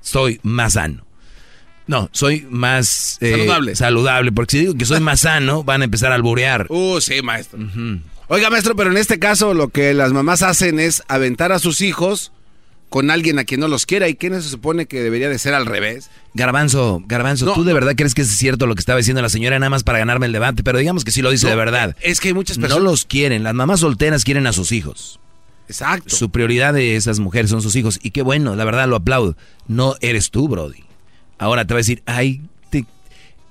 [0.00, 1.06] Soy más sano.
[1.86, 3.76] No, soy más eh, saludable.
[3.76, 4.32] saludable.
[4.32, 6.66] Porque si digo que soy más sano, van a empezar a alburear.
[6.68, 7.60] Uh, sí, maestro.
[8.26, 11.80] Oiga, maestro, pero en este caso lo que las mamás hacen es aventar a sus
[11.80, 12.32] hijos
[12.92, 15.38] con alguien a quien no los quiera y que no se supone que debería de
[15.38, 16.10] ser al revés.
[16.34, 19.58] Garbanzo, Garbanzo, ¿tú de verdad crees que es cierto lo que estaba diciendo la señora
[19.58, 20.62] nada más para ganarme el debate?
[20.62, 21.96] Pero digamos que sí lo dice de verdad.
[22.02, 22.84] Es que hay muchas personas...
[22.84, 25.20] No los quieren, las mamás solteras quieren a sus hijos.
[25.68, 26.14] Exacto.
[26.14, 27.98] Su prioridad de esas mujeres son sus hijos.
[28.02, 29.38] Y qué bueno, la verdad lo aplaudo.
[29.66, 30.84] No eres tú, Brody.
[31.38, 32.42] Ahora te voy a decir, ay,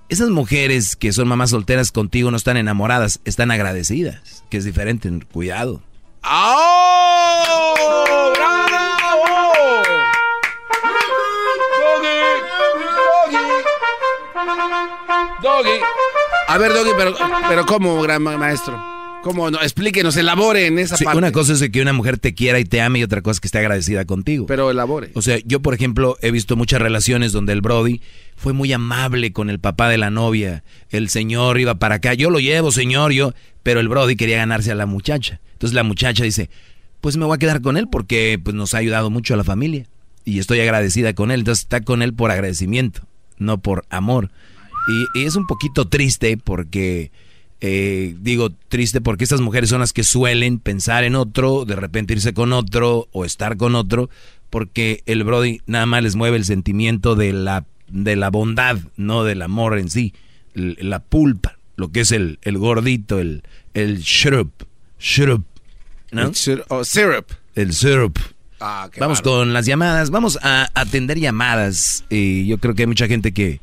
[0.08, 5.10] esas mujeres que son mamás solteras contigo no están enamoradas, están agradecidas, que es diferente.
[5.32, 5.82] Cuidado.
[6.24, 7.74] ¡Oh!
[15.42, 15.80] Doggy.
[16.48, 17.16] A ver, Doggy, pero,
[17.48, 18.82] pero ¿cómo, gran maestro?
[19.24, 19.52] ¿Cómo?
[19.52, 19.62] No?
[19.62, 21.18] Explíquenos, elabore en esa parte.
[21.18, 23.40] Una cosa es que una mujer te quiera y te ame y otra cosa es
[23.40, 24.48] que esté agradecida contigo.
[24.48, 25.12] Pero elabore.
[25.14, 28.02] O sea, yo, por ejemplo, he visto muchas relaciones donde el Brody
[28.36, 30.64] fue muy amable con el papá de la novia.
[30.90, 32.16] El señor iba para acá.
[32.16, 33.34] Yo lo llevo, señor, yo.
[33.64, 35.40] Pero el Brody quería ganarse a la muchacha.
[35.54, 36.50] Entonces la muchacha dice,
[37.00, 39.44] pues me voy a quedar con él porque pues, nos ha ayudado mucho a la
[39.44, 39.86] familia.
[40.26, 41.42] Y estoy agradecida con él.
[41.42, 43.02] Entonces está con él por agradecimiento,
[43.38, 44.32] no por amor.
[44.88, 47.12] Y, es un poquito triste porque,
[47.62, 52.14] eh, digo triste porque estas mujeres son las que suelen pensar en otro, de repente
[52.14, 54.10] irse con otro o estar con otro,
[54.50, 59.24] porque el Brody nada más les mueve el sentimiento de la, de la bondad, no
[59.24, 60.14] del amor en sí,
[60.54, 63.44] la pulpa, lo que es el, el gordito, el,
[63.74, 64.52] el syrup,
[64.98, 65.46] syrup,
[66.12, 66.22] ¿no?
[66.22, 67.32] El oh, syrup.
[67.56, 68.18] El syrup.
[68.60, 72.06] Ah, vamos con las llamadas, vamos a atender llamadas.
[72.10, 73.60] Y yo creo que hay mucha gente que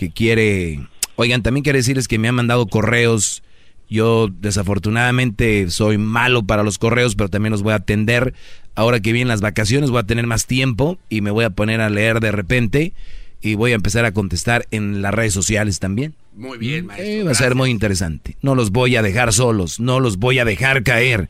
[0.00, 0.80] que quiere...
[1.16, 3.42] Oigan, también quiero decirles que me han mandado correos.
[3.90, 8.32] Yo desafortunadamente soy malo para los correos, pero también los voy a atender.
[8.74, 11.82] Ahora que vienen las vacaciones voy a tener más tiempo y me voy a poner
[11.82, 12.94] a leer de repente
[13.42, 16.14] y voy a empezar a contestar en las redes sociales también.
[16.34, 17.26] Muy bien, maestro.
[17.26, 18.36] va a ser muy interesante.
[18.40, 21.28] No los voy a dejar solos, no los voy a dejar caer.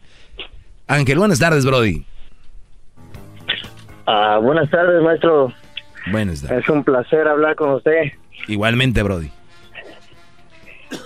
[0.87, 2.05] Ángel, buenas tardes, Brody.
[4.07, 5.53] Ah, buenas tardes, maestro.
[6.13, 6.63] Buenas tardes.
[6.63, 8.13] Es un placer hablar con usted.
[8.51, 9.31] Igualmente, Brody.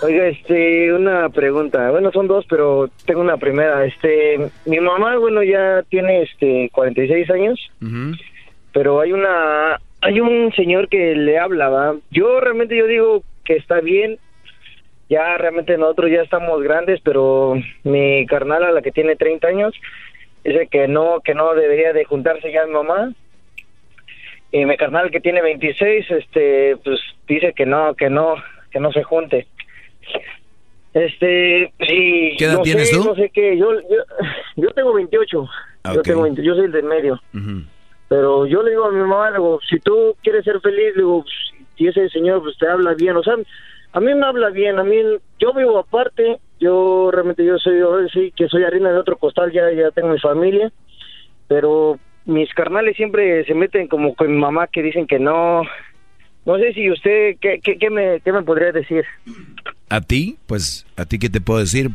[0.02, 1.90] Oiga, este, una pregunta.
[1.90, 3.84] Bueno, son dos, pero tengo una primera.
[3.84, 7.70] Este, mi mamá, bueno, ya tiene este 46 años,
[8.72, 11.96] pero hay una hay un señor que le hablaba.
[12.10, 14.18] Yo realmente yo digo que está bien.
[15.10, 19.74] Ya realmente nosotros ya estamos grandes, pero mi carnal a la que tiene 30 años
[20.44, 23.12] dice que no que no debería de juntarse ya mi mamá.
[24.54, 28.36] Y mi carnal que tiene 26 este pues dice que no que no
[28.70, 29.48] que no se junte.
[30.92, 32.36] Este, sí.
[32.38, 33.04] ¿Qué edad no tienes sé, tú?
[33.04, 34.04] No sé qué, yo, yo,
[34.54, 35.26] yo tengo 28.
[35.92, 36.02] Yo, Ok.
[36.02, 37.20] tengo 20, yo soy el del medio.
[38.08, 41.02] Pero yo le digo a mi mamá, le digo, si tú quieres ser feliz, le
[41.02, 41.24] digo,
[41.76, 43.34] si ese señor pues te habla bien, o sea,
[43.92, 44.96] a mí me habla bien, a mí,
[45.40, 49.50] yo vivo aparte, yo realmente yo soy, yo sí, que soy harina de otro costal,
[49.50, 50.70] ya, ya tengo mi familia,
[51.48, 55.62] pero mis carnales siempre se meten como con mi mamá que dicen que no,
[56.46, 59.04] no sé si usted, ¿qué, qué, qué me, qué me podría decir?
[59.88, 61.90] A ti, pues, a ti qué te puedo decir,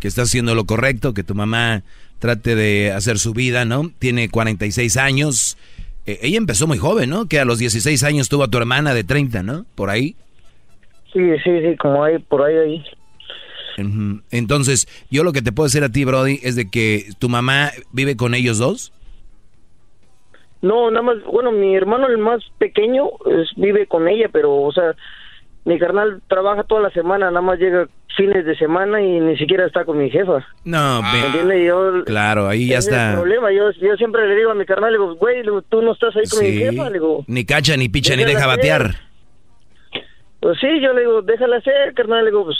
[0.00, 1.82] que estás haciendo lo correcto, que tu mamá
[2.18, 3.90] trate de hacer su vida, ¿no?
[3.98, 5.58] Tiene 46 años.
[6.06, 7.26] Eh, ella empezó muy joven, ¿no?
[7.26, 9.66] Que a los 16 años tuvo a tu hermana de 30, ¿no?
[9.74, 10.16] Por ahí.
[11.12, 12.84] Sí, sí, sí, como ahí, por ahí, ahí.
[14.30, 17.72] Entonces, yo lo que te puedo decir a ti, Brody, es de que tu mamá
[17.92, 18.92] vive con ellos dos.
[20.64, 24.72] No, nada más, bueno, mi hermano el más pequeño es- vive con ella, pero, o
[24.72, 24.94] sea,
[25.66, 27.86] mi carnal trabaja toda la semana, nada más llega
[28.16, 30.46] fines de semana y ni siquiera está con mi jefa.
[30.64, 31.64] No, ¿Me entiende?
[31.66, 33.16] Yo, Claro, ahí ya ese es el está.
[33.20, 33.52] problema.
[33.52, 36.22] Yo, yo siempre le digo a mi carnal, le digo, güey, tú no estás ahí
[36.30, 38.48] con mi jefa, le digo, Ni cacha, ni picha, ni deja ser.
[38.48, 38.90] batear.
[40.40, 42.58] pues sí, yo le digo, déjala ser, carnal, le digo, pues,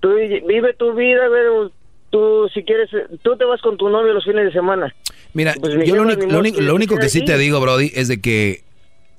[0.00, 1.70] tú vive tu vida, güey,
[2.10, 2.90] tú si quieres,
[3.22, 4.94] tú te vas con tu novio los fines de semana.
[5.36, 7.36] Mira, Pues yo lo único, ni lo único, que lo único que sea sí te
[7.36, 8.64] digo, Brody, es de que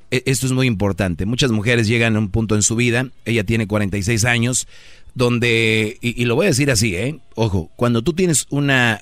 [0.10, 1.26] e- esto es muy importante.
[1.28, 4.68] Muchas mujeres llegan a un punto en su vida, ella tiene 46 años,
[5.14, 7.20] donde, y, y lo voy a decir así, ¿eh?
[7.36, 9.02] Ojo, cuando tú tienes una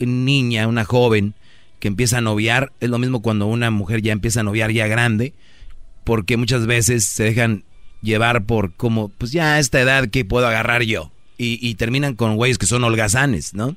[0.00, 1.34] niña, una joven
[1.78, 4.88] que empieza a noviar, es lo mismo cuando una mujer ya empieza a noviar ya
[4.88, 5.34] grande,
[6.02, 7.62] porque muchas veces se dejan
[8.02, 11.12] llevar por como, pues ya a esta edad que puedo agarrar yo.
[11.36, 13.76] Y, y terminan con güeyes que son holgazanes, ¿no?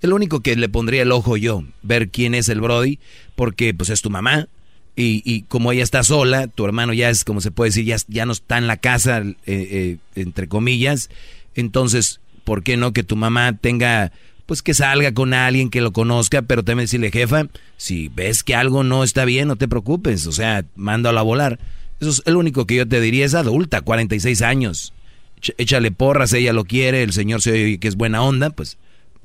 [0.00, 2.98] Es lo único que le pondría el ojo yo, ver quién es el Brody,
[3.34, 4.48] porque pues es tu mamá.
[4.94, 7.96] Y, y como ella está sola, tu hermano ya es, como se puede decir, ya,
[8.08, 11.08] ya no está en la casa, eh, eh, entre comillas.
[11.54, 14.12] Entonces, ¿por qué no que tu mamá tenga,
[14.46, 17.46] pues que salga con alguien que lo conozca, pero también decirle, jefa,
[17.76, 21.58] si ves que algo no está bien, no te preocupes, o sea, mándalo a volar.
[22.00, 24.92] Eso es el único que yo te diría, es adulta, 46 años.
[25.40, 28.78] Ch- Échale porras, ella lo quiere, el señor se oye que es buena onda, pues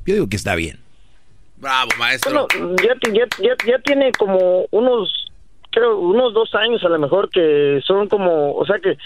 [0.05, 0.79] yo digo que está bien.
[1.57, 2.47] Bravo, maestro.
[2.57, 5.31] Bueno, ya, ya, ya, ya tiene como unos,
[5.71, 8.97] creo, unos dos años a lo mejor que son como, o sea que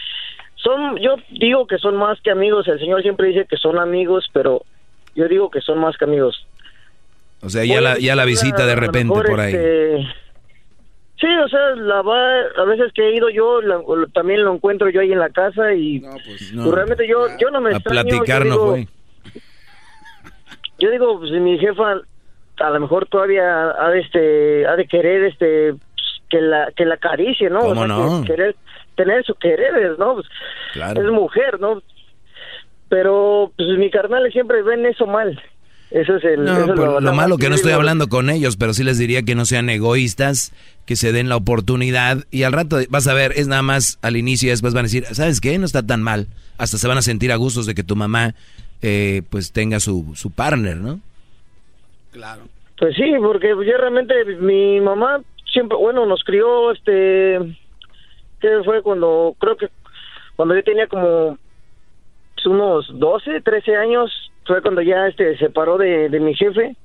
[0.55, 4.27] son, yo digo que son más que amigos, el señor siempre dice que son amigos,
[4.33, 4.63] pero
[5.15, 6.47] yo digo que son más que amigos.
[7.41, 9.53] O sea, ya la, ya la visita de A lo repente por ahí.
[9.53, 10.07] este,
[11.19, 13.81] Sí, o sea, la va, a veces que he ido yo, la-
[14.13, 16.71] también lo encuentro yo ahí en la casa y pues, no.
[16.71, 18.87] realmente yo, yo no me A extraño, platicar yo no digo- fue.
[20.79, 22.01] Yo digo, pues, mi jefa
[22.59, 26.85] a lo mejor todavía ha de, este, ha de querer este pues, que la que
[26.85, 27.59] la acaricie, ¿no?
[27.61, 28.23] ¿Cómo no?
[28.25, 28.55] querer
[28.95, 30.15] tener su quereres, ¿no?
[30.15, 30.27] Pues,
[30.73, 31.01] Claro.
[31.01, 31.81] Es mujer, ¿no?
[32.89, 35.39] Pero pues mi carnal siempre ven eso mal.
[35.89, 38.57] Eso es el No, eso es lo la- malo que no estoy hablando con ellos,
[38.57, 40.51] pero sí les diría que no sean egoístas,
[40.85, 44.17] que se den la oportunidad y al rato vas a ver, es nada más al
[44.17, 45.57] inicio y después van a decir, ¿sabes qué?
[45.57, 46.27] No está tan mal.
[46.57, 48.35] Hasta se van a sentir a gustos de que tu mamá
[48.81, 50.99] eh, pues tenga su, su partner, ¿no?
[52.11, 52.43] Claro.
[52.77, 55.21] Pues sí, porque yo realmente mi mamá
[55.51, 57.39] siempre, bueno, nos crió, este,
[58.39, 59.69] que fue cuando, creo que
[60.35, 61.37] cuando yo tenía como
[62.45, 66.75] unos 12, 13 años, fue cuando ya este se separó de, de mi jefe.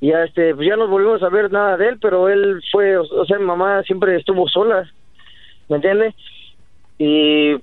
[0.00, 2.96] Y ya este, pues ya no volvimos a ver nada de él, pero él fue,
[2.96, 4.90] o, o sea, mi mamá siempre estuvo sola,
[5.68, 6.14] ¿me entiendes?
[6.98, 7.54] Y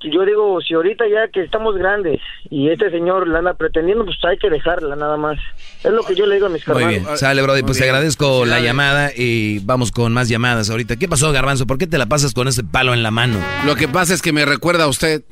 [0.00, 2.20] yo digo, si ahorita ya que estamos grandes
[2.50, 5.38] y este señor la anda pretendiendo, pues hay que dejarla nada más.
[5.82, 7.04] Es lo que yo le digo a mis Muy carnales.
[7.04, 10.96] bien, sale Brody, pues te agradezco la llamada y vamos con más llamadas ahorita.
[10.96, 11.66] ¿Qué pasó, Garbanzo?
[11.66, 13.38] ¿Por qué te la pasas con ese palo en la mano?
[13.64, 15.22] Lo que pasa es que me recuerda a usted.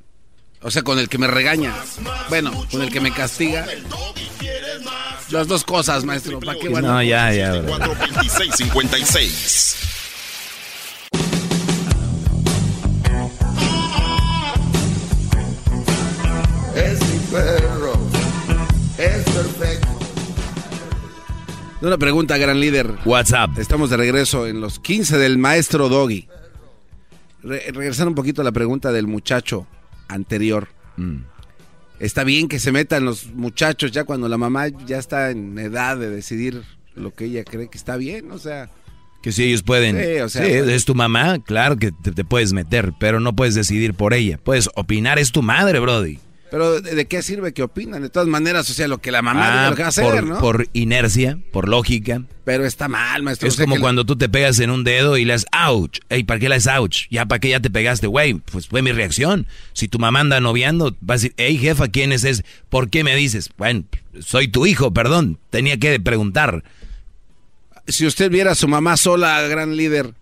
[0.62, 1.74] O sea, con el que me regaña.
[2.31, 3.66] Bueno, con el que me castiga.
[5.31, 6.41] Las dos cosas, maestro.
[6.41, 6.89] ¿Para qué bueno?
[6.95, 7.53] No, ya, ya.
[7.61, 7.78] bro.
[7.78, 10.14] 2656.
[16.76, 17.92] Es mi perro,
[18.98, 19.88] es perfecto.
[21.82, 22.90] Una pregunta, gran líder.
[23.05, 23.59] WhatsApp.
[23.59, 26.28] Estamos de regreso en los 15 del maestro Doggy.
[27.42, 29.66] Re- regresando un poquito a la pregunta del muchacho
[30.09, 30.68] anterior.
[30.96, 31.18] Mm.
[32.01, 35.96] Está bien que se metan los muchachos ya cuando la mamá ya está en edad
[35.98, 36.62] de decidir
[36.94, 38.30] lo que ella cree que está bien.
[38.32, 38.70] O sea,
[39.22, 39.96] Que si ellos pueden.
[40.02, 43.20] Sí, o sea, sí, pues- es tu mamá, claro que te, te puedes meter, pero
[43.20, 44.38] no puedes decidir por ella.
[44.42, 46.18] Puedes opinar, es tu madre, Brody.
[46.50, 48.02] Pero ¿de, qué sirve que opinan?
[48.02, 50.04] De todas maneras, o sea, lo que la mamá Ah, lo que va a hacer,
[50.04, 50.38] por, ¿no?
[50.38, 52.22] por inercia, por lógica.
[52.44, 53.48] Pero está mal, maestro.
[53.48, 55.98] Es o sea, como cuando tú te pegas en un dedo y le das ouch.
[56.10, 57.08] Ey, ¿para qué le das ouch?
[57.10, 58.34] Ya, ¿para qué ya te pegaste, güey?
[58.34, 59.46] Pues fue mi reacción.
[59.72, 62.44] Si tu mamá anda noviando, vas a decir, hey, jefa, ¿quién es ese?
[62.68, 63.50] ¿Por qué me dices?
[63.56, 63.84] Bueno,
[64.20, 65.38] soy tu hijo, perdón.
[65.50, 66.62] Tenía que preguntar.
[67.88, 70.14] Si usted viera a su mamá sola, gran líder,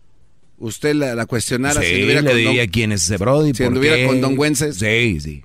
[0.59, 3.49] usted la, la cuestionara Sí, si le con diría don- quién es ese Brody.
[3.53, 4.77] Si ¿por anduviera con Don Güences.
[4.77, 5.45] Sí, sí.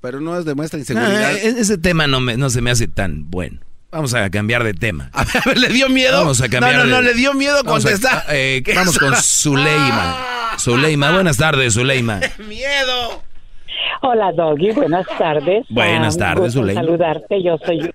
[0.00, 1.24] Pero no es demuestra inseguridad.
[1.24, 3.58] Ah, e- ese tema no, me- no se me hace tan bueno.
[3.90, 5.10] Vamos a cambiar de tema.
[5.14, 6.18] A ver, ¿le dio miedo?
[6.18, 8.24] Vamos a cambiar no, no, no, de- le dio miedo Vamos a- contestar.
[8.28, 10.56] eh, ¿Qué vamos con Zuleima.
[10.58, 12.20] Zuleima, buenas tardes, Zuleima.
[12.48, 13.22] ¡Miedo!
[14.02, 15.64] Hola Doggy, buenas tardes.
[15.70, 17.42] Buenas Ah, tardes, saludarte.
[17.42, 17.90] Yo soy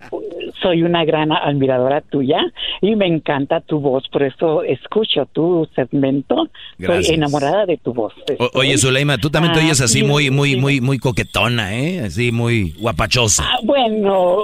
[0.62, 2.38] soy una gran admiradora tuya
[2.82, 6.48] y me encanta tu voz, por eso escucho tu segmento.
[6.78, 7.08] Gracias.
[7.08, 8.14] Soy enamorada de tu voz.
[8.40, 10.56] O- oye, Zuleima, tú también te Ah, oyes así sí, muy, muy, sí.
[10.58, 12.00] muy, muy coquetona, ¿eh?
[12.02, 13.44] Así muy guapachosa.
[13.46, 14.38] Ah, bueno,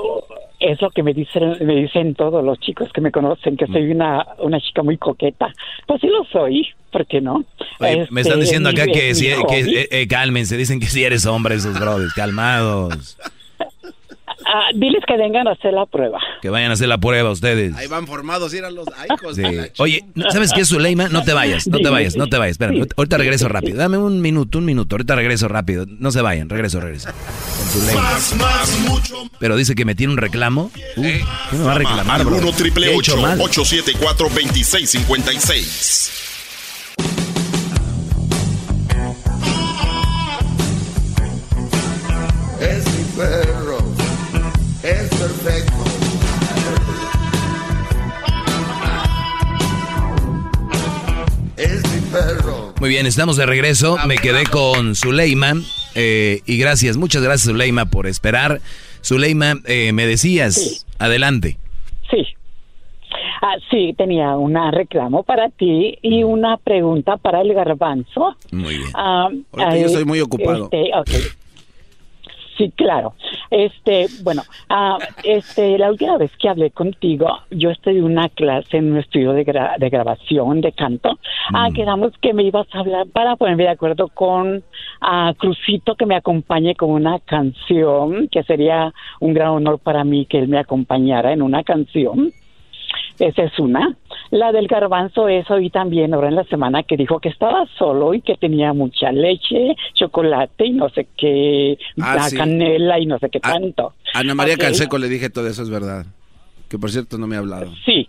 [0.61, 3.91] es lo que me dicen me dicen todos los chicos que me conocen que soy
[3.91, 5.51] una una chica muy coqueta.
[5.87, 7.43] Pues sí lo soy, ¿por qué no?
[7.79, 10.85] Oye, me Este, están diciendo mi- acá que, si, que eh, eh, cálmense, dicen que
[10.87, 13.17] si eres hombre esos brothers, calmados.
[14.45, 16.19] Ah, diles que vengan a hacer la prueba.
[16.41, 17.75] Que vayan a hacer la prueba ustedes.
[17.75, 19.43] Ahí van formados, ir a los ay, hijos Sí.
[19.77, 21.09] Oye, ¿sabes qué, Zuleima?
[21.09, 22.51] No te vayas, no te vayas, no te vayas.
[22.51, 23.77] Espérame, ahorita regreso rápido.
[23.77, 24.95] Dame un minuto, un minuto.
[24.95, 25.85] Ahorita regreso rápido.
[25.87, 27.09] No se vayan, regreso, regreso.
[27.09, 28.01] Con Zuleima.
[28.01, 29.23] Más, más, mucho.
[29.39, 30.71] Pero dice que me tiene un reclamo.
[30.97, 31.23] Uh, ¿Qué
[31.57, 32.37] me va a reclamar, bro?
[32.37, 33.39] 1 triple ¿Qué he hecho mal?
[33.39, 36.17] 874 2656.
[42.59, 43.50] Es mi perro,
[52.11, 52.73] perro.
[52.79, 53.97] Muy bien, estamos de regreso.
[54.07, 55.53] Me quedé con Zuleima.
[55.95, 58.61] eh, y gracias, muchas gracias, Zuleima, por esperar.
[59.03, 61.57] Zuleima, eh, me decías, adelante.
[62.09, 62.25] Sí.
[63.41, 68.35] Ah, sí, tenía un reclamo para ti y una pregunta para el garbanzo.
[68.51, 68.89] Muy bien.
[68.93, 70.65] Ah, Ahorita yo estoy muy ocupado.
[70.65, 71.09] este, ok.
[72.61, 73.13] Sí, claro.
[73.49, 78.77] Este, bueno, ah, este, la última vez que hablé contigo, yo estoy en una clase
[78.77, 81.17] en un estudio de, gra- de grabación de canto.
[81.53, 81.73] Ah, Mm.
[81.73, 84.63] quedamos que me ibas a hablar para ponerme de acuerdo con
[85.01, 90.25] ah, Crucito que me acompañe con una canción, que sería un gran honor para mí
[90.25, 92.31] que él me acompañara en una canción.
[93.21, 93.95] Esa es una.
[94.31, 98.15] La del garbanzo es hoy también, ahora en la semana, que dijo que estaba solo
[98.15, 102.35] y que tenía mucha leche, chocolate y no sé qué, Ah, la sí.
[102.35, 103.93] canela y no sé qué tanto.
[104.15, 104.61] Ana María Ok.
[104.61, 106.07] Canseco le dije todo eso, es verdad.
[106.67, 107.71] Que por cierto no me ha hablado.
[107.85, 108.07] Sí.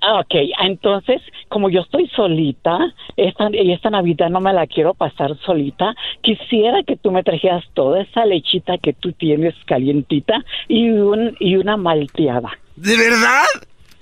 [0.00, 2.78] Ah, Ok, entonces, como yo estoy solita,
[3.16, 7.62] esta, y esta Navidad no me la quiero pasar solita, quisiera que tú me trajeras
[7.74, 12.50] toda esa lechita que tú tienes calientita y, un, y una malteada.
[12.74, 13.44] ¿De verdad?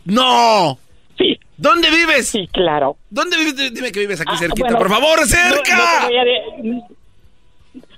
[0.05, 0.79] ¡No!
[1.19, 1.39] Sí.
[1.57, 2.29] ¿Dónde vives?
[2.29, 2.97] Sí, claro.
[3.11, 3.73] ¿Dónde vives?
[3.75, 4.65] Dime que vives aquí Ah, cerquita.
[4.65, 6.09] bueno, por favor, cerca.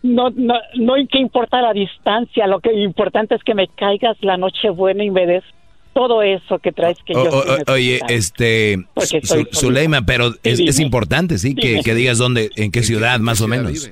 [0.02, 3.68] No, no, no, no hay que importa la distancia, lo que importante es que me
[3.68, 5.44] caigas la noche buena y me des
[5.94, 9.56] todo eso que traes que O- yo o- o- oye, este, Porque Zu- estoy solita.
[9.60, 11.82] Zuleima, pero es, es importante, sí, Dime.
[11.84, 13.90] que digas dónde, en qué ciudad, más o menos.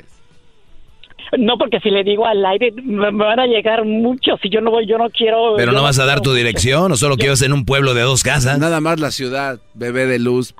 [1.39, 4.61] No, porque si le digo al aire me, me van a llegar muchos y yo
[4.61, 5.55] no voy, yo no quiero.
[5.57, 8.03] Pero no vas a dar tu dirección, o solo que vives en un pueblo de
[8.03, 8.59] dos casas.
[8.59, 10.55] Nada más la ciudad, bebé de luz.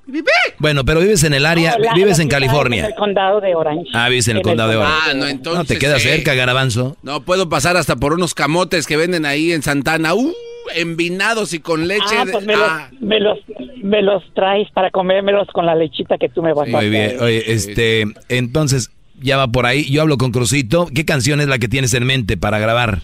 [0.59, 2.87] Bueno, pero vives en el área, No, la- vives la en es En California.
[2.87, 3.91] el condado de Orange.
[3.95, 4.97] Ah, vives en el condado de Orange.
[5.11, 5.59] Ah, no, entonces.
[5.59, 6.09] No, te queda sí.
[6.09, 6.97] cerca, Garabanzo.
[7.03, 10.15] No, puedo pasar hasta por unos camotes que venden ahí en Santana.
[10.15, 10.33] ¡Uh!
[10.75, 12.05] Envinados y con leche.
[12.17, 12.91] Ah, pues me los, Ah.
[13.01, 13.39] me los,
[13.83, 17.17] me los traes para comérmelos con la lechita que tú me vas a Muy bien.
[17.21, 18.91] Oye, este, entonces,
[19.21, 19.85] ya va por ahí.
[19.91, 20.87] Yo hablo con Crucito.
[20.95, 23.01] ¿Qué canción es la que tienes en mente para grabar?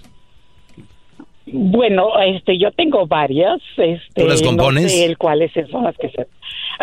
[1.47, 3.60] Bueno, este, yo tengo varias.
[3.76, 4.84] Este, ¿Tú las compones?
[4.84, 6.26] No sé el cuáles son las que se.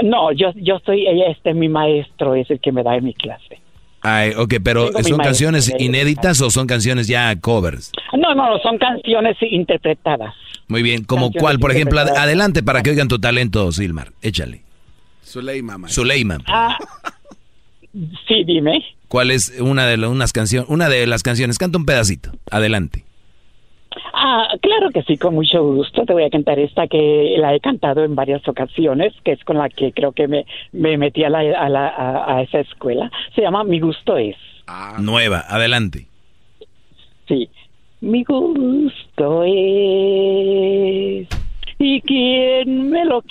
[0.03, 3.59] No, yo, yo soy, este, mi maestro es el que me da en mi clase.
[4.01, 7.91] Ay, ok, pero Tengo ¿son canciones inéditas o son canciones ya covers?
[8.17, 10.33] No, no, son canciones interpretadas.
[10.67, 14.09] Muy bien, como cuál, por ejemplo, ad- adelante para que oigan tu talento, Silmar.
[14.21, 14.61] Échale.
[15.23, 16.03] Zuleima, maestro.
[16.03, 16.77] Zuleima, Ah,
[18.27, 18.83] sí, dime.
[19.13, 21.59] ¿Cuál es una de, la- unas canción, una de las canciones?
[21.59, 22.31] Canta un pedacito.
[22.49, 23.03] Adelante.
[24.11, 26.03] Ah, claro que sí, con mucho gusto.
[26.03, 29.59] Te voy a cantar esta que la he cantado en varias ocasiones, que es con
[29.59, 33.11] la que creo que me, me metí a, la, a, la- a- a esa escuela.
[33.35, 34.35] Se llama Mi gusto es.
[34.97, 36.07] Nueva, adelante.
[37.27, 37.49] Sí.
[38.01, 41.27] Mi gusto es
[41.79, 43.21] ¿Y quién me lo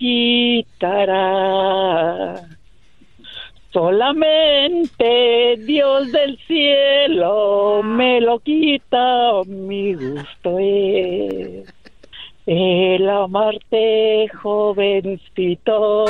[1.13, 2.35] quitará?
[3.73, 11.73] Solamente Dios del cielo me lo quita, mi gusto es
[12.45, 16.05] el amarte jovencito.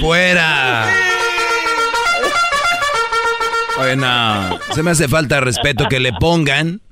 [0.00, 0.84] ¡Fuera!
[3.78, 6.82] Oye, no, se me hace falta respeto que le pongan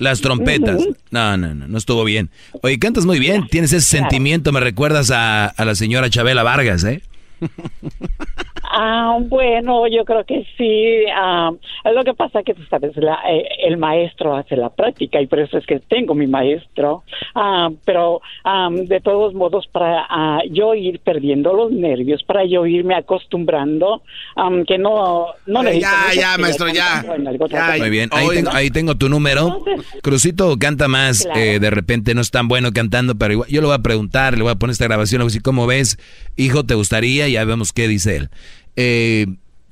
[0.00, 0.82] las trompetas.
[1.10, 2.30] No, no, no, no estuvo bien.
[2.62, 6.82] Oye, cantas muy bien, tienes ese sentimiento, me recuerdas a, a la señora Chabela Vargas,
[6.84, 7.02] ¿eh?
[8.72, 11.04] Ah, bueno, yo creo que sí.
[11.12, 11.50] Ah,
[11.92, 15.40] lo que pasa que tú sabes, la, eh, el maestro hace la práctica y por
[15.40, 17.02] eso es que tengo mi maestro.
[17.34, 22.64] Ah, pero ah, de todos modos, para ah, yo ir perdiendo los nervios, para yo
[22.66, 24.02] irme acostumbrando,
[24.36, 27.04] ah, que no, no necesito ya, ya, maestro, ya.
[27.78, 29.64] Muy bien, ahí tengo, ahí tengo tu número.
[30.02, 31.40] Crucito canta más, Claro.
[31.40, 34.36] eh, de repente no es tan bueno cantando, pero igual, yo le voy a preguntar,
[34.36, 35.98] le voy a poner esta grabación, le voy a decir, ¿cómo ves?
[36.36, 37.28] Hijo, ¿te gustaría?
[37.28, 38.30] Ya vemos qué dice él.
[38.82, 39.26] Eh,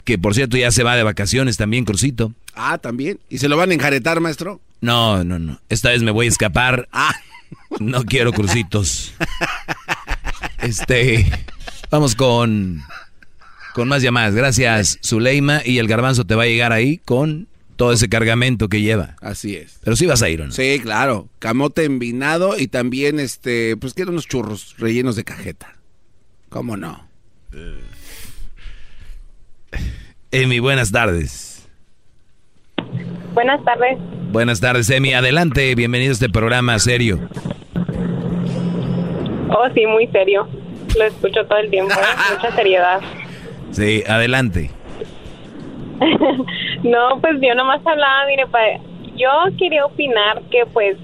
[0.05, 2.35] que por cierto ya se va de vacaciones también, Crucito.
[2.55, 3.19] Ah, también.
[3.31, 4.61] ¿Y se lo van a enjaretar, maestro?
[4.83, 5.61] No, no, no.
[5.71, 6.89] Esta vez me voy a escapar.
[6.99, 7.15] Ah.
[7.81, 9.15] No quiero crucitos.
[10.59, 11.25] Este,
[11.91, 12.83] vamos con
[13.75, 14.35] con más llamadas.
[14.35, 18.83] Gracias, Zuleima y el garbanzo te va a llegar ahí con todo ese cargamento que
[18.83, 19.17] lleva.
[19.23, 19.79] Así es.
[19.83, 20.53] Pero sí vas a ir, ¿o no?
[20.53, 21.29] Sí, claro.
[21.39, 25.77] Camote envinado y también, este, pues quiero unos churros rellenos de cajeta.
[26.51, 27.09] ¿Cómo no?
[30.31, 31.69] Emi, buenas tardes.
[33.35, 33.99] Buenas tardes.
[34.31, 35.15] Buenas tardes, Emi.
[35.15, 37.19] Adelante, bienvenido a este programa serio.
[39.51, 40.47] Oh, sí, muy serio.
[40.99, 41.93] Lo escucho todo el tiempo.
[41.95, 42.35] ¿eh?
[42.37, 43.01] Mucha seriedad.
[43.71, 44.71] Sí, adelante.
[46.83, 48.81] no, pues yo nomás hablaba, mire, pa-
[49.17, 50.97] yo quería opinar que pues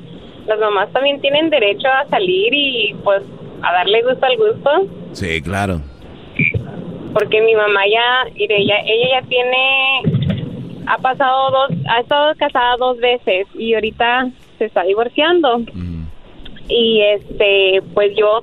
[0.47, 3.23] las mamás también tienen derecho a salir y pues
[3.63, 4.71] a darle gusto al gusto,
[5.13, 5.81] Sí, claro.
[7.15, 10.03] Porque mi mamá ya, ella, ella ya tiene,
[10.87, 14.29] ha pasado dos, ha estado casada dos veces y ahorita
[14.59, 15.63] se está divorciando.
[16.69, 18.43] Y este, pues yo,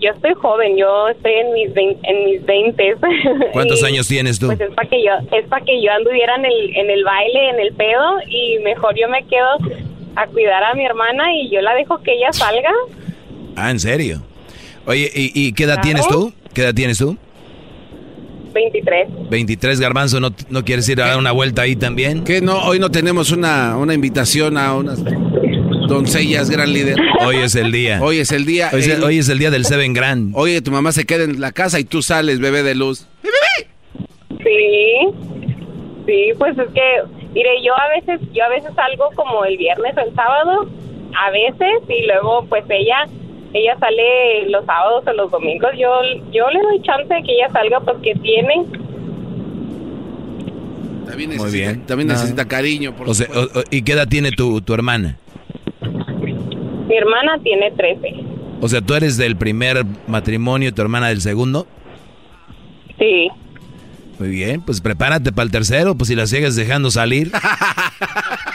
[0.00, 2.96] yo estoy joven, yo estoy en mis vein- en mis veintes.
[3.52, 4.46] ¿Cuántos Y, años tienes tú?
[4.46, 7.50] Pues es para que yo, es para que yo anduviera en el, en el baile,
[7.50, 9.48] en el pedo, y mejor yo me quedo
[10.16, 12.72] a cuidar a mi hermana y yo la dejo que ella salga.
[13.56, 14.22] Ah, ¿en serio?
[14.86, 16.32] Oye, ¿y, y qué edad tienes tú?
[16.52, 17.16] ¿Qué edad tienes tú?
[18.52, 19.08] 23.
[19.30, 22.24] 23 garbanzo, ¿no, no quieres ir a dar una vuelta ahí también?
[22.24, 22.64] ¿Qué no?
[22.64, 25.02] Hoy no tenemos una, una invitación a unas
[25.90, 26.96] doncellas, gran líder.
[27.24, 28.00] Hoy es el día.
[28.02, 28.70] Hoy es el día.
[28.72, 30.32] Hoy es, hoy es el día del Seven Grand.
[30.36, 33.06] Oye, tu mamá se queda en la casa y tú sales, bebé de luz.
[34.42, 35.08] Sí,
[36.06, 37.02] sí, pues es que,
[37.34, 40.70] mire, yo a veces, yo a veces salgo como el viernes o el sábado,
[41.16, 43.06] a veces, y luego pues ella,
[43.52, 45.90] ella sale los sábados o los domingos, yo,
[46.32, 48.64] yo le doy chance de que ella salga porque tiene,
[51.06, 51.86] También Muy necesita, bien.
[51.86, 52.14] También No.
[52.14, 52.94] necesita cariño.
[52.94, 55.16] Por O sea, o- o- ¿Y qué edad tiene tu, tu hermana?
[56.86, 58.14] mi hermana tiene 13.
[58.60, 61.66] O sea, ¿tú eres del primer matrimonio y tu hermana del segundo?
[62.98, 63.28] Sí.
[64.20, 67.32] Muy bien, pues prepárate para el tercero, pues si la sigues dejando salir.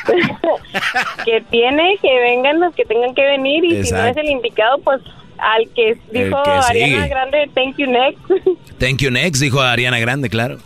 [1.26, 4.78] que tiene, que vengan los que tengan que venir y si no es el indicado,
[4.80, 5.02] pues
[5.38, 7.08] al que dijo que Ariana sigue.
[7.10, 8.20] Grande, thank you next.
[8.80, 10.58] Thank you next, dijo Ariana Grande, claro.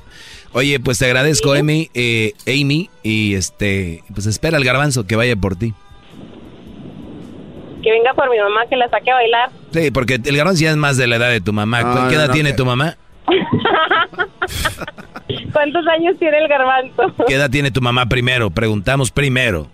[0.51, 5.35] Oye, pues te agradezco, Amy, eh, Amy, y este, pues espera el garbanzo que vaya
[5.35, 5.73] por ti.
[7.83, 9.49] que venga por mi mamá que la saque a bailar.
[9.71, 11.81] Sí, porque el garbanzo ya es más de la edad de tu mamá.
[11.81, 12.97] No, ¿Qué no, edad no, tiene que- tu mamá?
[15.53, 17.13] ¿Cuántos años tiene el garbanzo?
[17.27, 18.49] ¿Qué edad tiene tu mamá primero?
[18.49, 19.67] Preguntamos primero.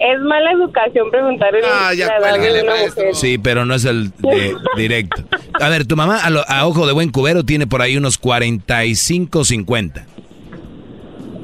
[0.00, 3.02] Es mala educación preguntar el Ah, ya la edad de cuélguele, una maestro.
[3.04, 3.14] mujer.
[3.14, 5.22] Sí, pero no es el de- directo.
[5.60, 8.18] A ver, tu mamá a, lo- a ojo de buen cubero tiene por ahí unos
[8.18, 10.06] 45, 50.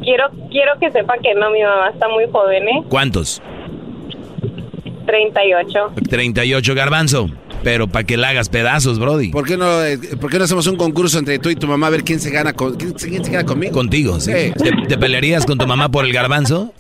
[0.03, 2.83] Quiero, quiero que sepa que no, mi mamá está muy joven, ¿eh?
[2.89, 3.41] ¿Cuántos?
[5.07, 5.93] 38.
[6.09, 7.29] 38 garbanzo.
[7.63, 9.29] Pero para que la hagas pedazos, Brody.
[9.31, 11.89] ¿Por qué, no, eh, ¿Por qué no hacemos un concurso entre tú y tu mamá
[11.89, 13.73] a ver quién se gana con, quién, se- quién se gana conmigo?
[13.73, 14.33] Contigo, sí.
[14.33, 14.53] Sí.
[14.57, 16.73] ¿Te, te pelearías con tu mamá por el garbanzo?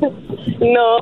[0.00, 0.98] No.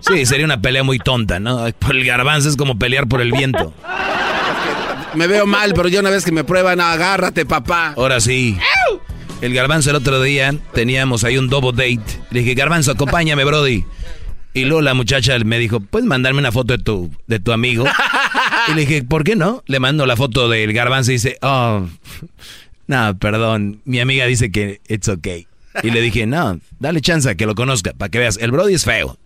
[0.00, 1.64] Sí, sería una pelea muy tonta, ¿no?
[1.78, 3.72] Por el garbanzo es como pelear por el viento.
[5.14, 7.94] Me veo mal, pero ya una vez que me prueban, agárrate, papá.
[7.96, 8.56] Ahora sí.
[9.40, 12.20] El garbanzo el otro día teníamos ahí un double date.
[12.30, 13.84] Le dije, garbanzo, acompáñame, Brody.
[14.54, 17.84] Y luego la muchacha me dijo, ¿puedes mandarme una foto de tu, de tu amigo?
[18.70, 19.62] Y le dije, ¿por qué no?
[19.66, 21.86] Le mando la foto del garbanzo y dice, oh,
[22.86, 23.80] no, perdón.
[23.84, 25.46] Mi amiga dice que it's okay.
[25.82, 28.36] Y le dije, no, dale chance a que lo conozca, para que veas.
[28.38, 29.18] El Brody es feo,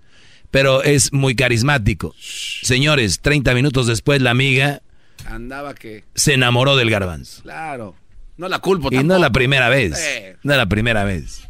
[0.50, 2.14] pero es muy carismático.
[2.62, 4.82] Señores, 30 minutos después la amiga
[5.26, 6.04] Andaba que.
[6.14, 7.42] se enamoró del garbanzo.
[7.42, 7.94] Claro.
[8.36, 9.20] No la culpo Y no es tampoco.
[9.20, 9.98] la primera vez.
[9.98, 10.36] Eh.
[10.42, 11.42] No es la primera vez.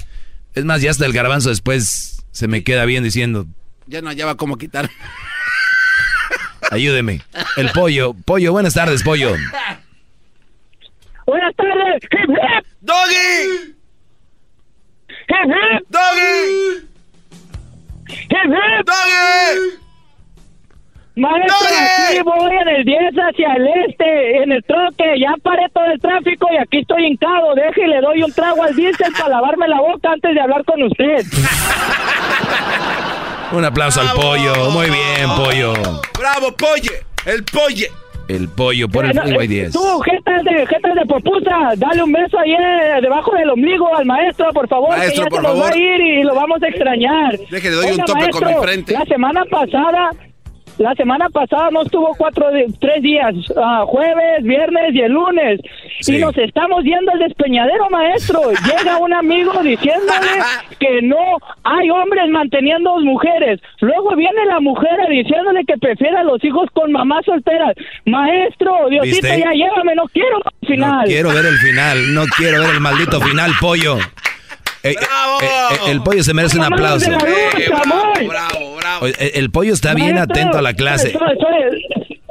[0.55, 3.47] Es más, ya hasta el garbanzo después se me queda bien diciendo,
[3.87, 4.91] Ya no hallaba cómo quitar.
[6.73, 7.21] Ayúdeme.
[7.57, 9.35] El pollo, pollo, buenas tardes, pollo.
[11.27, 12.03] Buenas tardes.
[12.05, 12.67] Hip, hip.
[12.81, 13.75] ¡Doggy!
[15.29, 15.87] Hip, hip.
[15.89, 16.89] ¡Doggy!
[18.09, 18.87] Hip, hip.
[18.87, 19.79] ¡Doggy!
[21.15, 21.75] Maestro, ¡Doggy!
[22.09, 26.01] aquí voy en el 10 hacia el este, en el troque, ya paré todo el
[26.01, 27.55] tráfico y aquí estoy hincado.
[27.55, 30.65] Deje y le doy un trago al diésel para lavarme la boca antes de hablar
[30.65, 31.23] con usted.
[33.53, 34.71] Un aplauso al pollo.
[34.71, 35.75] Muy bien, pollo.
[36.19, 37.05] ¡Bravo, polle!
[37.27, 37.91] ¡El polle!
[38.29, 39.73] El pollo por el Freeway eh, 10.
[39.73, 44.07] Tú, jetas de, jetas de popusa, dale un beso ahí eh, debajo del ombligo al
[44.07, 45.73] maestro, por favor, Maestro, que ya por se nos va favor.
[45.73, 47.39] a ir y lo vamos a extrañar.
[47.51, 48.93] Deje, le doy un Oiga, tope con maestro, mi frente.
[48.95, 50.11] La semana pasada,
[50.79, 52.47] la semana pasada no estuvo cuatro,
[52.81, 55.61] tres días, ah, jueves, viernes y el lunes.
[56.01, 56.17] Sí.
[56.17, 58.41] Y nos estamos yendo al despeñadero, maestro.
[58.67, 60.29] Llega un amigo diciéndole
[60.79, 63.61] que no hay hombres manteniendo mujeres.
[63.81, 67.75] Luego viene la mujer diciéndole que prefiere a los hijos con mamás solteras.
[68.07, 69.41] Maestro, Diosito, ¿Viste?
[69.41, 71.01] ya llévame, no quiero al final.
[71.01, 73.99] No quiero ver el final, no quiero ver el maldito final, pollo.
[74.85, 74.95] Eh, eh,
[75.43, 77.11] eh, el pollo se merece un aplauso.
[77.11, 77.17] Eh,
[77.69, 79.05] bravo, bravo, bravo.
[79.05, 81.13] Oye, El, el pollo está bien atento a la clase.
[81.13, 81.83] soy- soy-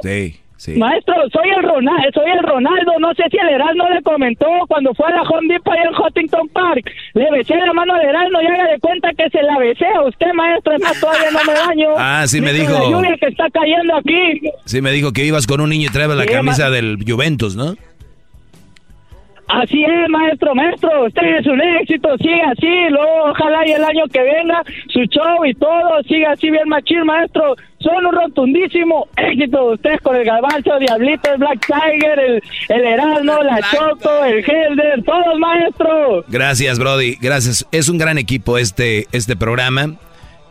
[0.02, 0.72] Sí, sí.
[0.76, 4.92] Maestro, soy el Ronaldo, soy el Ronaldo, no sé si el Erasmo le comentó cuando
[4.94, 8.46] fue a la Home Depot en Huntington Park, le besé la mano al Erasmo y
[8.46, 11.52] haga de cuenta que se la besé a usted, maestro, es más, todavía no me
[11.58, 11.88] baño.
[11.98, 12.72] Ah, sí me dijo.
[12.72, 14.40] La lluvia que está cayendo aquí.
[14.64, 17.54] Sí, me dijo que ibas con un niño y traebas la Sí, camisa del Juventus,
[17.54, 17.76] ¿no?
[19.52, 24.04] Así es, maestro, maestro, usted es un éxito, siga así, luego ojalá y el año
[24.10, 29.72] que venga su show y todo, siga así bien machín, maestro, son un rotundísimo éxito,
[29.72, 35.02] ustedes con el Garbanzo, Diablito, el Black Tiger, el, el Erasmo, la Choco, el Helder,
[35.04, 36.24] todos, maestro.
[36.28, 37.16] Gracias, Brody.
[37.20, 37.66] Gracias.
[37.72, 39.96] Es un gran equipo este, este programa.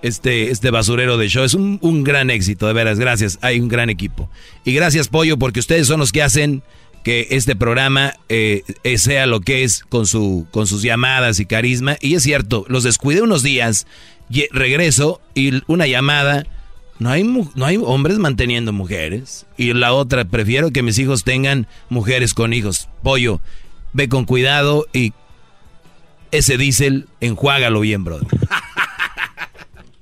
[0.03, 2.99] Este, este basurero de show es un, un gran éxito, de veras.
[2.99, 3.37] Gracias.
[3.43, 4.29] Hay un gran equipo.
[4.65, 6.63] Y gracias, Pollo, porque ustedes son los que hacen
[7.03, 11.45] que este programa eh, eh, sea lo que es con, su, con sus llamadas y
[11.45, 11.97] carisma.
[12.01, 13.87] Y es cierto, los descuidé unos días,
[14.29, 16.45] y regreso y una llamada.
[16.99, 19.45] No hay, no hay hombres manteniendo mujeres.
[19.57, 22.89] Y la otra, prefiero que mis hijos tengan mujeres con hijos.
[23.01, 23.41] Pollo,
[23.93, 25.13] ve con cuidado y
[26.31, 28.27] ese diésel, enjuágalo bien, brother.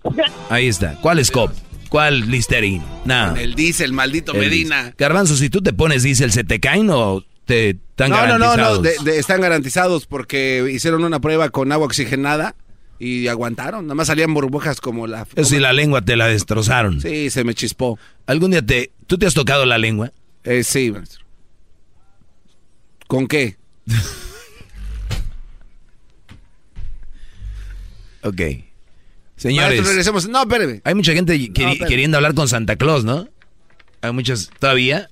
[0.49, 0.95] Ahí está.
[1.01, 1.51] ¿Cuál Scop?
[1.89, 2.83] ¿Cuál Listerine?
[3.05, 3.35] No.
[3.35, 4.93] El diésel, maldito El Medina.
[4.97, 8.37] Garbanzo, si tú te pones diésel, ¿se te caen o te están No, no, no,
[8.37, 8.83] no, garantizados?
[9.05, 12.55] de- de- están garantizados porque hicieron una prueba con agua oxigenada
[12.99, 13.85] y aguantaron.
[13.87, 15.25] Nada más salían burbujas como la...
[15.35, 17.01] Eso sí, la lengua te la destrozaron.
[17.01, 17.97] Sí, se me chispó.
[18.27, 18.91] ¿Algún día te...
[19.07, 20.11] ¿Tú te has tocado la lengua?
[20.43, 21.25] Eh, sí, maestro.
[23.07, 23.57] ¿Con qué?
[28.21, 28.41] Ok.
[29.39, 30.27] Señores, Maestro, regresemos.
[30.27, 30.81] No, espéreme.
[30.83, 31.87] hay mucha gente No, espérame.
[31.87, 33.27] queriendo hablar con Santa Claus, ¿no?
[34.01, 34.49] Hay muchas...
[34.59, 35.09] ¿Todavía?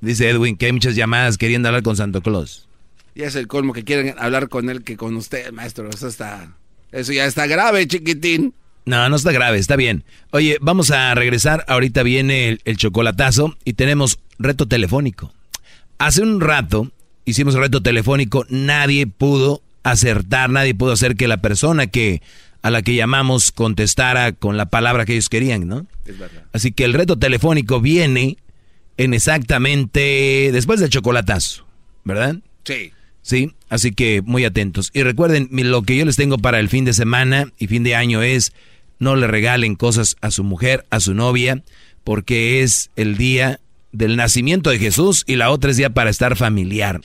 [0.00, 2.68] Dice Edwin que hay muchas llamadas queriendo hablar con Santa Claus.
[3.14, 5.88] Ya es el colmo que quieren hablar con él que con usted, maestro.
[5.90, 6.54] Eso está...
[6.90, 8.54] Eso ya está grave, chiquitín.
[8.86, 10.04] No, no está grave, está bien.
[10.30, 11.64] Oye, vamos a regresar.
[11.68, 15.32] Ahorita viene el, el chocolatazo y tenemos reto telefónico.
[15.98, 16.90] Hace un rato
[17.26, 22.22] hicimos reto telefónico, nadie pudo acertar, nadie pudo hacer que la persona que
[22.66, 25.86] a la que llamamos contestara con la palabra que ellos querían, ¿no?
[26.04, 26.42] Es verdad.
[26.52, 28.38] Así que el reto telefónico viene
[28.96, 31.64] en exactamente después del chocolatazo,
[32.02, 32.38] ¿verdad?
[32.64, 32.90] Sí.
[33.22, 34.90] Sí, así que muy atentos.
[34.92, 37.94] Y recuerden, lo que yo les tengo para el fin de semana y fin de
[37.94, 38.52] año es
[38.98, 41.62] no le regalen cosas a su mujer, a su novia,
[42.02, 43.60] porque es el día
[43.92, 47.00] del nacimiento de Jesús y la otra es día para estar familiar.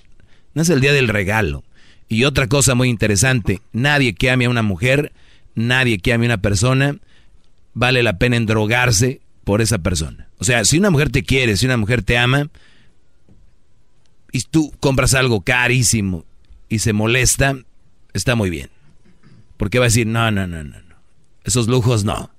[0.56, 1.64] No es el día del regalo.
[2.10, 5.12] Y otra cosa muy interesante, nadie que ame a una mujer,
[5.56, 6.98] nadie que ame a una persona,
[7.73, 10.28] vale la pena endrogarse por esa persona.
[10.38, 12.49] O sea, si una mujer te quiere, si una mujer te ama,
[14.32, 16.26] y tú compras algo carísimo
[16.69, 17.57] y se molesta,
[18.14, 18.69] está muy bien.
[19.57, 20.76] Porque va a decir, no, no, no, no.
[21.44, 22.32] Esos lujos no.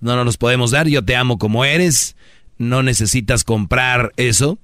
[0.00, 2.16] No nos los podemos dar, yo te amo como eres,
[2.56, 4.58] no necesitas comprar eso.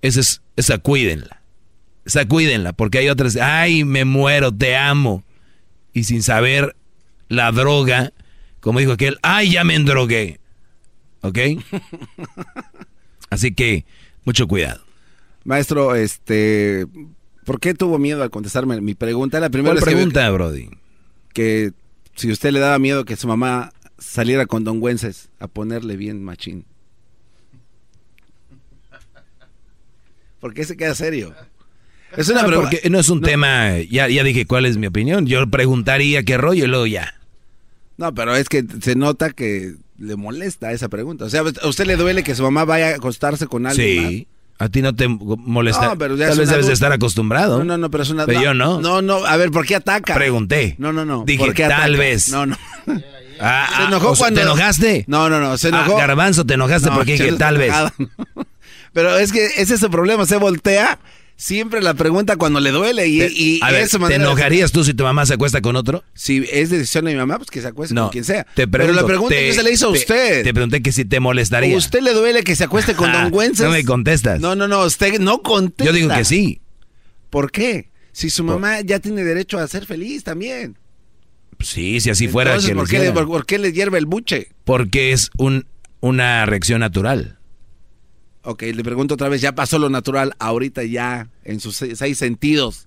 [0.00, 1.42] Esa es, esa cuídenla.
[2.06, 5.24] Esa cuídenla, porque hay otras, ay, me muero, te amo.
[5.92, 6.74] Y sin saber
[7.28, 8.12] la droga,
[8.60, 10.40] como dijo aquel, ay, ya me endrogué.
[11.22, 11.38] ¿Ok?
[13.30, 13.84] Así que,
[14.24, 14.82] mucho cuidado.
[15.44, 16.86] Maestro, este...
[17.44, 19.40] ¿Por qué tuvo miedo al contestarme mi pregunta?
[19.40, 20.68] La primera ¿Cuál vez que- pregunta, Brody?
[21.32, 21.72] Que
[22.14, 26.22] si usted le daba miedo que su mamá saliera con Don Güences a ponerle bien
[26.22, 26.64] machín.
[30.40, 31.34] ¿Por qué se queda serio?
[32.16, 32.70] Es una No, pregunta.
[32.70, 35.26] porque no es un tema, ya, ya dije cuál es mi opinión.
[35.26, 37.14] Yo preguntaría qué rollo y luego ya.
[37.98, 41.26] No, pero es que se nota que le molesta esa pregunta.
[41.26, 44.28] O sea, ¿a usted le duele que su mamá vaya a acostarse con alguien Sí.
[44.60, 45.86] A ti no te molesta.
[45.90, 47.58] No, pero ya Tal vez debes de estar acostumbrado.
[47.58, 48.26] No, no, no, pero es una...
[48.26, 48.80] Pero yo no.
[48.80, 50.14] No, no, a ver, ¿por qué ataca?
[50.14, 50.74] Pregunté.
[50.78, 51.22] No, no, no.
[51.24, 51.98] Dije, ¿por qué tal ataca?
[51.98, 52.28] vez.
[52.30, 52.56] No, no.
[53.40, 55.04] Ah, Se ah, enojó cuando- ¿Te enojaste?
[55.06, 55.96] No, no, no, se Ah, enojó.
[55.96, 57.72] Garbanzo, te enojaste No, porque dije, tal vez.
[58.92, 60.98] Pero es que ese es su problema, se voltea
[61.38, 64.92] siempre la pregunta cuando le duele y, Te- y a ver, ¿te enojarías tú si
[64.92, 66.04] tu mamá se acuesta con otro?
[66.12, 68.44] Si es decisión de mi mamá, pues que se acueste No, con quien sea.
[68.54, 70.42] Te Pero la pregunta te- se la hizo a te- usted.
[70.44, 71.74] Te pregunté que si te molestaría.
[71.74, 74.40] ¿A usted le duele que se acueste con Don no me contestas.
[74.40, 75.84] No, no, no, usted no contesta.
[75.84, 76.60] Yo digo que sí.
[77.30, 77.88] ¿Por qué?
[78.12, 80.76] Si su mamá ya tiene derecho a ser feliz también.
[81.60, 84.48] Sí, si así fuera que ¿por, qué le, por, por qué le hierve el buche?
[84.64, 85.66] Porque es un,
[86.00, 87.37] una reacción natural.
[88.50, 92.16] Ok, le pregunto otra vez, ya pasó lo natural, ahorita ya, en sus seis, seis
[92.16, 92.86] sentidos,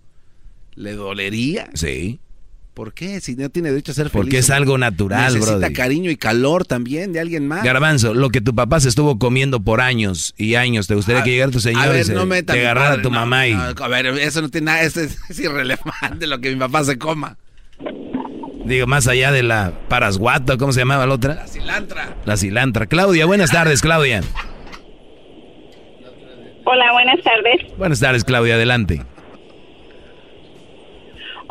[0.73, 1.69] ¿le dolería?
[1.75, 2.19] Sí.
[2.73, 3.21] ¿Por qué?
[3.21, 4.23] Si no tiene derecho a ser feliz.
[4.23, 5.73] Porque es algo natural, Necesita brody.
[5.73, 7.63] cariño y calor también de alguien más.
[7.63, 11.23] Garbanzo, lo que tu papá se estuvo comiendo por años y años, ¿te gustaría A-
[11.23, 13.53] que llegara tu señor a ver, y no te agarrara padre, tu no, mamá y...
[13.53, 16.83] no, a ver, eso no tiene nada, es, es- es irrelevante lo que mi papá
[16.85, 17.37] se coma.
[18.65, 21.35] Digo, más allá de la parasguata, ¿cómo se llamaba la otra?
[21.35, 22.17] La cilantra.
[22.25, 22.85] La cilantra.
[22.87, 24.21] Claudia, buenas tardes, Claudia.
[26.63, 27.77] Hola, buenas tardes.
[27.77, 29.01] Buenas tardes, Claudia, adelante.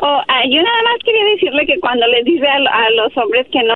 [0.03, 3.45] Oh, ah, yo nada más quería decirle que cuando les dice a, a los hombres
[3.51, 3.75] que no,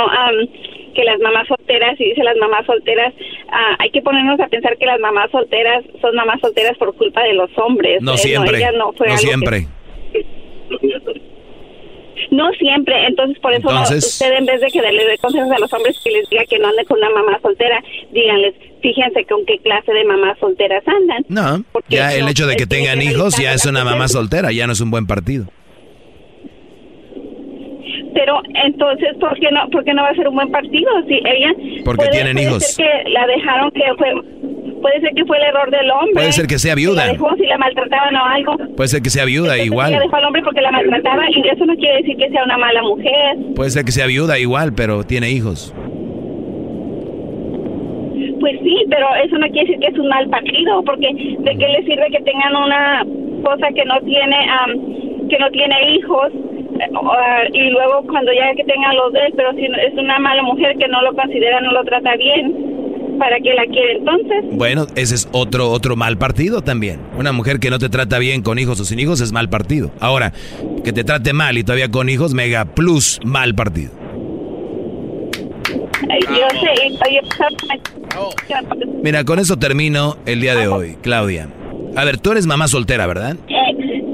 [0.95, 3.14] que las mamás solteras, y dice las mamás solteras,
[3.52, 7.22] ah, hay que ponernos a pensar que las mamás solteras son mamás solteras por culpa
[7.24, 8.02] de los hombres.
[8.02, 9.68] No Eh, siempre, ella no fue no que- siempre.
[12.32, 15.60] No siempre, entonces por eso no- usted en vez de que le dé consejos a
[15.60, 19.46] los hombres que les diga que no anden con una mamá soltera, díganles, fíjense con
[19.46, 21.26] qué clase de mamás solteras andan.
[21.28, 24.68] No, ya el no, hecho de que tengan hijos ya es una mamá soltera, ya
[24.68, 25.46] no es un buen partido.
[28.16, 30.90] Pero entonces, ¿por qué no, por qué no va a ser un buen partido?
[31.08, 32.64] Si ella Porque tienen puede hijos.
[32.64, 34.08] ser que la dejaron que fue,
[34.82, 36.14] puede ser que fue el error del hombre.
[36.14, 37.02] Puede ser que sea viuda.
[37.02, 38.58] Si la dejó, si la maltrataban o algo.
[38.78, 39.92] Puede ser que sea viuda Ella igual.
[40.00, 42.82] dejó al hombre porque la maltrataba y eso no quiere decir que sea una mala
[42.84, 43.38] mujer.
[43.56, 45.76] Puede ser que sea viuda igual, pero tiene hijos.
[48.40, 51.68] Pues sí, pero eso no quiere decir que es un mal partido, porque de qué
[51.68, 53.04] le sirve que tengan una
[53.44, 56.32] cosa que no tiene, am, que no tiene hijos
[57.54, 60.76] y luego cuando ya que tengan los de él, pero si es una mala mujer
[60.78, 64.44] que no lo considera, no lo trata bien, ¿para qué la quiere entonces?
[64.52, 67.00] Bueno, ese es otro otro mal partido también.
[67.18, 69.92] Una mujer que no te trata bien con hijos o sin hijos es mal partido.
[70.00, 70.34] Ahora,
[70.84, 73.92] que te trate mal y todavía con hijos, mega plus mal partido.
[76.30, 76.92] Yo sé,
[79.02, 81.50] Mira, con eso termino el día de hoy, Claudia.
[81.96, 83.38] A ver, tú eres mamá soltera, ¿verdad?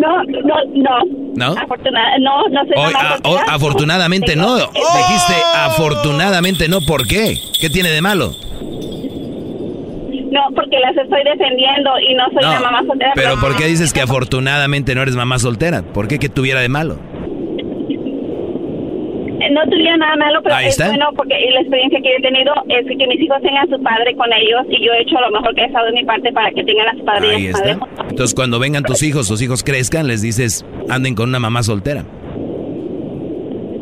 [0.01, 1.21] No, no, no.
[1.35, 1.55] ¿No?
[1.55, 4.55] No, no soy Hoy, mamá ah, oh, afortunadamente no.
[4.57, 6.81] Dijiste afortunadamente no.
[6.81, 7.37] ¿Por qué?
[7.59, 8.33] ¿Qué tiene de malo?
[10.31, 13.11] No, porque las estoy defendiendo y no soy No, una mamá soltera.
[13.15, 15.81] Pero ¿por qué dices que afortunadamente no eres mamá soltera?
[15.81, 16.97] ¿Por qué que tuviera de malo?
[19.53, 20.87] No tuviera nada malo, pero Ahí es está.
[20.87, 24.15] bueno porque la experiencia que he tenido es que mis hijos tengan a su padre
[24.15, 26.51] con ellos y yo he hecho lo mejor que he estado de mi parte para
[26.51, 27.71] que tengan a su padre Ahí y a su madre.
[27.73, 28.03] está.
[28.09, 32.03] Entonces cuando vengan tus hijos, tus hijos crezcan, les dices, anden con una mamá soltera.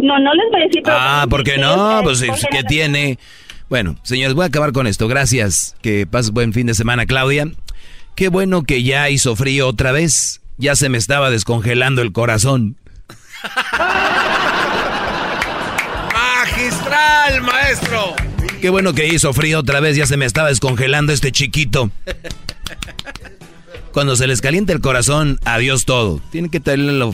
[0.01, 0.81] No, no les voy a decir.
[0.87, 1.99] Ah, ¿por qué no?
[2.03, 3.19] Pues ¿qué tiene?
[3.69, 5.07] Bueno, señores, voy a acabar con esto.
[5.07, 5.75] Gracias.
[5.81, 7.45] Que pases buen fin de semana, Claudia.
[8.15, 10.41] Qué bueno que ya hizo frío otra vez.
[10.57, 12.77] Ya se me estaba descongelando el corazón.
[17.41, 18.15] Maestro.
[18.61, 19.95] Qué bueno que hizo frío otra vez.
[19.95, 21.91] Ya se me estaba descongelando este chiquito.
[23.91, 26.21] Cuando se les calienta el corazón, adiós todo.
[26.31, 27.13] Tienen que tenerlo,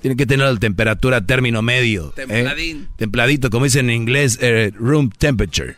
[0.00, 2.12] tienen que tener la temperatura término medio.
[2.16, 2.26] ¿eh?
[2.26, 2.88] Templadín.
[2.96, 5.76] Templadito, como dicen en inglés, eh, room temperature.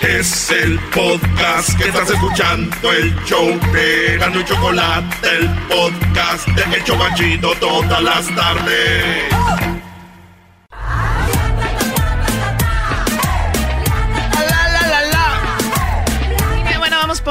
[0.00, 6.76] Es el podcast que estás escuchando, el show de Gano y Chocolate, el podcast de
[6.76, 9.77] El Chocachito todas las tardes.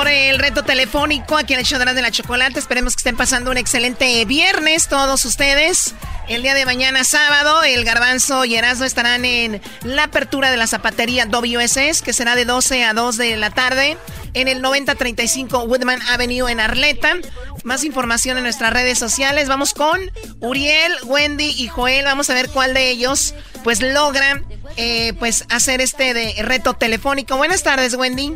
[0.07, 2.59] El reto telefónico aquí en el show de la chocolate.
[2.59, 5.93] Esperemos que estén pasando un excelente viernes todos ustedes.
[6.27, 10.67] El día de mañana, sábado, el Garbanzo y Erasmo estarán en la apertura de la
[10.67, 13.97] zapatería WSS, que será de 12 a 2 de la tarde,
[14.33, 17.15] en el 9035 Woodman Avenue en Arleta.
[17.63, 19.47] Más información en nuestras redes sociales.
[19.47, 19.99] Vamos con
[20.39, 22.05] Uriel, Wendy y Joel.
[22.05, 24.41] Vamos a ver cuál de ellos pues logra
[24.77, 27.35] eh, pues hacer este de reto telefónico.
[27.37, 28.35] Buenas tardes, Wendy.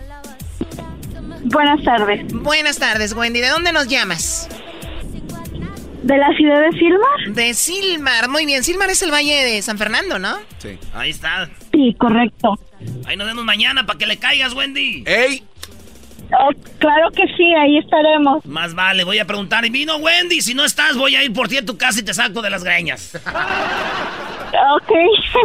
[1.43, 2.33] Buenas tardes.
[2.33, 3.41] Buenas tardes, Wendy.
[3.41, 4.47] ¿De dónde nos llamas?
[6.03, 7.35] ¿De la ciudad de Silmar?
[7.35, 8.63] De Silmar, muy bien.
[8.63, 10.39] Silmar es el valle de San Fernando, ¿no?
[10.57, 10.77] Sí.
[10.93, 11.49] Ahí está.
[11.71, 12.57] Sí, correcto.
[13.05, 15.03] Ahí nos vemos mañana para que le caigas, Wendy.
[15.05, 15.43] ¡Ey!
[16.39, 16.49] Oh,
[16.79, 18.45] claro que sí, ahí estaremos.
[18.45, 19.65] Más vale, voy a preguntar.
[19.65, 20.41] ¿Y vino Wendy?
[20.41, 22.49] Si no estás, voy a ir por ti a tu casa y te saco de
[22.49, 23.15] las greñas.
[24.75, 24.91] ok.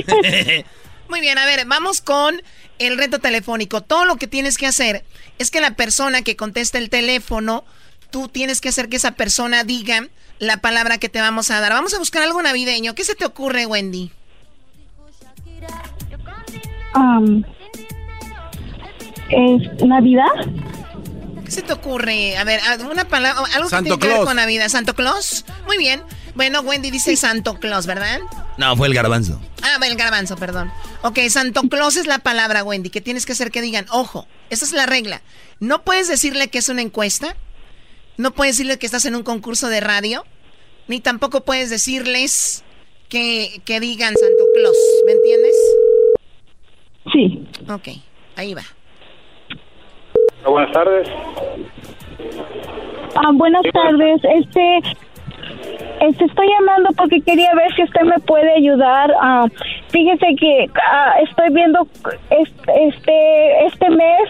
[1.09, 2.41] muy bien, a ver, vamos con
[2.79, 3.83] el reto telefónico.
[3.83, 5.05] Todo lo que tienes que hacer
[5.39, 7.65] es que la persona que conteste el teléfono,
[8.11, 10.09] tú tienes que hacer que esa persona diga
[10.39, 11.73] la palabra que te vamos a dar.
[11.73, 12.95] Vamos a buscar algo navideño.
[12.95, 14.11] ¿Qué se te ocurre, Wendy?
[16.95, 17.43] Um,
[19.31, 20.25] ¿Es Navidad?
[21.45, 22.37] ¿Qué se te ocurre?
[22.37, 22.61] A ver,
[22.91, 24.69] una palabra, algo que tiene que ver con Navidad.
[24.69, 25.45] ¿Santo Claus?
[25.67, 26.03] Muy bien.
[26.37, 28.21] Bueno, Wendy dice Santo Claus, ¿verdad?
[28.59, 29.41] No, fue el garbanzo.
[29.63, 30.71] Ah, el garbanzo, perdón.
[31.03, 34.67] Ok, Santo Claus es la palabra, Wendy, que tienes que hacer que digan, ojo, esa
[34.67, 35.23] es la regla.
[35.61, 37.35] No puedes decirle que es una encuesta,
[38.19, 40.25] no puedes decirle que estás en un concurso de radio,
[40.89, 42.63] ni tampoco puedes decirles
[43.09, 44.77] que, que digan Santo Claus,
[45.07, 45.57] ¿me entiendes?
[47.13, 47.49] Sí.
[47.73, 47.89] Ok,
[48.37, 48.65] ahí va.
[50.45, 51.09] Buenas tardes.
[53.15, 54.21] Ah, buenas tardes.
[54.23, 55.06] Este,
[56.01, 59.13] este, estoy llamando porque quería ver si usted me puede ayudar.
[59.21, 59.47] Ah,
[59.89, 61.87] fíjese que ah, estoy viendo
[62.31, 64.29] este este mes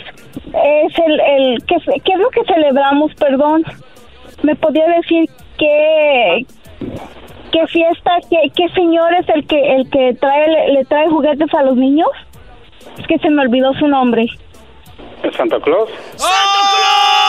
[0.55, 3.65] es el el ¿qué, qué es lo que celebramos, perdón.
[4.43, 6.47] ¿Me podría decir qué
[7.53, 11.63] qué fiesta, qué, qué señor es el que el que trae le trae juguetes a
[11.63, 12.11] los niños?
[12.99, 14.27] Es que se me olvidó su nombre.
[15.37, 15.91] Santa Claus.
[16.17, 17.27] ¡Santa Claus!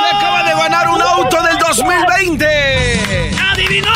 [0.00, 2.46] Se acaba de ganar un auto del 2020.
[3.52, 3.88] ¡Adivinó!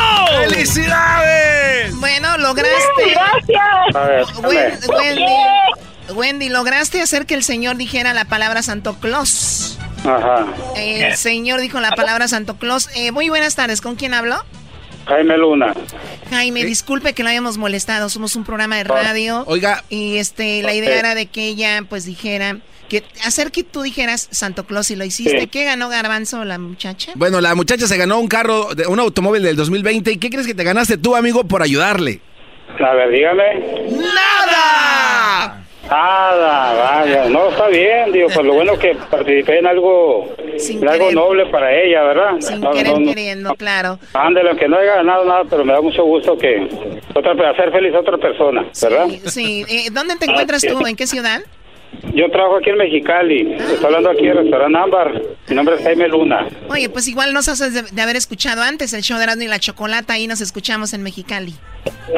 [0.48, 1.98] ¡Felicidades!
[1.98, 3.16] Bueno, lograste.
[3.90, 4.38] Gracias.
[4.38, 5.24] Wendy,
[6.14, 9.78] Wendy, lograste hacer que el señor dijera la palabra Santo Claus.
[10.04, 10.46] Ajá.
[10.76, 12.88] El señor dijo la palabra Santo Claus.
[12.94, 13.80] Eh, muy buenas tardes.
[13.80, 14.36] ¿Con quién hablo?
[15.06, 15.74] Jaime Luna.
[16.30, 18.08] Jaime, disculpe que lo hayamos molestado.
[18.08, 19.42] Somos un programa de radio.
[19.48, 19.82] Oiga.
[19.88, 22.58] Y este, la idea era de que ella, pues, dijera.
[22.88, 25.46] Que hacer que tú dijeras Santo Claus y lo hiciste.
[25.48, 27.12] ¿Qué ganó Garbanzo la muchacha?
[27.16, 30.12] Bueno, la muchacha se ganó un carro, un automóvil del 2020.
[30.12, 32.20] ¿Y qué crees que te ganaste tú, amigo, por ayudarle?
[32.78, 33.60] A ver, dígame.
[33.90, 35.60] ¡Nada!
[35.90, 37.28] Nada, vaya.
[37.28, 41.74] No, está bien, digo, pues lo bueno que participé en algo, en algo noble para
[41.74, 42.30] ella, ¿verdad?
[42.40, 43.06] Sin No, querer no, no.
[43.06, 43.98] queriendo, claro.
[44.14, 46.68] Ándale, que no haya ganado nada, pero me da mucho gusto que
[47.14, 49.06] otra, hacer feliz a otra persona, ¿verdad?
[49.26, 50.74] Sí, eh, ¿dónde te encuentras Ah, sí.
[50.74, 50.86] tú?
[50.86, 51.42] ¿En qué ciudad?
[52.14, 55.82] Yo trabajo aquí en Mexicali, estoy hablando aquí en el restaurante Ámbar, mi nombre es
[55.82, 56.46] Jaime Luna.
[56.68, 59.48] Oye, pues igual nos haces de, de haber escuchado antes el show de Erasmo y
[59.48, 61.54] la Chocolata, ahí nos escuchamos en Mexicali.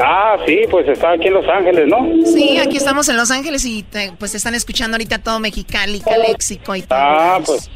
[0.01, 2.07] Ah, sí, pues está aquí en Los Ángeles, ¿no?
[2.27, 6.01] Sí, aquí estamos en Los Ángeles y te- pues te están escuchando ahorita todo Mexicali,
[6.01, 6.99] Caléxico y todo.
[7.01, 7.71] Ah, pues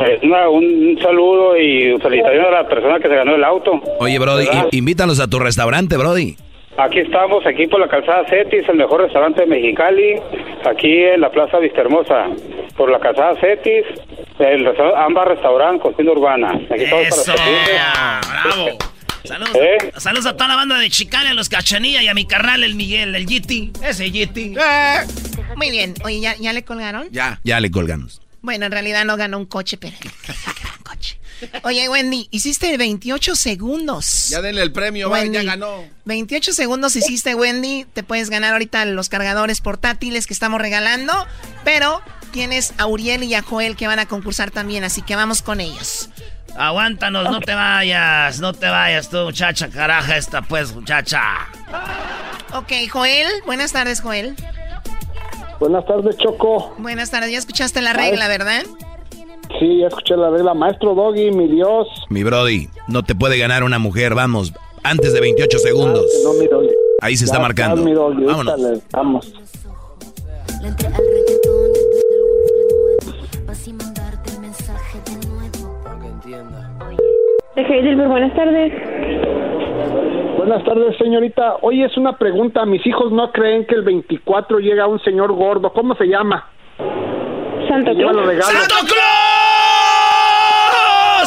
[0.00, 3.80] eh, una- un, un saludo y felicitaciones a la persona que se ganó el auto.
[3.98, 4.66] Oye, Brody, ¿Verdad?
[4.70, 6.36] invítalos a tu restaurante, Brody.
[6.78, 10.14] Aquí estamos, aquí por la calzada Cetis, el mejor restaurante de Mexicali,
[10.64, 12.26] aquí en la Plaza Vistahermosa,
[12.76, 13.84] por la calzada Cetis,
[14.38, 16.52] el restaurante Amba Restaurant, cocina urbana.
[16.70, 18.78] Aquí estamos Eso, para bravo.
[19.24, 19.92] Saludos, ¿Eh?
[19.96, 22.76] saludos a toda la banda de Chicane, a los Cachanilla y a mi carnal, el
[22.76, 23.72] Miguel, el Yiti.
[23.82, 24.54] Ese Yiti.
[25.56, 25.94] Muy bien.
[26.04, 27.08] Oye, ¿ya, ya le colgaron?
[27.10, 27.40] Ya.
[27.42, 28.22] Ya le colgamos.
[28.40, 29.96] Bueno, en realidad no ganó un coche, pero...
[30.78, 31.18] un coche.
[31.62, 34.28] Oye, Wendy, hiciste 28 segundos.
[34.28, 35.46] Ya denle el premio, va, ya Wendy.
[35.46, 35.84] ganó.
[36.04, 37.86] 28 segundos hiciste, Wendy.
[37.92, 41.12] Te puedes ganar ahorita los cargadores portátiles que estamos regalando.
[41.64, 42.02] Pero
[42.32, 45.60] tienes a Uriel y a Joel que van a concursar también, así que vamos con
[45.60, 46.08] ellos.
[46.56, 51.22] Aguántanos, no te vayas, no te vayas tú, muchacha, caraja esta pues, muchacha.
[52.52, 53.28] Ok, Joel.
[53.46, 54.34] Buenas tardes, Joel.
[55.60, 56.74] Buenas tardes, Choco.
[56.78, 57.32] Buenas tardes.
[57.32, 58.62] Ya escuchaste la regla, ¿verdad?
[59.58, 60.54] Sí, ya escuché la regla.
[60.54, 61.88] Maestro Doggy, mi Dios.
[62.10, 64.52] Mi Brody, no te puede ganar una mujer, vamos.
[64.84, 66.04] Antes de 28 segundos.
[66.24, 66.68] No, mi Doggy.
[67.00, 67.82] Ahí se está marcando.
[67.82, 68.58] mi Doggy, Vámonos.
[68.58, 69.32] échale, Vamos.
[77.56, 78.72] De Heidelberg, buenas tardes.
[80.36, 81.56] Buenas tardes, señorita.
[81.62, 82.64] Oye, es una pregunta.
[82.64, 85.72] Mis hijos no creen que el 24 llega un señor gordo.
[85.72, 86.48] ¿Cómo se llama?
[87.68, 88.28] Santo Lleva los Claus.
[88.28, 88.52] regalos.
[88.62, 88.94] ¡Santo Claus!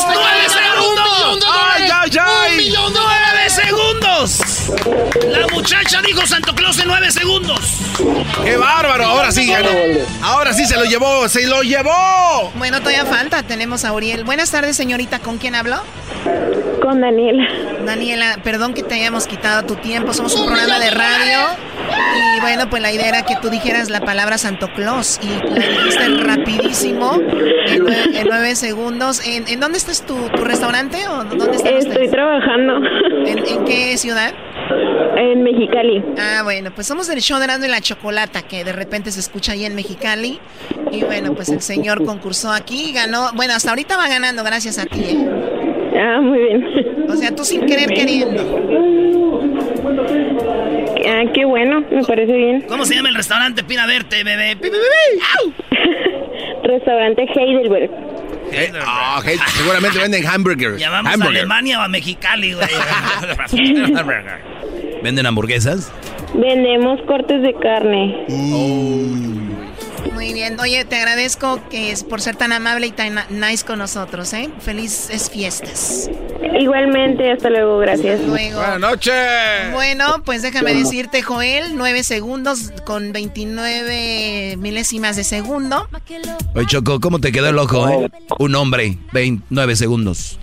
[0.06, 1.02] ¡Tú eres el mundo!
[1.82, 2.76] ¡Ay, ay, ay!
[2.76, 3.21] ¡Un
[3.72, 4.72] segundos!
[5.30, 7.80] La muchacha dijo Santo Claus en nueve segundos.
[8.44, 9.06] ¡Qué bárbaro!
[9.06, 9.70] Ahora sí ganó.
[10.22, 12.52] Ahora sí se lo llevó, se lo llevó.
[12.56, 13.44] Bueno, todavía falta.
[13.44, 14.24] Tenemos a Uriel.
[14.24, 15.20] Buenas tardes, señorita.
[15.20, 15.78] ¿Con quién habló?
[16.82, 17.48] Con Daniela.
[17.86, 20.14] Daniela, perdón que te hayamos quitado tu tiempo.
[20.14, 21.40] Somos un programa de radio.
[22.38, 25.20] Y bueno, pues la idea era que tú dijeras la palabra Santo Claus.
[25.22, 27.20] Y la dijiste rapidísimo,
[27.68, 29.22] en nueve, segundos.
[29.26, 31.08] ¿En, dónde estás tu, tu restaurante?
[31.08, 32.82] ¿O dónde Estoy trabajando.
[33.26, 34.34] ¿En, qué ciudad?
[35.18, 36.04] En Mexicali.
[36.18, 39.20] Ah, bueno, pues somos del show de Rando y la Chocolata, que de repente se
[39.20, 40.40] escucha ahí en Mexicali.
[40.92, 43.32] Y bueno, pues el señor concursó aquí y ganó.
[43.36, 45.30] Bueno, hasta ahorita va ganando gracias a ti, ¿eh?
[46.00, 46.66] Ah, muy bien.
[47.10, 48.42] O sea, tú sin querer queriendo.
[51.08, 52.62] Ah, qué bueno, me parece bien.
[52.68, 53.64] ¿Cómo se llama el restaurante?
[53.64, 54.58] Pina verte, bebé.
[56.64, 57.92] restaurante Heidelberg.
[58.86, 59.22] Ah,
[59.56, 60.80] seguramente venden hamburgers.
[60.80, 62.68] Llamamos a Alemania o a Mexicali, güey.
[65.04, 65.92] ¿Venden hamburguesas?
[66.34, 68.26] Vendemos cortes de carne.
[70.14, 70.60] Muy bien.
[70.60, 74.50] Oye, te agradezco que es por ser tan amable y tan nice con nosotros, ¿eh?
[74.60, 76.10] Felices fiestas.
[76.60, 78.22] Igualmente, hasta luego, gracias.
[78.22, 78.58] luego.
[78.58, 79.14] Buenas noches.
[79.74, 85.88] Bueno, pues déjame decirte, Joel, nueve segundos con 29 milésimas de segundo.
[86.56, 88.10] Oye, Choco, ¿cómo te quedó el ojo, eh?
[88.40, 90.40] Un hombre, 29 segundos.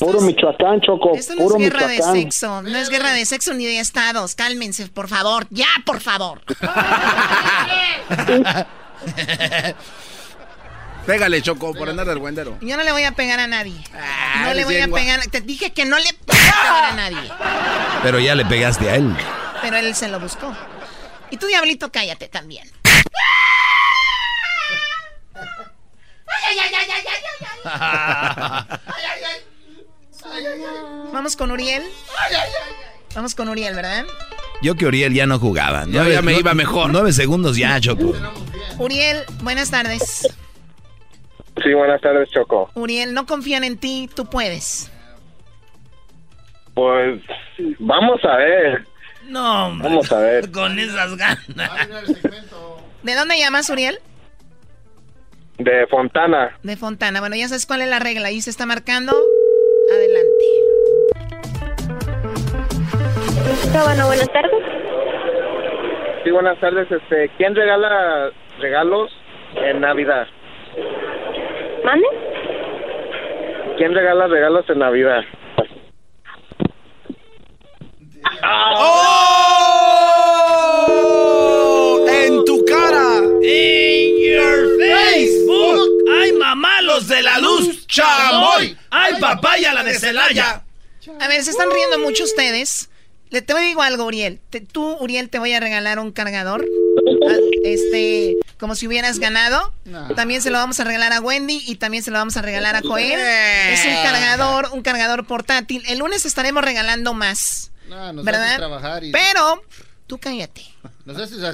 [0.00, 1.14] Puro Michoacán, Choco.
[1.14, 4.34] Esto no es guerra de sexo, no es guerra de sexo ni de estados.
[4.34, 5.46] Cálmense, por favor.
[5.50, 6.40] Ya, por favor.
[11.06, 12.58] Pégale, Choco, por andar del guendero.
[12.60, 13.80] Yo no le voy a pegar a nadie.
[13.94, 15.20] Ah, no le voy a pegar.
[15.28, 17.30] Te dije que no le pegar a nadie.
[18.02, 19.16] Pero ya le pegaste a él.
[19.62, 20.52] Pero él se lo buscó.
[21.30, 22.68] Y tú, diablito, cállate también.
[31.12, 31.84] Vamos con Uriel.
[33.14, 34.04] Vamos con Uriel, ¿verdad?
[34.62, 35.84] Yo que Uriel ya no jugaba.
[35.86, 36.90] Yo ya me iba mejor.
[36.90, 38.14] Nueve segundos ya, Choco.
[38.78, 40.26] Uriel, buenas tardes.
[41.62, 42.70] Sí, buenas tardes, Choco.
[42.74, 44.90] Uriel, no confían en ti, tú puedes.
[46.74, 47.22] Pues
[47.78, 48.86] vamos a ver.
[49.24, 50.50] No, vamos a ver.
[50.50, 51.46] Con esas ganas.
[53.02, 53.98] ¿De dónde llamas, Uriel?
[55.58, 56.58] De Fontana.
[56.62, 57.20] De Fontana.
[57.20, 58.28] Bueno, ya sabes cuál es la regla.
[58.28, 59.16] Ahí se está marcando.
[59.90, 60.44] Adelante.
[63.84, 64.64] Buenas tardes.
[66.24, 66.90] Sí, buenas tardes.
[66.90, 69.12] Este, ¿quién regala regalos
[69.54, 70.26] en Navidad?
[71.84, 72.06] ¿Mande?
[73.76, 75.20] ¿Quién regala regalos en Navidad?
[78.78, 79.66] ¡Oh!
[82.08, 83.18] ¡En tu cara!
[83.42, 85.80] ¡In your Facebook!
[86.18, 87.86] ¡Ay, mamá, los de la luz!
[87.86, 88.74] ¡Chamoy!
[88.90, 90.62] ¡Ay, papaya, la de Celaya!
[91.20, 92.90] A ver, se están riendo mucho ustedes.
[93.30, 94.40] Le te digo algo, Uriel.
[94.72, 96.64] tú, Uriel, te voy a regalar un cargador.
[97.28, 99.72] Ah, este, como si hubieras ganado.
[100.14, 102.74] También se lo vamos a regalar a Wendy y también se lo vamos a regalar
[102.76, 103.20] a Joel.
[103.20, 105.82] Es un cargador, un cargador portátil.
[105.86, 107.70] El lunes estaremos regalando más.
[107.88, 108.60] ¿Verdad?
[109.12, 109.62] Pero,
[110.06, 110.62] tú cállate.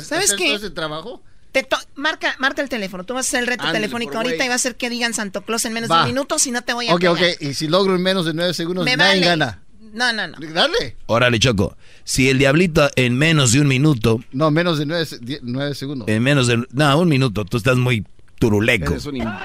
[0.02, 0.58] ¿Sabes qué?
[0.70, 1.22] trabajo?
[1.52, 3.04] Te marca, marca el teléfono.
[3.04, 5.42] Tú vas a hacer el reto telefónico ahorita y va a ser que digan Santo
[5.42, 7.20] Claus en menos de un minuto, si no te voy a Ok, ok.
[7.40, 9.61] Y si logro en menos de nueve segundos, nadie gana.
[9.92, 10.38] No, no, no.
[10.52, 10.96] Dale.
[11.06, 11.76] Órale, Choco.
[12.04, 14.20] Si el diablito en menos de un minuto.
[14.32, 16.08] No, menos de nueve, segundos.
[16.08, 16.64] En menos de.
[16.72, 17.44] No, un minuto.
[17.44, 18.04] Tú estás muy
[18.38, 18.94] turuleco.
[18.94, 19.38] Es un imbécil.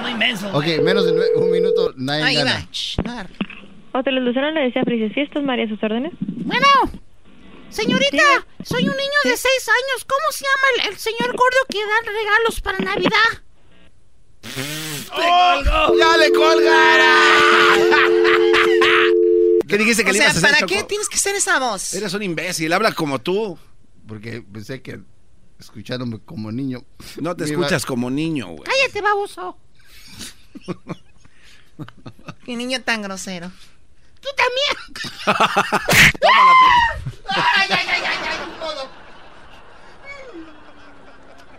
[0.00, 0.48] muy inmenso.
[0.52, 2.68] Ok, menos de un minuto, nadie Ahí gana.
[3.06, 3.26] Va.
[3.92, 6.12] Hotel Lucero le decía Felices Fiestas, María, sus órdenes.
[6.20, 6.66] Bueno.
[7.70, 10.04] Señorita, soy un niño de seis años.
[10.06, 13.42] ¿Cómo se llama el, señor gordo que da regalos para Navidad?
[15.12, 15.94] ¡Oh!
[15.98, 17.18] ¡Ya le colgará!
[19.68, 21.58] ¿Qué dijiste que o le sea, ibas a hacer, ¿para qué tienes que hacer esa
[21.58, 21.94] voz?
[21.94, 23.58] Eres un imbécil, habla como tú.
[24.06, 25.00] Porque pensé que
[25.58, 26.84] escuchándome como niño.
[27.20, 28.62] No te escuchas como niño, güey.
[28.64, 29.58] Cállate, baboso.
[32.44, 33.52] Qué niño tan grosero.
[34.20, 35.26] Tú también.
[37.28, 38.18] ay, ay, ay, ay,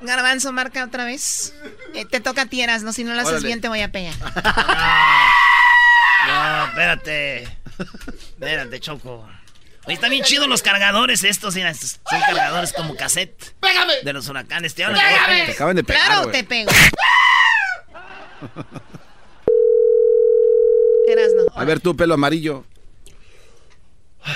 [0.02, 1.54] Garbanzo, marca otra vez.
[1.94, 4.16] Eh, te toca a tieras, no si no lo haces bien te voy a pegar.
[6.28, 7.59] No, espérate.
[7.80, 9.28] Espérate, Choco.
[9.86, 13.54] Oye, están bien chidos los cargadores estos, mira, estos son cargadores como cassette.
[13.60, 13.94] ¡Pégame!
[14.04, 15.46] De los huracanes, te ¡Pégame!
[15.46, 16.72] Te acaban de pegar, Claro, te pego.
[21.08, 21.46] Eras no.
[21.60, 22.66] A ver tú, pelo amarillo.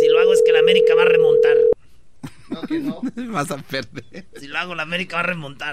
[0.00, 1.56] Si lo hago es que la América va a remontar.
[2.48, 3.00] No, que no.
[3.32, 4.26] Vas a perder.
[4.38, 5.72] Si lo hago, la América va a remontar.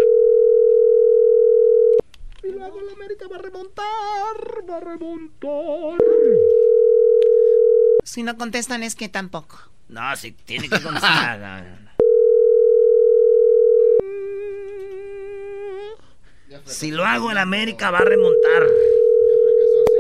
[2.44, 5.98] Y luego el América va a remontar, va a remontar.
[8.04, 9.60] Si no contestan es que tampoco.
[9.90, 11.40] No, sí, tiene que contestar.
[11.40, 11.92] no, no, no.
[16.66, 18.64] Si lo hago, el América va a remontar.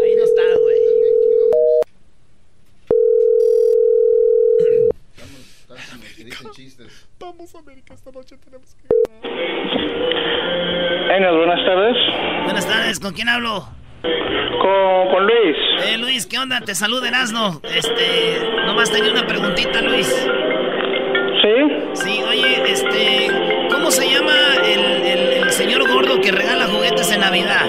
[0.03, 0.91] Ahí no está, güey.
[7.19, 8.87] Vamos, América, esta noche tenemos que
[11.15, 11.97] Enes, buenas tardes.
[12.45, 13.65] Buenas tardes, ¿con quién hablo?
[14.01, 15.57] Con, con Luis.
[15.87, 16.61] Eh, Luis, ¿qué onda?
[16.61, 17.59] Te saluda Erasno.
[17.63, 20.07] Este, nomás tenía una preguntita, Luis.
[21.41, 21.93] ¿Sí?
[21.93, 23.27] Sí, oye, este,
[23.71, 24.31] ¿cómo se llama
[24.63, 27.65] el, el- el señor gordo que regala juguetes en Navidad?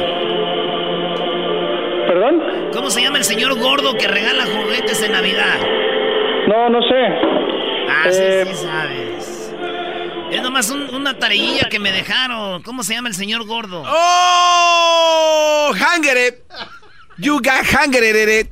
[2.06, 2.70] ¿Perdón?
[2.74, 5.58] ¿Cómo se llama el señor gordo que regala juguetes en Navidad?
[6.48, 7.06] No, no sé.
[7.88, 9.01] Ah, sí, Eh, sí sabes.
[10.52, 12.62] Nomás un- una tareilla que me dejaron.
[12.62, 13.84] ¿Cómo se llama el señor gordo?
[13.86, 15.72] ¡Oh!
[15.80, 16.42] ¡Hangere!
[17.16, 17.64] You got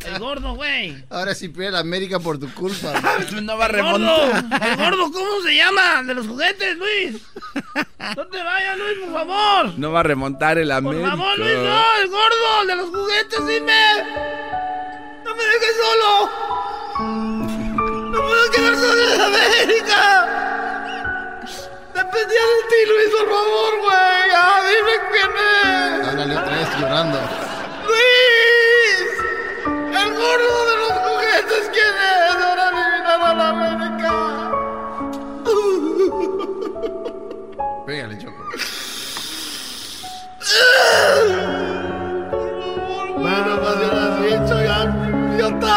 [0.07, 1.05] El gordo, güey.
[1.11, 2.95] Ahora sí pierde la América por tu culpa.
[3.43, 4.67] no va a gordo, remontar.
[4.71, 6.03] el gordo, ¿cómo se llama?
[6.05, 7.21] De los juguetes, Luis.
[8.17, 9.79] No te vayas, Luis, por favor.
[9.79, 11.11] No va a remontar el Por América.
[11.11, 13.83] favor, Luis, no, el gordo, el de los juguetes, dime.
[15.23, 16.31] No me dejes solo.
[18.11, 20.50] No puedo quedar solo en América.
[22.13, 24.31] Dependía de ti, Luis, por favor, güey.
[24.35, 26.09] Ah, dime quién es.
[26.09, 27.19] Háblale otra vez llorando.
[27.87, 29.07] ¡Luis!
[29.95, 31.65] ¡El gordo de los juguetes!
[31.73, 32.37] ¿Quién es?
[32.45, 34.13] ¡Ahora eliminar a la América!
[37.87, 38.43] Pégale, Choco.
[43.19, 44.79] Bueno, más bien has dicho ya,
[45.33, 45.77] idiota.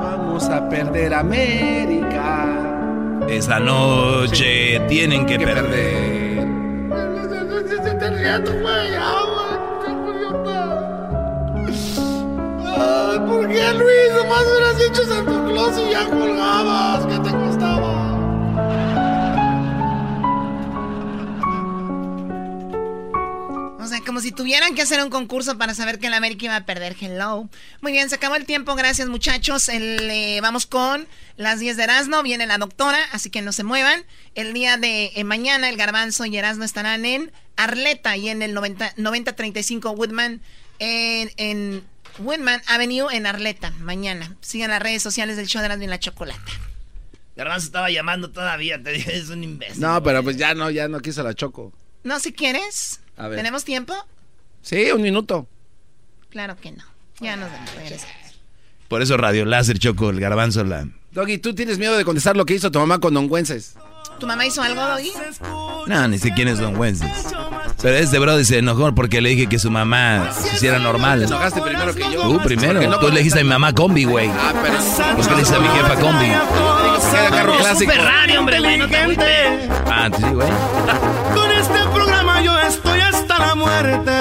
[0.00, 2.63] Vamos a perder América.
[3.28, 6.14] Esa noche tienen que perder.
[10.04, 10.60] Idiota.
[12.76, 14.10] Ay, ¿por qué, Luis?
[14.16, 17.06] Nomás hubieras dicho Santa Claus y ya colgabas.
[17.06, 17.43] ¿Qué te
[23.84, 26.56] O sea, como si tuvieran que hacer un concurso para saber que el América iba
[26.56, 26.96] a perder.
[26.98, 27.50] Hello.
[27.82, 28.74] Muy bien, se acabó el tiempo.
[28.76, 29.68] Gracias, muchachos.
[29.68, 31.06] El, eh, vamos con
[31.36, 32.22] las 10 de Erasmo.
[32.22, 34.02] Viene la doctora, así que no se muevan.
[34.34, 38.54] El día de eh, mañana, el Garbanzo y Erasmo estarán en Arleta y en el
[38.54, 40.40] 90 9035 Woodman,
[40.78, 41.84] en, en
[42.20, 43.70] Woodman Avenue en Arleta.
[43.80, 44.34] Mañana.
[44.40, 46.52] Sigan las redes sociales del show de Erasmo y la Chocolata.
[47.36, 49.82] Garbanzo estaba llamando todavía, te dije, es un imbécil.
[49.82, 51.70] No, pero pues ya no, ya no quiso la choco.
[52.02, 53.00] No, si quieres.
[53.16, 53.36] A ver.
[53.36, 53.94] ¿Tenemos tiempo?
[54.62, 55.46] Sí, un minuto.
[56.30, 56.84] Claro que no.
[57.20, 57.74] Ya nos vamos.
[57.76, 58.14] regresamos.
[58.88, 60.88] Por eso Radio Láser Choco, el garbanzo la.
[61.12, 63.76] Doggy, ¿tú tienes miedo de contestar lo que hizo tu mamá con Don Güences?
[64.18, 65.12] ¿Tu mamá hizo algo, Doggy?
[65.86, 67.10] No, ni sé quién es Don Wences.
[67.82, 71.20] Pero este brother se enojó porque le dije que su mamá se hiciera normal.
[71.20, 72.22] Te enojaste primero que yo.
[72.22, 72.80] Tú primero.
[72.88, 74.28] No Tú le dijiste a mi mamá combi, güey.
[74.28, 75.14] Ah, pero...
[75.16, 76.30] Pues que le dijiste a mi jefa combi.
[77.30, 77.92] Carro clásico.
[77.92, 79.70] Ferrari, hombre, güey, no te agüites.
[79.86, 80.48] Ah, sí, güey.
[83.34, 84.12] Hasta la muerte.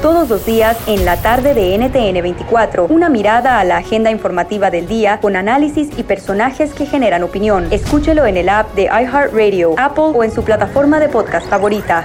[0.00, 4.70] Todos los días en la tarde de NTN 24, una mirada a la agenda informativa
[4.70, 7.68] del día con análisis y personajes que generan opinión.
[7.70, 12.04] Escúchelo en el app de iHeartRadio, Apple o en su plataforma de podcast favorita.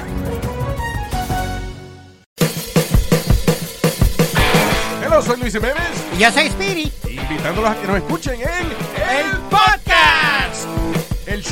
[5.03, 5.77] Hello, soy Luis Jiménez.
[6.15, 6.93] Y yo soy Spirit.
[7.09, 9.46] Invitándolos a que nos escuchen en El Podcast.
[9.46, 9.46] El